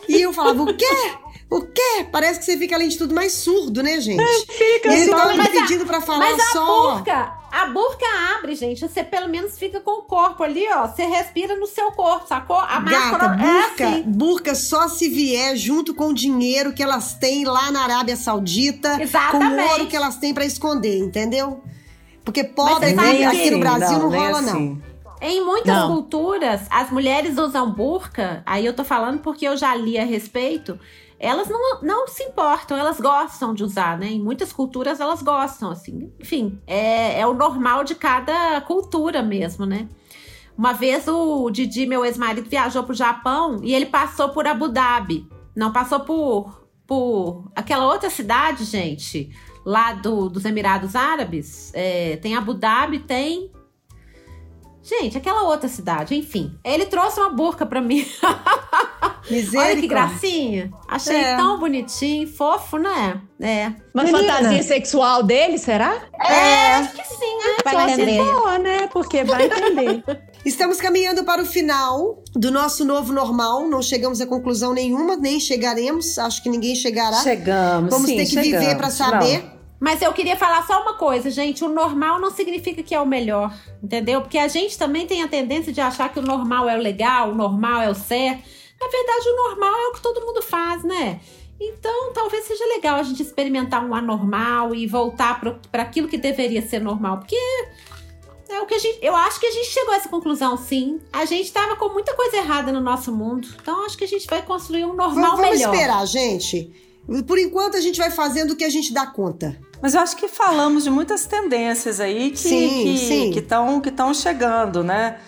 E 0.08 0.20
eu 0.20 0.32
falava, 0.32 0.62
o 0.62 0.76
quê? 0.76 0.86
O 1.50 1.62
quê? 1.62 2.06
Parece 2.12 2.40
que 2.40 2.44
você 2.44 2.58
fica, 2.58 2.74
além 2.74 2.88
de 2.88 2.98
tudo, 2.98 3.14
mais 3.14 3.32
surdo, 3.32 3.82
né, 3.82 3.98
gente? 4.00 4.20
É, 4.20 4.52
fica, 4.52 4.92
e 4.92 5.02
ele 5.02 5.10
tava 5.10 5.32
me 5.34 5.48
pedindo 5.48 5.86
pra 5.86 6.00
falar 6.00 6.30
mas 6.30 6.50
só. 6.50 6.90
A 6.90 6.94
burca, 6.96 7.38
a 7.50 7.66
burca 7.66 8.06
abre, 8.36 8.54
gente. 8.54 8.86
Você 8.86 9.02
pelo 9.02 9.30
menos 9.30 9.58
fica 9.58 9.80
com 9.80 10.00
o 10.00 10.02
corpo 10.02 10.42
ali, 10.42 10.66
ó. 10.70 10.86
Você 10.86 11.06
respira 11.06 11.56
no 11.56 11.66
seu 11.66 11.90
corpo, 11.92 12.28
sacou? 12.28 12.58
A 12.58 12.80
Gata, 12.80 13.28
burca, 13.28 13.84
é 13.84 13.88
assim. 13.88 14.02
burca 14.02 14.54
só 14.54 14.88
se 14.88 15.08
vier 15.08 15.56
junto 15.56 15.94
com 15.94 16.08
o 16.08 16.14
dinheiro 16.14 16.74
que 16.74 16.82
elas 16.82 17.14
têm 17.14 17.46
lá 17.46 17.70
na 17.70 17.82
Arábia 17.82 18.16
Saudita. 18.16 19.00
Exatamente. 19.00 19.56
Com 19.56 19.62
o 19.62 19.70
ouro 19.72 19.86
que 19.86 19.96
elas 19.96 20.16
têm 20.16 20.34
para 20.34 20.44
esconder, 20.44 20.98
entendeu? 20.98 21.62
Porque 22.22 22.44
pobre 22.44 22.90
aqui, 22.90 23.24
aqui 23.24 23.50
no 23.52 23.60
Brasil 23.60 23.98
não, 23.98 24.10
não 24.10 24.18
rola, 24.18 24.40
assim. 24.40 24.82
não. 24.82 24.88
Em 25.20 25.44
muitas 25.44 25.74
não. 25.74 25.88
culturas, 25.88 26.60
as 26.70 26.90
mulheres 26.90 27.38
usam 27.38 27.72
burca. 27.72 28.42
Aí 28.44 28.66
eu 28.66 28.74
tô 28.74 28.84
falando 28.84 29.20
porque 29.20 29.48
eu 29.48 29.56
já 29.56 29.74
li 29.74 29.98
a 29.98 30.04
respeito 30.04 30.78
elas 31.18 31.48
não, 31.48 31.82
não 31.82 32.06
se 32.06 32.22
importam, 32.22 32.76
elas 32.76 33.00
gostam 33.00 33.52
de 33.52 33.64
usar, 33.64 33.98
né? 33.98 34.08
Em 34.08 34.22
muitas 34.22 34.52
culturas 34.52 35.00
elas 35.00 35.22
gostam, 35.22 35.70
assim. 35.70 36.12
Enfim, 36.20 36.60
é, 36.66 37.20
é 37.20 37.26
o 37.26 37.34
normal 37.34 37.82
de 37.82 37.94
cada 37.94 38.60
cultura 38.60 39.22
mesmo, 39.22 39.66
né? 39.66 39.88
Uma 40.56 40.72
vez 40.72 41.06
o 41.08 41.50
Didi, 41.50 41.86
meu 41.86 42.04
ex-marido, 42.04 42.48
viajou 42.48 42.82
pro 42.82 42.94
Japão 42.94 43.60
e 43.62 43.74
ele 43.74 43.86
passou 43.86 44.30
por 44.30 44.46
Abu 44.46 44.68
Dhabi. 44.68 45.28
Não 45.54 45.72
passou 45.72 46.00
por, 46.00 46.68
por 46.86 47.50
aquela 47.54 47.86
outra 47.86 48.10
cidade, 48.10 48.64
gente, 48.64 49.30
lá 49.64 49.92
do, 49.92 50.28
dos 50.28 50.44
Emirados 50.44 50.96
Árabes. 50.96 51.72
É, 51.74 52.16
tem 52.16 52.36
Abu 52.36 52.54
Dhabi, 52.54 53.00
tem 53.00 53.52
Gente, 54.82 55.18
aquela 55.18 55.42
outra 55.42 55.68
cidade, 55.68 56.14
enfim. 56.14 56.58
Ele 56.64 56.86
trouxe 56.86 57.20
uma 57.20 57.30
burca 57.30 57.66
pra 57.66 57.80
mim. 57.80 58.06
Olha 59.56 59.76
que 59.76 59.86
gracinha. 59.86 60.70
Achei 60.88 61.16
é. 61.16 61.36
tão 61.36 61.58
bonitinho, 61.58 62.26
fofo, 62.26 62.78
né? 62.78 63.20
É. 63.40 63.72
Uma 63.92 64.04
Menina. 64.04 64.18
fantasia 64.18 64.62
sexual 64.62 65.22
dele, 65.22 65.58
será? 65.58 65.94
É, 66.18 66.32
é. 66.32 66.74
acho 66.76 66.92
que 66.94 67.04
sim, 67.04 67.36
né? 67.38 67.56
Vai 67.64 67.92
entender. 67.92 68.24
For, 68.24 68.58
né? 68.58 68.88
Porque 68.90 69.24
vai 69.24 69.46
entender. 69.46 70.02
Estamos 70.44 70.80
caminhando 70.80 71.24
para 71.24 71.42
o 71.42 71.44
final 71.44 72.22
do 72.34 72.50
nosso 72.50 72.84
novo 72.84 73.12
normal. 73.12 73.68
Não 73.68 73.82
chegamos 73.82 74.20
a 74.20 74.26
conclusão 74.26 74.72
nenhuma, 74.72 75.16
nem 75.16 75.38
chegaremos. 75.38 76.18
Acho 76.18 76.42
que 76.42 76.48
ninguém 76.48 76.74
chegará. 76.74 77.18
Chegamos. 77.18 77.90
Vamos 77.90 78.08
sim, 78.08 78.16
ter 78.16 78.24
que 78.24 78.30
chegamos. 78.30 78.60
viver 78.60 78.76
para 78.76 78.90
saber. 78.90 79.42
Não. 79.44 79.57
Mas 79.80 80.02
eu 80.02 80.12
queria 80.12 80.36
falar 80.36 80.66
só 80.66 80.82
uma 80.82 80.94
coisa, 80.94 81.30
gente. 81.30 81.64
O 81.64 81.68
normal 81.68 82.20
não 82.20 82.30
significa 82.30 82.82
que 82.82 82.94
é 82.94 83.00
o 83.00 83.06
melhor, 83.06 83.54
entendeu? 83.82 84.20
Porque 84.20 84.38
a 84.38 84.48
gente 84.48 84.76
também 84.76 85.06
tem 85.06 85.22
a 85.22 85.28
tendência 85.28 85.72
de 85.72 85.80
achar 85.80 86.12
que 86.12 86.18
o 86.18 86.22
normal 86.22 86.68
é 86.68 86.76
o 86.76 86.80
legal, 86.80 87.30
o 87.30 87.34
normal 87.34 87.82
é 87.82 87.88
o 87.88 87.94
certo. 87.94 88.42
Na 88.80 88.88
verdade, 88.88 89.28
o 89.28 89.36
normal 89.36 89.74
é 89.74 89.88
o 89.88 89.92
que 89.92 90.00
todo 90.00 90.24
mundo 90.24 90.42
faz, 90.42 90.82
né? 90.82 91.20
Então, 91.60 92.12
talvez 92.12 92.44
seja 92.44 92.64
legal 92.66 92.96
a 92.96 93.02
gente 93.02 93.22
experimentar 93.22 93.84
um 93.84 93.94
anormal 93.94 94.74
e 94.74 94.86
voltar 94.86 95.40
para 95.40 95.82
aquilo 95.82 96.08
que 96.08 96.16
deveria 96.16 96.62
ser 96.62 96.80
normal. 96.80 97.18
Porque 97.18 97.36
é 98.48 98.60
o 98.60 98.66
que 98.66 98.74
a 98.74 98.78
gente. 98.78 98.98
Eu 99.02 99.14
acho 99.14 99.40
que 99.40 99.46
a 99.46 99.50
gente 99.50 99.66
chegou 99.66 99.92
a 99.92 99.96
essa 99.96 100.08
conclusão, 100.08 100.56
sim. 100.56 101.00
A 101.12 101.24
gente 101.24 101.46
estava 101.46 101.76
com 101.76 101.88
muita 101.88 102.14
coisa 102.14 102.36
errada 102.36 102.72
no 102.72 102.80
nosso 102.80 103.12
mundo. 103.12 103.48
Então, 103.60 103.84
acho 103.84 103.98
que 103.98 104.04
a 104.04 104.08
gente 104.08 104.26
vai 104.26 104.42
construir 104.42 104.84
um 104.84 104.94
normal 104.94 105.36
vamos, 105.36 105.40
melhor. 105.40 105.70
Vamos 105.70 105.78
esperar, 105.78 106.06
gente. 106.06 106.70
Por 107.26 107.38
enquanto, 107.38 107.76
a 107.76 107.80
gente 107.80 107.98
vai 107.98 108.10
fazendo 108.10 108.52
o 108.52 108.56
que 108.56 108.64
a 108.64 108.70
gente 108.70 108.92
dá 108.92 109.06
conta. 109.06 109.58
Mas 109.80 109.94
eu 109.94 110.00
acho 110.00 110.16
que 110.16 110.28
falamos 110.28 110.84
de 110.84 110.90
muitas 110.90 111.26
tendências 111.26 112.00
aí 112.00 112.30
que 112.30 112.38
sim, 112.38 113.30
que 113.32 113.38
estão 113.38 113.80
que 113.80 113.90
que 113.90 114.14
chegando, 114.14 114.82
né? 114.82 115.18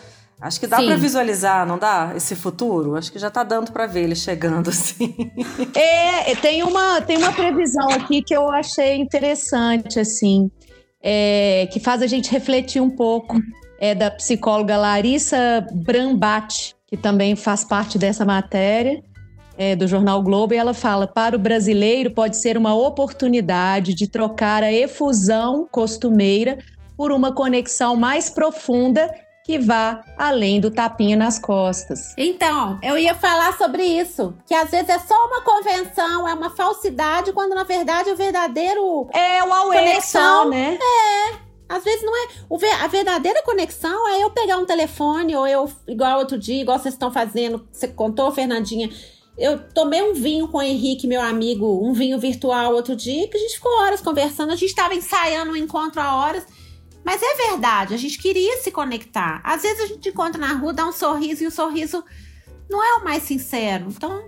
Acho 0.41 0.59
que 0.59 0.67
dá 0.67 0.79
para 0.79 0.97
visualizar, 0.97 1.67
não 1.67 1.79
dá? 1.79 2.13
Esse 2.17 2.35
futuro? 2.35 2.97
Acho 2.97 3.13
que 3.13 3.19
já 3.19 3.29
está 3.29 3.43
dando 3.43 3.73
para 3.73 3.87
ver 3.87 4.05
ele 4.05 4.17
chegando, 4.17 4.71
assim. 4.71 5.15
É, 5.75 6.35
tem 6.37 6.63
uma, 6.63 7.01
tem 7.03 7.19
uma 7.19 7.33
previsão 7.33 7.89
aqui 7.91 8.23
que 8.23 8.35
eu 8.35 8.51
achei 8.51 8.97
interessante, 8.97 10.01
assim, 10.01 10.51
é, 11.03 11.69
que 11.71 11.79
faz 11.79 12.01
a 12.01 12.07
gente 12.07 12.31
refletir 12.31 12.81
um 12.81 12.91
pouco. 12.91 13.39
É 13.79 13.95
da 13.95 14.11
psicóloga 14.11 14.77
Larissa 14.77 15.67
Brambati, 15.73 16.75
que 16.87 16.99
também 16.99 17.35
faz 17.35 17.65
parte 17.65 17.99
dessa 17.99 18.27
matéria 18.27 19.03
é, 19.57 19.77
do 19.77 19.87
jornal 19.87 20.23
Globo, 20.23 20.55
e 20.55 20.57
ela 20.57 20.75
fala: 20.75 21.07
para 21.07 21.37
o 21.37 21.39
brasileiro 21.39 22.11
pode 22.11 22.37
ser 22.37 22.57
uma 22.57 22.75
oportunidade 22.75 23.95
de 23.95 24.09
trocar 24.09 24.63
a 24.63 24.73
efusão 24.73 25.69
costumeira 25.71 26.59
por 26.97 27.13
uma 27.13 27.33
conexão 27.33 27.97
mais 27.97 28.29
profunda 28.29 29.11
que 29.45 29.59
vá 29.59 30.03
além 30.17 30.61
do 30.61 30.71
tapinha 30.71 31.17
nas 31.17 31.39
costas. 31.39 32.15
Então, 32.17 32.79
eu 32.83 32.97
ia 32.97 33.15
falar 33.15 33.57
sobre 33.57 33.83
isso, 33.83 34.35
que 34.47 34.55
às 34.55 34.71
vezes 34.71 34.89
é 34.89 34.99
só 34.99 35.15
uma 35.27 35.41
convenção, 35.43 36.29
é 36.29 36.35
uma 36.35 36.51
falsidade, 36.51 37.33
quando 37.33 37.55
na 37.55 37.65
verdade 37.65 38.11
o 38.11 38.17
verdadeiro 38.17 39.09
é 39.13 39.43
o 39.43 39.49
conexão, 39.73 40.51
né? 40.51 40.79
É. 40.81 41.51
Às 41.69 41.85
vezes 41.85 42.03
não 42.05 42.13
é. 42.17 42.29
A 42.83 42.89
verdadeira 42.89 43.43
conexão 43.43 44.09
é 44.09 44.23
eu 44.23 44.31
pegar 44.31 44.59
um 44.59 44.67
telefone, 44.67 45.37
ou 45.37 45.47
eu, 45.47 45.71
igual 45.87 46.19
outro 46.19 46.37
dia, 46.37 46.63
igual 46.63 46.79
vocês 46.79 46.95
estão 46.95 47.13
fazendo, 47.13 47.67
você 47.73 47.87
contou, 47.87 48.31
Fernandinha, 48.33 48.91
eu 49.39 49.59
tomei 49.73 50.03
um 50.03 50.15
vinho 50.15 50.49
com 50.49 50.59
o 50.59 50.63
Henrique, 50.63 51.07
meu 51.07 51.21
amigo, 51.21 51.81
um 51.83 51.93
vinho 51.93 52.19
virtual 52.19 52.75
outro 52.75 52.95
dia, 52.95 53.29
que 53.29 53.37
a 53.37 53.41
gente 53.41 53.55
ficou 53.55 53.73
horas 53.81 54.01
conversando, 54.01 54.53
a 54.53 54.57
gente 54.57 54.69
estava 54.69 54.95
ensaiando 54.95 55.53
um 55.53 55.57
encontro 55.57 56.01
há 56.01 56.17
horas. 56.17 56.47
Mas 57.05 57.23
é 57.23 57.49
verdade, 57.49 57.95
a 57.95 57.97
gente 57.97 58.19
queria 58.19 58.59
se 58.59 58.71
conectar. 58.71 59.41
Às 59.43 59.63
vezes 59.63 59.81
a 59.81 59.87
gente 59.87 60.09
encontra 60.11 60.39
na 60.39 60.53
rua, 60.53 60.73
dá 60.73 60.87
um 60.87 60.93
sorriso 60.93 61.43
e 61.43 61.47
o 61.47 61.51
sorriso 61.51 62.05
não 62.69 62.85
é 62.85 63.01
o 63.01 63.05
mais 63.05 63.23
sincero. 63.23 63.87
Então, 63.89 64.23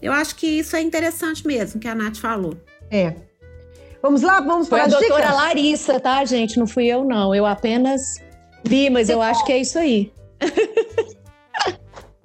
eu 0.00 0.12
acho 0.12 0.36
que 0.36 0.46
isso 0.46 0.76
é 0.76 0.80
interessante 0.80 1.46
mesmo, 1.46 1.80
que 1.80 1.88
a 1.88 1.94
Nath 1.94 2.16
falou. 2.16 2.56
É. 2.90 3.14
Vamos 4.00 4.22
lá, 4.22 4.40
vamos 4.40 4.68
para 4.68 4.84
a 4.84 4.86
doutora 4.86 5.22
dicas? 5.22 5.36
Larissa, 5.36 5.98
tá, 5.98 6.24
gente? 6.24 6.58
Não 6.58 6.66
fui 6.66 6.86
eu, 6.86 7.04
não. 7.04 7.34
Eu 7.34 7.44
apenas 7.44 8.22
vi, 8.64 8.88
mas 8.88 9.08
eu 9.08 9.20
acho 9.20 9.44
que 9.44 9.52
é 9.52 9.58
isso 9.58 9.78
aí. 9.78 10.12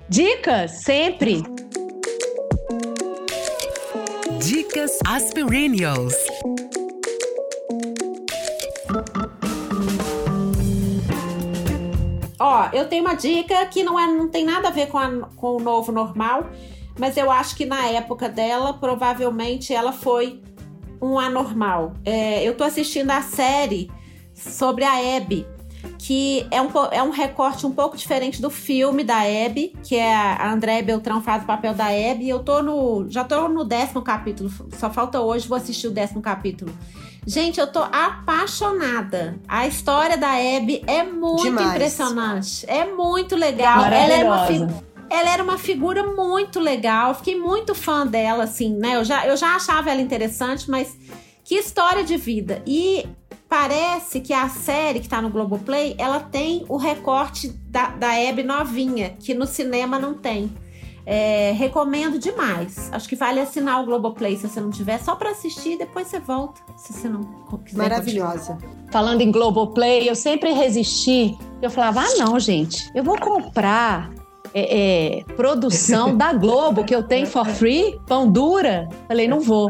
Dicas, 0.07 0.71
sempre. 0.83 1.41
Dicas 4.43 4.97
Aspirinials. 5.05 6.15
Ó, 12.39 12.69
eu 12.73 12.87
tenho 12.89 13.03
uma 13.03 13.13
dica 13.13 13.63
que 13.67 13.83
não, 13.83 13.99
é, 13.99 14.07
não 14.07 14.29
tem 14.29 14.43
nada 14.43 14.69
a 14.69 14.71
ver 14.71 14.87
com, 14.87 14.97
a, 14.97 15.09
com 15.35 15.57
o 15.57 15.59
novo 15.59 15.91
normal, 15.91 16.49
mas 16.97 17.17
eu 17.17 17.29
acho 17.29 17.55
que 17.55 17.65
na 17.65 17.85
época 17.85 18.27
dela, 18.27 18.73
provavelmente 18.73 19.75
ela 19.75 19.91
foi 19.91 20.41
um 20.99 21.19
anormal. 21.19 21.93
É, 22.03 22.43
eu 22.43 22.57
tô 22.57 22.63
assistindo 22.63 23.11
a 23.11 23.21
série 23.21 23.91
sobre 24.33 24.83
a 24.83 25.17
Abby, 25.17 25.45
que 25.97 26.47
é 26.49 26.61
um, 26.61 26.69
é 26.91 27.03
um 27.03 27.11
recorte 27.11 27.65
um 27.65 27.71
pouco 27.71 27.95
diferente 27.95 28.41
do 28.41 28.49
filme 28.49 29.03
da 29.03 29.19
Abby, 29.21 29.73
que 29.83 29.95
é 29.95 30.13
a 30.13 30.51
André 30.51 30.81
Beltrão 30.81 31.21
faz 31.21 31.43
o 31.43 31.45
papel 31.45 31.73
da 31.73 31.85
Abby. 31.87 32.27
Eu 32.27 32.39
tô 32.39 32.61
no. 32.61 33.05
Já 33.09 33.23
tô 33.23 33.47
no 33.47 33.63
décimo 33.63 34.01
capítulo, 34.01 34.51
só 34.77 34.89
falta 34.89 35.21
hoje, 35.21 35.47
vou 35.47 35.57
assistir 35.57 35.87
o 35.87 35.91
décimo 35.91 36.21
capítulo. 36.21 36.73
Gente, 37.25 37.59
eu 37.59 37.67
tô 37.67 37.79
apaixonada. 37.79 39.39
A 39.47 39.67
história 39.67 40.17
da 40.17 40.31
Abby 40.31 40.83
é 40.87 41.03
muito 41.03 41.43
Demais. 41.43 41.69
impressionante. 41.69 42.65
É 42.67 42.85
muito 42.85 43.35
legal. 43.35 43.85
Ela 43.85 43.95
era, 43.95 44.25
uma 44.25 44.47
ela 45.07 45.29
era 45.29 45.43
uma 45.43 45.57
figura 45.57 46.03
muito 46.03 46.59
legal. 46.59 47.13
Fiquei 47.13 47.39
muito 47.39 47.75
fã 47.75 48.07
dela, 48.07 48.45
assim, 48.45 48.75
né? 48.75 48.95
Eu 48.95 49.03
já, 49.03 49.27
eu 49.27 49.37
já 49.37 49.55
achava 49.55 49.91
ela 49.91 50.01
interessante, 50.01 50.69
mas 50.69 50.97
que 51.43 51.55
história 51.55 52.03
de 52.03 52.17
vida. 52.17 52.63
E 52.65 53.05
parece 53.51 54.21
que 54.21 54.31
a 54.31 54.47
série 54.47 55.01
que 55.01 55.09
tá 55.09 55.21
no 55.21 55.29
Globoplay, 55.29 55.93
ela 55.97 56.21
tem 56.21 56.63
o 56.69 56.77
recorte 56.77 57.49
da, 57.67 57.87
da 57.87 58.07
Abby 58.29 58.43
novinha, 58.43 59.09
que 59.19 59.33
no 59.33 59.45
cinema 59.45 59.99
não 59.99 60.13
tem. 60.13 60.49
É, 61.05 61.51
recomendo 61.51 62.17
demais. 62.17 62.89
Acho 62.93 63.09
que 63.09 63.15
vale 63.15 63.41
assinar 63.41 63.81
o 63.81 63.85
Globoplay 63.85 64.37
se 64.37 64.47
você 64.47 64.61
não 64.61 64.69
tiver, 64.69 64.99
só 64.99 65.15
para 65.15 65.31
assistir 65.31 65.73
e 65.73 65.77
depois 65.79 66.07
você 66.07 66.19
volta, 66.19 66.61
se 66.77 66.93
você 66.93 67.09
não 67.09 67.23
quiser. 67.65 67.77
Maravilhosa. 67.77 68.53
Continuar. 68.53 68.91
Falando 68.91 69.19
em 69.19 69.29
Globoplay, 69.29 70.07
eu 70.07 70.15
sempre 70.15 70.53
resisti. 70.53 71.37
Eu 71.61 71.69
falava, 71.69 72.01
ah, 72.01 72.15
não, 72.19 72.39
gente, 72.39 72.89
eu 72.95 73.03
vou 73.03 73.19
comprar 73.19 74.13
é, 74.53 75.19
é, 75.19 75.23
produção 75.35 76.15
da 76.15 76.33
Globo 76.33 76.83
que 76.83 76.93
eu 76.93 77.03
tenho 77.03 77.27
for 77.27 77.45
free, 77.45 77.99
pão 78.07 78.29
dura. 78.29 78.87
Falei, 79.07 79.27
não 79.27 79.39
vou. 79.39 79.69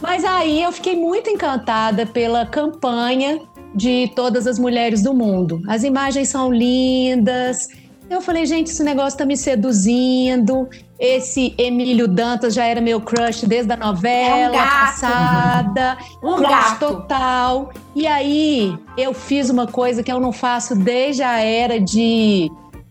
Mas 0.00 0.24
aí 0.24 0.62
eu 0.62 0.72
fiquei 0.72 0.96
muito 0.96 1.28
encantada 1.28 2.06
pela 2.06 2.46
campanha 2.46 3.40
de 3.74 4.10
todas 4.16 4.46
as 4.46 4.58
mulheres 4.58 5.02
do 5.02 5.14
mundo. 5.14 5.62
As 5.68 5.84
imagens 5.84 6.28
são 6.28 6.52
lindas, 6.52 7.68
eu 8.10 8.20
falei, 8.20 8.44
gente, 8.44 8.72
esse 8.72 8.82
negócio 8.82 9.16
tá 9.16 9.24
me 9.24 9.36
seduzindo. 9.36 10.68
Esse 10.98 11.54
Emílio 11.56 12.08
Dantas 12.08 12.54
já 12.54 12.64
era 12.64 12.80
meu 12.80 13.00
crush 13.00 13.46
desde 13.46 13.72
a 13.72 13.76
novela 13.76 14.46
é 14.46 14.50
um 14.50 14.52
passada. 14.52 15.96
Um 16.20 16.34
crush 16.34 16.50
gato. 16.50 16.78
total. 16.80 17.70
E 17.94 18.08
aí, 18.08 18.76
eu 18.98 19.14
fiz 19.14 19.48
uma 19.48 19.68
coisa 19.68 20.02
que 20.02 20.10
eu 20.10 20.18
não 20.18 20.32
faço 20.32 20.74
desde 20.74 21.22
a 21.22 21.38
era 21.38 21.78
de 21.78 22.50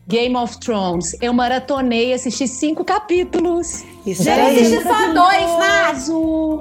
Game 0.09 0.35
of 0.35 0.57
Thrones. 0.59 1.15
Eu 1.21 1.31
maratonei, 1.33 2.13
assisti 2.13 2.47
cinco 2.47 2.83
capítulos. 2.83 3.83
Isso 4.03 4.27
eu 4.27 4.47
assisti 4.47 4.81
só 4.81 5.13
dois, 5.13 5.59
Nath. 5.59 6.07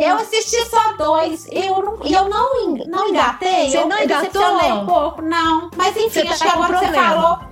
Eu 0.00 0.16
assisti 0.16 0.66
só 0.68 0.92
dois. 0.98 1.46
Eu 1.50 1.82
não, 1.82 2.04
eu 2.04 2.28
não, 2.28 2.76
não 2.86 3.08
engatei. 3.08 3.70
Você 3.70 3.84
não 3.86 4.02
engatou? 4.02 4.82
um 4.82 4.86
pouco, 4.86 5.22
não. 5.22 5.70
Mas 5.76 5.96
enfim, 5.96 6.24
tá 6.24 6.32
acho 6.32 6.42
que 6.42 6.48
agora 6.48 6.78
você 6.78 6.92
falou 6.92 7.48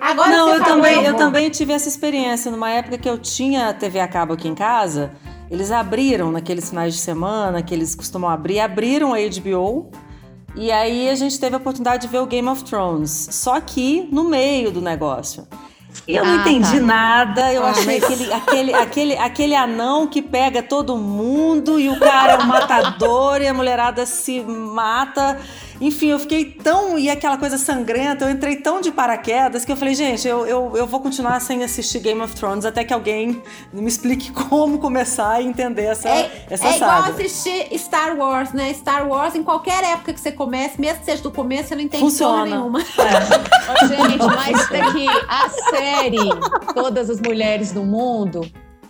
Agora 0.00 0.30
não, 0.30 0.50
eu 0.50 0.62
também, 0.62 1.04
eu 1.04 1.16
também 1.16 1.50
tive 1.50 1.72
essa 1.72 1.88
experiência. 1.88 2.50
Numa 2.50 2.70
época 2.70 2.98
que 2.98 3.08
eu 3.08 3.18
tinha 3.18 3.72
TV 3.72 4.00
a 4.00 4.06
cabo 4.06 4.34
aqui 4.34 4.46
em 4.46 4.54
casa, 4.54 5.12
eles 5.50 5.70
abriram 5.70 6.30
naqueles 6.30 6.68
finais 6.68 6.94
de 6.94 7.00
semana 7.00 7.62
que 7.62 7.74
eles 7.74 7.94
costumam 7.94 8.28
abrir, 8.30 8.60
abriram 8.60 9.14
a 9.14 9.16
HBO. 9.18 9.90
E 10.58 10.72
aí 10.72 11.08
a 11.08 11.14
gente 11.14 11.38
teve 11.38 11.54
a 11.54 11.58
oportunidade 11.58 12.02
de 12.02 12.08
ver 12.08 12.18
o 12.18 12.26
Game 12.26 12.48
of 12.48 12.64
Thrones. 12.64 13.28
Só 13.30 13.60
que 13.60 14.08
no 14.10 14.24
meio 14.24 14.72
do 14.72 14.80
negócio. 14.80 15.46
Eu 16.06 16.24
não 16.24 16.32
ah, 16.32 16.36
entendi 16.36 16.80
tá. 16.80 16.86
nada. 16.86 17.52
Eu 17.52 17.64
ah, 17.64 17.70
achei 17.70 18.00
mas... 18.00 18.04
aquele, 18.04 18.32
aquele, 18.32 18.74
aquele, 18.74 19.16
aquele 19.16 19.54
anão 19.54 20.08
que 20.08 20.20
pega 20.20 20.60
todo 20.60 20.96
mundo 20.96 21.78
e 21.78 21.88
o 21.88 21.98
cara 22.00 22.32
é 22.32 22.38
um 22.38 22.46
matador 22.46 23.40
e 23.40 23.46
a 23.46 23.54
mulherada 23.54 24.04
se 24.04 24.40
mata. 24.40 25.40
Enfim, 25.80 26.08
eu 26.08 26.18
fiquei 26.18 26.44
tão. 26.44 26.98
E 26.98 27.08
aquela 27.10 27.36
coisa 27.36 27.58
sangrenta, 27.58 28.24
eu 28.24 28.30
entrei 28.30 28.56
tão 28.56 28.80
de 28.80 28.90
paraquedas 28.90 29.64
que 29.64 29.72
eu 29.72 29.76
falei, 29.76 29.94
gente, 29.94 30.26
eu, 30.26 30.46
eu, 30.46 30.76
eu 30.76 30.86
vou 30.86 31.00
continuar 31.00 31.40
sem 31.40 31.62
assistir 31.62 32.00
Game 32.00 32.20
of 32.20 32.34
Thrones 32.34 32.64
até 32.64 32.84
que 32.84 32.92
alguém 32.92 33.42
me 33.72 33.88
explique 33.88 34.30
como 34.48 34.78
começar 34.78 35.34
a 35.34 35.42
entender 35.42 35.84
essa, 35.84 36.08
é, 36.08 36.46
essa 36.50 36.68
é 36.68 36.72
saga. 36.72 36.84
É 36.84 37.10
igual 37.10 37.12
assistir 37.12 37.78
Star 37.78 38.16
Wars, 38.16 38.52
né? 38.52 38.72
Star 38.74 39.08
Wars, 39.08 39.34
em 39.34 39.42
qualquer 39.42 39.84
época 39.84 40.12
que 40.12 40.20
você 40.20 40.32
comece, 40.32 40.80
mesmo 40.80 41.00
que 41.00 41.04
seja 41.04 41.22
do 41.22 41.30
começo, 41.30 41.68
você 41.68 41.74
não 41.74 41.82
entende 41.82 42.02
Funciona. 42.02 42.44
nenhuma. 42.44 42.80
É. 42.80 43.86
gente, 43.86 44.18
mas 44.18 44.68
daqui 44.68 45.06
a 45.28 45.48
série 45.70 46.28
Todas 46.74 47.10
as 47.10 47.20
Mulheres 47.20 47.72
do 47.72 47.82
Mundo 47.82 48.48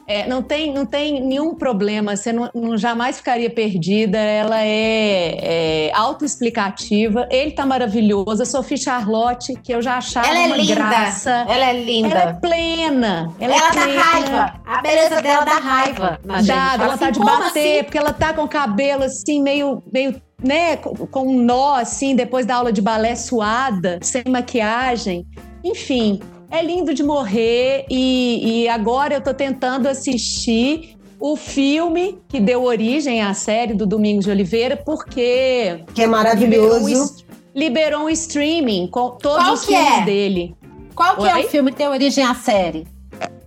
é, 0.08 0.26
não, 0.26 0.42
tem, 0.42 0.72
não 0.72 0.86
tem 0.86 1.20
nenhum 1.20 1.54
problema, 1.54 2.16
você 2.16 2.32
não, 2.32 2.48
não 2.54 2.78
jamais 2.78 3.18
ficaria 3.18 3.50
perdida, 3.50 4.16
ela 4.16 4.64
é, 4.64 5.88
é 5.88 5.92
autoexplicativa, 5.94 7.28
ele 7.30 7.50
tá 7.50 7.66
maravilhoso, 7.66 8.42
a 8.42 8.46
Sophie 8.46 8.78
Charlotte, 8.78 9.52
que 9.62 9.70
eu 9.70 9.82
já 9.82 9.98
achava 9.98 10.26
ela 10.26 10.38
é 10.38 10.46
uma 10.46 10.56
linda. 10.56 10.74
graça. 10.74 11.30
Ela 11.46 11.64
é 11.66 11.84
linda. 11.84 12.08
Ela 12.08 12.30
é 12.30 12.32
plena. 12.32 13.32
Ela, 13.38 13.54
ela 13.54 13.68
é 13.68 13.72
dá 13.74 13.82
plena. 13.82 14.02
raiva. 14.02 14.60
A 14.64 14.80
beleza 14.80 15.22
dela 15.22 15.44
dá 15.44 15.58
raiva. 15.58 16.20
Dá, 16.24 16.74
ela 16.74 16.94
assim, 16.94 17.04
tá 17.04 17.10
de 17.10 17.18
bater, 17.20 17.44
assim? 17.44 17.84
porque 17.84 17.98
ela 17.98 18.12
tá 18.14 18.32
com 18.32 18.44
o 18.44 18.48
cabelo 18.48 19.04
assim, 19.04 19.42
meio, 19.42 19.82
meio 19.92 20.18
né, 20.42 20.76
com 20.78 21.28
um 21.28 21.42
nó 21.42 21.74
assim, 21.74 22.16
depois 22.16 22.46
da 22.46 22.54
aula 22.54 22.72
de 22.72 22.80
balé 22.80 23.14
suada, 23.14 23.98
sem 24.00 24.22
maquiagem. 24.26 25.26
Enfim, 25.62 26.20
é 26.50 26.62
lindo 26.62 26.94
de 26.94 27.02
morrer 27.02 27.84
e, 27.90 28.62
e 28.62 28.68
agora 28.68 29.14
eu 29.14 29.20
tô 29.20 29.34
tentando 29.34 29.86
assistir 29.86 30.96
o 31.20 31.36
filme 31.36 32.18
que 32.28 32.40
deu 32.40 32.62
origem 32.64 33.20
à 33.22 33.34
série 33.34 33.74
do 33.74 33.86
Domingos 33.86 34.24
de 34.24 34.30
Oliveira, 34.30 34.76
porque. 34.76 35.84
Que 35.94 36.02
é 36.02 36.06
maravilhoso. 36.06 36.86
Liberou 36.86 37.04
um, 37.04 37.08
liberou 37.54 38.00
um 38.02 38.10
streaming 38.10 38.86
com 38.86 39.10
todos 39.10 39.44
Qual 39.44 39.54
os 39.54 39.64
filmes 39.64 39.98
é? 39.98 40.04
dele. 40.04 40.56
Qual 40.94 41.16
que 41.16 41.22
Oi? 41.22 41.28
é 41.28 41.36
o 41.44 41.48
filme 41.48 41.72
que 41.72 41.78
deu 41.78 41.90
origem 41.90 42.24
à 42.24 42.34
série? 42.34 42.86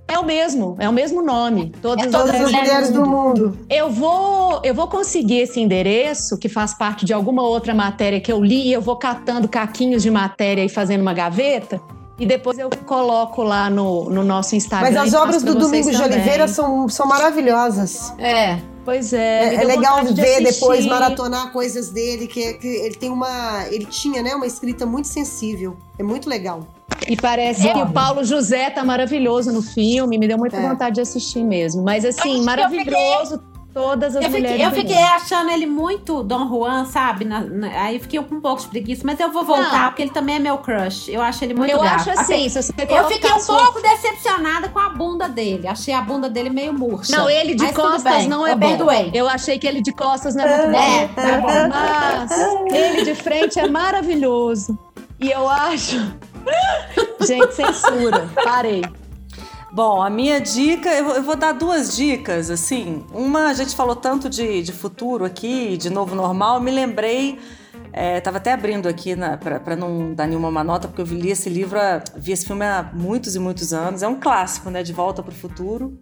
É 0.08 0.20
o 0.20 0.26
mesmo, 0.26 0.76
é 0.78 0.90
o 0.90 0.92
mesmo 0.92 1.22
nome. 1.22 1.72
Todas, 1.82 2.08
é 2.08 2.10
todas 2.10 2.36
as, 2.36 2.52
mulheres, 2.52 2.90
do 2.92 3.06
mundo. 3.06 3.58
Eu 3.70 3.90
vou, 3.90 4.60
eu 4.62 4.76
vou 4.76 4.90
conseguir 4.90 5.40
esse 5.40 5.62
endereço, 5.62 6.38
que 6.38 6.50
faz 6.50 6.74
parte 6.74 7.06
de 7.06 7.14
alguma 7.14 7.44
outra 7.44 7.74
matéria 7.74 8.20
que 8.20 8.30
eu 8.30 8.44
li, 8.44 8.68
e 8.68 8.74
eu 8.74 8.82
vou 8.82 8.98
catando 8.98 9.48
caquinhos 9.48 10.04
de 10.04 10.12
matéria 10.12 10.66
e 10.66 10.68
fazendo 10.68 11.00
uma 11.00 11.14
gaveta. 11.14 11.80
E 12.20 12.26
depois 12.26 12.60
eu 12.60 12.70
coloco 12.86 13.42
lá 13.42 13.70
no, 13.70 14.10
no 14.10 14.24
nosso 14.24 14.56
Instagram. 14.56 14.92
Mas 14.92 15.08
as 15.08 15.20
obras 15.20 15.44
do 15.44 15.56
Domingos 15.56 15.96
de 15.96 16.02
Oliveira 16.02 16.48
são, 16.48 16.88
são 16.88 17.08
maravilhosas. 17.08 18.14
É, 18.20 18.60
pois 18.86 19.12
é. 19.12 19.56
É, 19.56 19.62
é 19.62 19.64
legal 19.64 20.04
ver 20.06 20.38
de 20.40 20.52
depois, 20.52 20.86
maratonar 20.86 21.52
coisas 21.52 21.90
dele, 21.90 22.28
que, 22.28 22.54
que 22.54 22.68
ele 22.68 22.96
tem 22.96 23.10
uma. 23.10 23.66
Ele 23.72 23.86
tinha, 23.86 24.22
né, 24.22 24.36
uma 24.36 24.46
escrita 24.46 24.86
muito 24.86 25.08
sensível. 25.08 25.76
É 25.98 26.04
muito 26.04 26.30
legal. 26.30 26.68
E 27.08 27.16
parece 27.16 27.68
é. 27.68 27.74
que 27.74 27.80
o 27.80 27.92
Paulo 27.92 28.24
José 28.24 28.70
tá 28.70 28.84
maravilhoso 28.84 29.52
no 29.52 29.62
filme, 29.62 30.18
me 30.18 30.28
deu 30.28 30.38
muita 30.38 30.58
é. 30.58 30.70
vontade 30.70 30.96
de 30.96 31.02
assistir 31.02 31.44
mesmo. 31.44 31.82
Mas 31.82 32.06
assim, 32.06 32.44
maravilhoso 32.44 33.42
Todas 33.74 34.18
as 34.18 34.24
eu 34.24 34.30
mulheres. 34.30 34.52
Fiquei, 34.52 34.66
eu 34.66 34.72
fiquei 34.72 35.04
achando 35.04 35.50
ele 35.50 35.66
muito 35.66 36.24
Dom 36.24 36.48
Juan, 36.50 36.86
sabe? 36.86 37.24
Na, 37.24 37.40
na, 37.40 37.68
aí 37.68 38.00
fiquei 38.00 38.22
com 38.22 38.36
um 38.36 38.42
pouco 38.42 38.62
de 38.62 38.68
preguiça, 38.68 39.04
mas 39.06 39.18
eu 39.20 39.32
vou 39.32 39.46
voltar, 39.46 39.88
porque 39.88 40.02
ele 40.02 40.12
também 40.12 40.36
é 40.36 40.40
meu 40.40 40.58
crush. 40.58 41.08
Eu 41.08 41.22
acho 41.22 41.44
ele 41.46 41.54
muito 41.54 41.72
Eu 41.72 41.80
gato. 41.80 42.10
acho 42.10 42.10
assim, 42.12 42.50
se 42.50 42.62
você 42.62 42.74
Eu 42.90 43.08
fiquei 43.08 43.32
um 43.32 43.40
sua... 43.40 43.58
pouco 43.58 43.82
decepcionada 43.82 44.68
com 44.68 44.80
a 44.80 44.90
bunda 44.90 45.30
dele. 45.30 45.68
Achei 45.68 45.94
a 45.94 46.02
bunda 46.02 46.30
dele 46.30 46.50
meio 46.50 46.74
murcha. 46.74 47.16
Não, 47.16 47.30
ele 47.30 47.56
de 47.56 47.72
costas 47.72 48.28
não 48.28 48.46
é 48.46 48.52
eu 48.52 48.58
bom. 48.58 48.68
Perdoei. 48.68 49.12
Eu 49.14 49.28
achei 49.30 49.58
que 49.58 49.66
ele 49.66 49.82
de 49.82 49.94
costas 49.94 50.36
não 50.36 50.44
é 50.44 50.66
muito 50.66 50.76
é, 50.76 51.08
bom. 51.08 51.22
É, 51.22 51.38
bom. 51.38 51.70
Mas 52.70 52.74
ele 52.74 53.06
de 53.06 53.16
frente 53.16 53.58
é 53.58 53.70
maravilhoso. 53.70 54.78
E 55.18 55.32
eu 55.32 55.48
acho. 55.48 55.98
Gente, 57.26 57.54
censura. 57.54 58.30
Parei. 58.44 58.84
Bom, 59.74 60.02
a 60.02 60.10
minha 60.10 60.40
dica, 60.42 60.90
eu 60.90 61.24
vou 61.24 61.38
dar 61.38 61.54
duas 61.54 61.96
dicas, 61.96 62.50
assim. 62.50 63.06
Uma, 63.14 63.48
a 63.48 63.54
gente 63.54 63.74
falou 63.74 63.96
tanto 63.96 64.30
de, 64.30 64.62
de 64.62 64.74
futuro 64.74 65.24
aqui, 65.24 65.78
de 65.78 65.90
novo 65.90 66.14
normal, 66.14 66.56
eu 66.56 66.62
me 66.62 66.72
lembrei. 66.72 67.40
É, 67.94 68.20
tava 68.20 68.38
até 68.38 68.52
abrindo 68.52 68.88
aqui 68.90 69.16
para 69.64 69.76
não 69.78 70.14
dar 70.14 70.28
nenhuma 70.28 70.52
má 70.52 70.62
nota, 70.62 70.90
porque 70.90 71.02
eu 71.02 71.06
li 71.06 71.30
esse 71.30 71.50
livro, 71.50 71.80
vi 72.18 72.34
esse 72.34 72.46
filme 72.46 72.66
há 72.66 72.90
muitos 72.94 73.34
e 73.36 73.40
muitos 73.40 73.74
anos. 73.74 74.04
É 74.04 74.08
um 74.10 74.20
clássico, 74.20 74.70
né? 74.70 74.84
De 74.84 74.92
Volta 74.92 75.24
para 75.24 75.32
o 75.32 75.36
Futuro. 75.36 75.98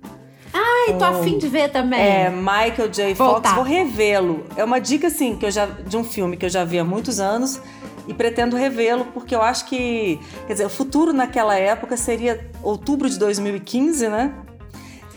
Ah, 0.52 0.88
Ai, 0.88 0.98
tô 0.98 1.06
afim 1.06 1.38
de 1.38 1.48
ver 1.48 1.70
também. 1.70 2.00
É, 2.00 2.30
Michael 2.32 2.90
J. 2.92 3.14
Fox, 3.14 3.52
vou 3.52 3.64
revê-lo. 3.64 4.46
É 4.56 4.64
uma 4.64 4.80
dica, 4.80 5.08
assim, 5.08 5.36
que 5.36 5.46
eu 5.46 5.52
já, 5.52 5.68
de 5.68 5.96
um 5.96 6.04
filme 6.04 6.36
que 6.38 6.46
eu 6.46 6.50
já 6.50 6.64
vi 6.64 6.80
há 6.80 6.84
muitos 6.84 7.20
anos 7.20 7.62
e 8.10 8.14
pretendo 8.14 8.58
revê-lo, 8.58 9.06
porque 9.14 9.36
eu 9.36 9.42
acho 9.42 9.66
que, 9.66 10.20
quer 10.48 10.54
dizer, 10.54 10.66
o 10.66 10.70
futuro 10.70 11.14
naquela 11.14 11.56
época 11.56 11.96
seria 11.96 12.50
outubro 12.64 13.08
de 13.08 13.20
2015, 13.20 14.10
né? 14.10 14.34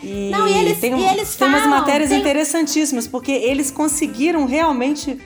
E, 0.02 0.30
Não, 0.30 0.46
e 0.46 0.52
eles, 0.52 0.78
tem, 0.78 0.94
um, 0.94 0.98
e 0.98 1.06
eles 1.06 1.34
tem 1.34 1.48
falam, 1.48 1.66
umas 1.66 1.80
matérias 1.80 2.10
tem... 2.10 2.20
interessantíssimas, 2.20 3.06
porque 3.06 3.32
eles 3.32 3.70
conseguiram 3.70 4.44
realmente 4.44 5.18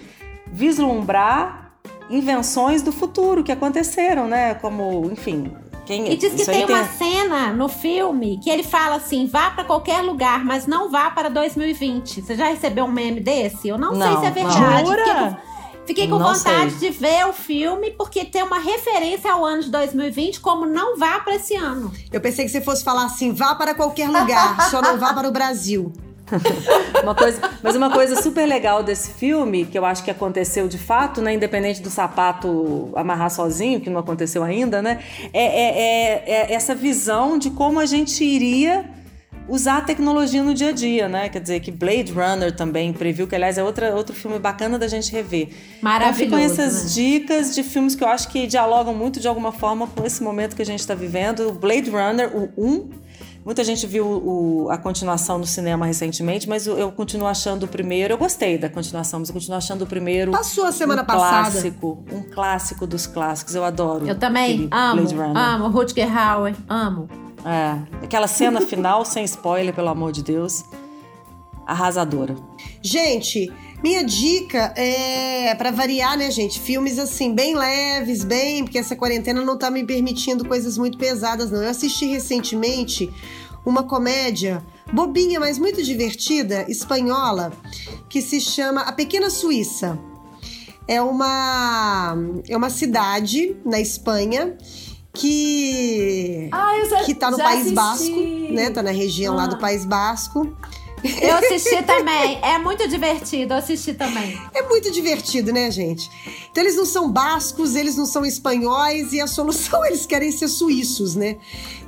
vislumbrar 0.47 1.73
invenções 2.09 2.83
do 2.83 2.93
futuro 2.93 3.43
que 3.43 3.51
aconteceram, 3.51 4.29
né? 4.29 4.55
Como, 4.55 5.11
enfim, 5.11 5.51
quem, 5.85 6.13
e 6.13 6.17
diz 6.17 6.35
que 6.35 6.45
tem, 6.45 6.67
tem 6.67 6.77
uma 6.77 6.85
cena 6.85 7.53
no 7.53 7.69
filme 7.69 8.39
que 8.39 8.49
ele 8.49 8.63
fala 8.63 8.97
assim: 8.97 9.27
vá 9.27 9.51
para 9.51 9.65
qualquer 9.65 10.03
lugar, 10.03 10.45
mas 10.45 10.69
não 10.69 10.89
vá 10.89 11.11
para 11.11 11.29
2020. 11.29 12.23
Você 12.23 12.37
já 12.37 12.47
recebeu 12.47 12.85
um 12.85 12.93
meme 12.93 13.19
desse? 13.19 13.67
Eu 13.67 13.77
não, 13.77 13.93
não 13.93 14.07
sei 14.07 14.21
se 14.21 14.27
é 14.27 14.31
verdade. 14.31 14.89
Fiquei 14.89 15.56
Fiquei 15.87 16.09
com 16.09 16.19
não 16.19 16.35
vontade 16.35 16.73
sei. 16.73 16.91
de 16.91 16.99
ver 16.99 17.27
o 17.27 17.33
filme, 17.33 17.93
porque 17.93 18.25
tem 18.25 18.43
uma 18.43 18.59
referência 18.59 19.33
ao 19.33 19.45
ano 19.45 19.63
de 19.63 19.71
2020, 19.71 20.41
como 20.41 20.67
não 20.67 20.99
vá 20.99 21.21
para 21.21 21.37
esse 21.37 21.55
ano. 21.55 21.93
Eu 22.13 22.21
pensei 22.21 22.45
que 22.45 22.51
você 22.51 22.61
fosse 22.61 22.83
falar 22.83 23.05
assim: 23.05 23.33
vá 23.33 23.55
para 23.55 23.75
qualquer 23.75 24.09
lugar, 24.09 24.69
só 24.71 24.83
não 24.83 24.99
vá 24.99 25.15
para 25.15 25.29
o 25.29 25.33
Brasil. 25.33 25.93
uma 27.05 27.15
coisa, 27.15 27.41
mas 27.63 27.77
uma 27.77 27.91
coisa 27.91 28.21
super 28.21 28.47
legal 28.47 28.83
desse 28.83 29.13
filme, 29.13 29.65
que 29.65 29.79
eu 29.79 29.85
acho 29.85 30.03
que 30.03 30.11
aconteceu 30.11 30.67
de 30.67 30.79
fato, 30.79 31.23
né? 31.23 31.35
Independente 31.35 31.81
do 31.81 31.89
sapato 31.89 32.91
amarrar 32.97 33.31
sozinho, 33.31 33.81
que 33.81 33.89
não 33.89 34.01
aconteceu 34.01 34.43
ainda, 34.43 34.83
né? 34.83 35.05
É, 35.33 35.45
é, 35.45 35.69
é, 35.69 36.53
é 36.53 36.53
essa 36.53 36.75
visão 36.75 37.39
de 37.39 37.51
como 37.51 37.79
a 37.79 37.87
gente 37.87 38.25
iria 38.25 38.85
usar 39.49 39.79
a 39.79 39.81
tecnologia 39.81 40.43
no 40.43 40.55
dia 40.55 40.69
a 40.69 40.73
dia, 40.73 41.09
né? 41.09 41.29
Quer 41.29 41.41
dizer, 41.41 41.61
que 41.61 41.71
Blade 41.71 42.13
Runner 42.13 42.55
também 42.55 42.93
previu, 42.93 43.27
que 43.27 43.35
aliás 43.35 43.59
é 43.59 43.63
outra, 43.63 43.95
outro 43.95 44.15
filme 44.15 44.39
bacana 44.39 44.79
da 44.79 44.89
gente 44.89 45.11
rever. 45.13 45.49
Maravilhoso. 45.81 46.25
Então 46.25 46.39
ficam 46.39 46.39
essas 46.39 46.85
né? 46.85 46.91
dicas 47.03 47.55
de 47.55 47.63
filmes 47.63 47.95
que 47.95 48.05
eu 48.05 48.09
acho 48.09 48.29
que 48.29 48.47
dialogam 48.47 48.95
muito 48.95 49.21
de 49.21 49.29
alguma 49.29 49.53
forma 49.53 49.87
com 49.87 50.05
esse 50.05 50.23
momento 50.23 50.57
que 50.57 50.63
a 50.63 50.67
gente 50.67 50.81
está 50.81 50.95
vivendo. 50.95 51.49
O 51.49 51.53
Blade 51.53 51.91
Runner, 51.91 52.31
o 52.35 52.51
1, 52.57 53.07
Muita 53.47 53.63
gente 53.63 53.87
viu 53.87 54.05
o, 54.05 54.69
a 54.73 54.77
continuação 54.77 55.39
no 55.39 55.47
cinema 55.47 55.87
recentemente, 55.87 56.49
mas 56.49 56.67
eu, 56.67 56.77
eu, 56.77 56.91
continuo 56.91 57.29
achando 57.29 57.63
o 57.63 57.69
primeiro. 57.69 58.13
Eu 58.13 58.19
gostei 58.19 58.59
da 58.59 58.69
continuação, 58.69 59.21
mas 59.21 59.29
eu 59.29 59.33
continuo 59.33 59.57
achando 59.57 59.83
o 59.83 59.87
primeiro. 59.87 60.33
Passou 60.33 60.65
a 60.65 60.73
semana 60.73 61.03
um 61.03 61.05
passada. 61.05 61.53
Clássico, 61.53 62.05
um 62.11 62.23
clássico 62.23 62.87
dos 62.89 63.07
clássicos. 63.07 63.55
Eu 63.55 63.65
adoro. 63.65 64.05
Eu 64.05 64.19
também 64.19 64.67
amo. 64.73 64.97
Blade 64.97 65.15
Runner. 65.15 65.37
Amo. 65.37 65.69
Rutger 65.69 66.19
Hauer. 66.19 66.57
Amo. 66.69 67.09
É, 67.47 68.05
aquela 68.05 68.27
cena 68.27 68.61
final, 68.61 69.05
sem 69.05 69.25
spoiler, 69.25 69.73
pelo 69.73 69.89
amor 69.89 70.11
de 70.11 70.21
Deus, 70.21 70.65
arrasadora. 71.65 72.35
Gente, 72.83 73.53
minha 73.85 74.03
dica 74.03 74.75
é 74.77 75.55
para 75.55 75.71
variar, 75.71 76.19
né, 76.19 76.29
gente? 76.29 76.59
Filmes 76.59 76.99
assim, 76.99 77.33
bem 77.33 77.55
leves, 77.55 78.25
bem, 78.25 78.65
porque 78.65 78.79
essa 78.79 78.97
quarentena 78.97 79.43
não 79.43 79.57
tá 79.57 79.71
me 79.71 79.85
permitindo 79.85 80.45
coisas 80.45 80.77
muito 80.77 80.99
pesadas, 80.99 81.53
não. 81.53 81.63
Eu 81.63 81.71
assisti 81.71 82.07
recentemente 82.07 83.09
uma 83.65 83.85
comédia 83.85 84.61
bobinha, 84.93 85.39
mas 85.39 85.57
muito 85.57 85.85
divertida, 85.85 86.65
espanhola, 86.69 87.53
que 88.09 88.21
se 88.21 88.41
chama 88.41 88.81
A 88.81 88.93
Pequena 88.93 89.31
Suíça. 89.31 89.97
É 90.89 91.01
uma 91.01 92.17
é 92.49 92.57
uma 92.57 92.71
cidade 92.71 93.57
na 93.65 93.81
Espanha 93.81 94.57
que 95.17 96.49
ah, 96.53 96.73
já, 96.89 97.05
que 97.05 97.15
tá 97.15 97.31
no 97.31 97.39
País 97.39 97.61
assisti. 97.61 97.75
Basco, 97.75 98.53
né? 98.53 98.71
Tá 98.71 98.83
na 98.83 98.91
região 98.91 99.35
ah. 99.35 99.37
lá 99.39 99.47
do 99.47 99.57
ah. 99.57 99.59
País 99.59 99.85
Basco. 99.85 100.53
Eu 101.21 101.37
assisti 101.37 101.83
também. 101.85 102.39
É 102.43 102.59
muito 102.59 102.89
divertido, 102.89 103.53
eu 103.53 103.59
assisti 103.59 103.95
também. 103.95 104.39
É 104.55 104.63
muito 104.63 104.91
divertido, 104.91 105.53
né, 105.53 105.71
gente? 105.71 106.11
Então 106.51 106.65
eles 106.65 106.77
não 106.77 106.87
são 106.87 107.11
bascos, 107.11 107.77
eles 107.77 107.97
não 107.97 108.07
são 108.07 108.25
espanhóis 108.25 109.13
e 109.13 109.21
a 109.21 109.27
solução 109.27 109.85
eles 109.87 110.07
querem 110.07 110.33
ser 110.33 110.49
suíços, 110.49 111.15
né? 111.15 111.37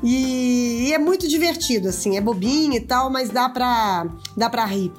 E, 0.03 0.89
e 0.89 0.93
é 0.93 0.99
muito 0.99 1.26
divertido, 1.26 1.89
assim, 1.89 2.16
é 2.16 2.20
bobinho 2.20 2.74
e 2.74 2.81
tal, 2.81 3.11
mas 3.11 3.31
dá 3.31 3.49
pra, 3.49 4.07
dá 4.37 4.49
pra 4.49 4.64
rir. 4.64 4.93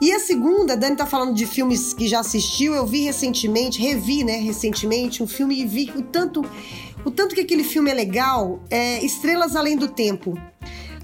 E 0.00 0.12
a 0.12 0.18
segunda, 0.18 0.72
a 0.72 0.76
Dani 0.76 0.96
tá 0.96 1.06
falando 1.06 1.34
de 1.34 1.46
filmes 1.46 1.92
que 1.92 2.08
já 2.08 2.20
assistiu, 2.20 2.74
eu 2.74 2.84
vi 2.84 3.04
recentemente, 3.04 3.80
revi, 3.80 4.24
né, 4.24 4.36
recentemente, 4.36 5.22
um 5.22 5.26
filme 5.26 5.60
e 5.60 5.66
vi 5.66 5.92
o 5.96 6.02
tanto 6.02 6.44
o 7.04 7.10
tanto 7.10 7.34
que 7.34 7.40
aquele 7.40 7.64
filme 7.64 7.90
é 7.90 7.94
legal 7.94 8.62
é 8.70 9.04
Estrelas 9.04 9.56
Além 9.56 9.76
do 9.76 9.88
Tempo. 9.88 10.38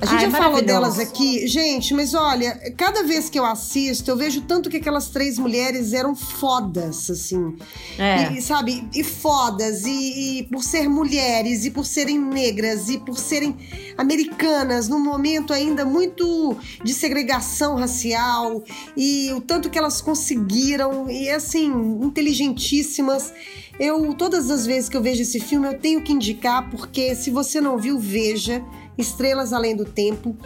A 0.03 0.07
gente 0.07 0.25
Ai, 0.25 0.31
já 0.31 0.39
falou 0.39 0.63
delas 0.63 0.99
aqui. 0.99 1.47
Gente, 1.47 1.93
mas 1.93 2.15
olha, 2.15 2.55
cada 2.75 3.03
vez 3.03 3.29
que 3.29 3.39
eu 3.39 3.45
assisto, 3.45 4.11
eu 4.11 4.17
vejo 4.17 4.41
tanto 4.41 4.71
que 4.71 4.79
aquelas 4.79 5.09
três 5.09 5.39
mulheres 5.39 5.93
eram 5.93 6.17
fodas, 6.17 7.11
assim. 7.11 7.55
É. 7.99 8.33
E, 8.33 8.41
sabe? 8.41 8.89
E 8.95 9.05
fodas. 9.05 9.85
E, 9.85 10.39
e, 10.39 10.43
por 10.45 10.65
ser 10.65 10.89
mulheres, 10.89 11.67
e 11.67 11.71
por 11.71 11.85
serem 11.85 12.19
negras, 12.19 12.89
e 12.89 12.97
por 12.97 13.19
serem 13.19 13.55
americanas, 13.99 14.89
num 14.89 15.01
momento 15.01 15.53
ainda 15.53 15.85
muito 15.85 16.57
de 16.83 16.95
segregação 16.95 17.75
racial. 17.75 18.65
E 18.97 19.31
o 19.35 19.41
tanto 19.43 19.69
que 19.69 19.79
elas 19.79 20.01
conseguiram. 20.01 21.11
E, 21.11 21.29
assim, 21.29 21.71
inteligentíssimas. 22.03 23.35
Eu, 23.81 24.13
todas 24.13 24.51
as 24.51 24.67
vezes 24.67 24.91
que 24.91 24.97
eu 24.97 25.01
vejo 25.01 25.23
esse 25.23 25.41
filme, 25.41 25.67
eu 25.67 25.79
tenho 25.79 26.03
que 26.03 26.13
indicar, 26.13 26.69
porque 26.69 27.15
se 27.15 27.31
você 27.31 27.63
não 27.63 27.79
viu, 27.79 27.99
veja. 27.99 28.63
Estrelas 28.99 29.55
Além 29.55 29.75
do 29.75 29.87
Tempo, 29.87 30.37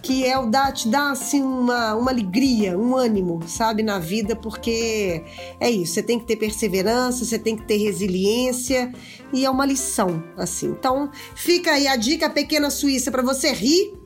que 0.00 0.24
é 0.24 0.38
o 0.38 0.46
dá, 0.46 0.70
te 0.70 0.86
dá 0.86 1.10
assim 1.10 1.42
uma, 1.42 1.96
uma 1.96 2.12
alegria, 2.12 2.78
um 2.78 2.94
ânimo, 2.94 3.40
sabe, 3.48 3.82
na 3.82 3.98
vida, 3.98 4.36
porque 4.36 5.24
é 5.58 5.68
isso, 5.68 5.94
você 5.94 6.02
tem 6.04 6.20
que 6.20 6.24
ter 6.24 6.36
perseverança, 6.36 7.24
você 7.24 7.40
tem 7.40 7.56
que 7.56 7.64
ter 7.64 7.78
resiliência 7.78 8.92
e 9.32 9.44
é 9.44 9.50
uma 9.50 9.66
lição, 9.66 10.22
assim. 10.36 10.68
Então, 10.68 11.10
fica 11.34 11.72
aí 11.72 11.88
a 11.88 11.96
dica 11.96 12.30
Pequena 12.30 12.70
Suíça 12.70 13.10
para 13.10 13.22
você 13.22 13.50
rir 13.50 14.03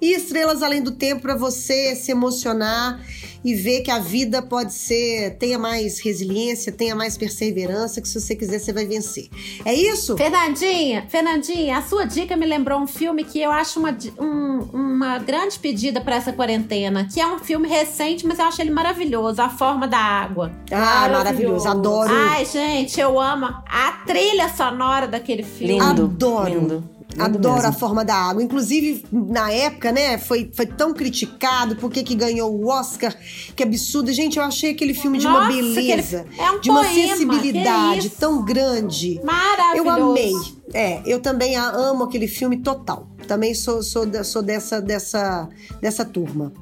e 0.00 0.12
Estrelas 0.14 0.62
Além 0.62 0.82
do 0.82 0.92
Tempo 0.92 1.22
para 1.22 1.34
você 1.34 1.94
se 1.96 2.10
emocionar 2.10 3.00
e 3.44 3.54
ver 3.54 3.82
que 3.82 3.90
a 3.90 3.98
vida 3.98 4.42
pode 4.42 4.74
ser, 4.74 5.36
tenha 5.38 5.58
mais 5.58 6.00
resiliência, 6.00 6.72
tenha 6.72 6.94
mais 6.94 7.16
perseverança, 7.16 8.00
que 8.00 8.08
se 8.08 8.20
você 8.20 8.34
quiser 8.34 8.58
você 8.58 8.72
vai 8.72 8.84
vencer. 8.84 9.28
É 9.64 9.74
isso? 9.74 10.16
Fernandinha, 10.16 11.06
Fernandinha, 11.08 11.78
a 11.78 11.82
sua 11.82 12.04
dica 12.04 12.36
me 12.36 12.46
lembrou 12.46 12.80
um 12.80 12.86
filme 12.86 13.24
que 13.24 13.40
eu 13.40 13.50
acho 13.50 13.78
uma, 13.78 13.96
um, 14.18 14.58
uma 14.72 15.18
grande 15.18 15.58
pedida 15.58 16.00
para 16.00 16.16
essa 16.16 16.32
quarentena, 16.32 17.08
que 17.12 17.20
é 17.20 17.26
um 17.26 17.38
filme 17.38 17.68
recente, 17.68 18.26
mas 18.26 18.38
eu 18.38 18.46
acho 18.46 18.60
ele 18.60 18.70
maravilhoso, 18.70 19.40
A 19.40 19.48
Forma 19.48 19.86
da 19.86 19.98
Água. 19.98 20.52
Ah, 20.70 21.08
maravilhoso, 21.08 21.64
maravilhoso. 21.64 21.68
adoro. 21.68 22.12
Ai, 22.12 22.44
gente, 22.44 23.00
eu 23.00 23.20
amo 23.20 23.46
a 23.46 23.92
trilha 24.06 24.48
sonora 24.48 25.06
daquele 25.06 25.42
filme. 25.42 25.74
Lindo, 25.74 26.04
adoro. 26.04 26.50
Lindo. 26.50 26.97
Adoro 27.16 27.54
mesmo. 27.54 27.68
a 27.68 27.72
forma 27.72 28.04
da 28.04 28.14
água. 28.14 28.42
Inclusive, 28.42 29.04
na 29.10 29.50
época, 29.50 29.90
né, 29.90 30.18
foi, 30.18 30.50
foi 30.52 30.66
tão 30.66 30.92
criticado 30.92 31.76
porque 31.76 32.02
que 32.02 32.14
ganhou 32.14 32.52
o 32.54 32.68
Oscar. 32.68 33.14
Que 33.56 33.62
absurdo. 33.62 34.12
Gente, 34.12 34.38
eu 34.38 34.44
achei 34.44 34.72
aquele 34.72 34.94
filme 34.94 35.18
de 35.18 35.24
Nossa, 35.24 35.40
uma 35.40 35.48
beleza, 35.48 36.26
é 36.38 36.50
um 36.50 36.60
de 36.60 36.70
uma 36.70 36.84
poema, 36.84 37.08
sensibilidade 37.08 38.10
tão 38.10 38.44
grande. 38.44 39.20
Maravilhoso. 39.24 39.88
Eu 39.88 40.10
amei. 40.10 40.32
É, 40.74 41.02
eu 41.06 41.20
também 41.20 41.56
amo 41.56 42.04
aquele 42.04 42.28
filme 42.28 42.58
total. 42.58 43.08
Também 43.26 43.54
sou, 43.54 43.82
sou, 43.82 44.04
sou 44.24 44.42
dessa, 44.42 44.80
dessa, 44.80 45.48
dessa 45.80 46.04
turma. 46.04 46.52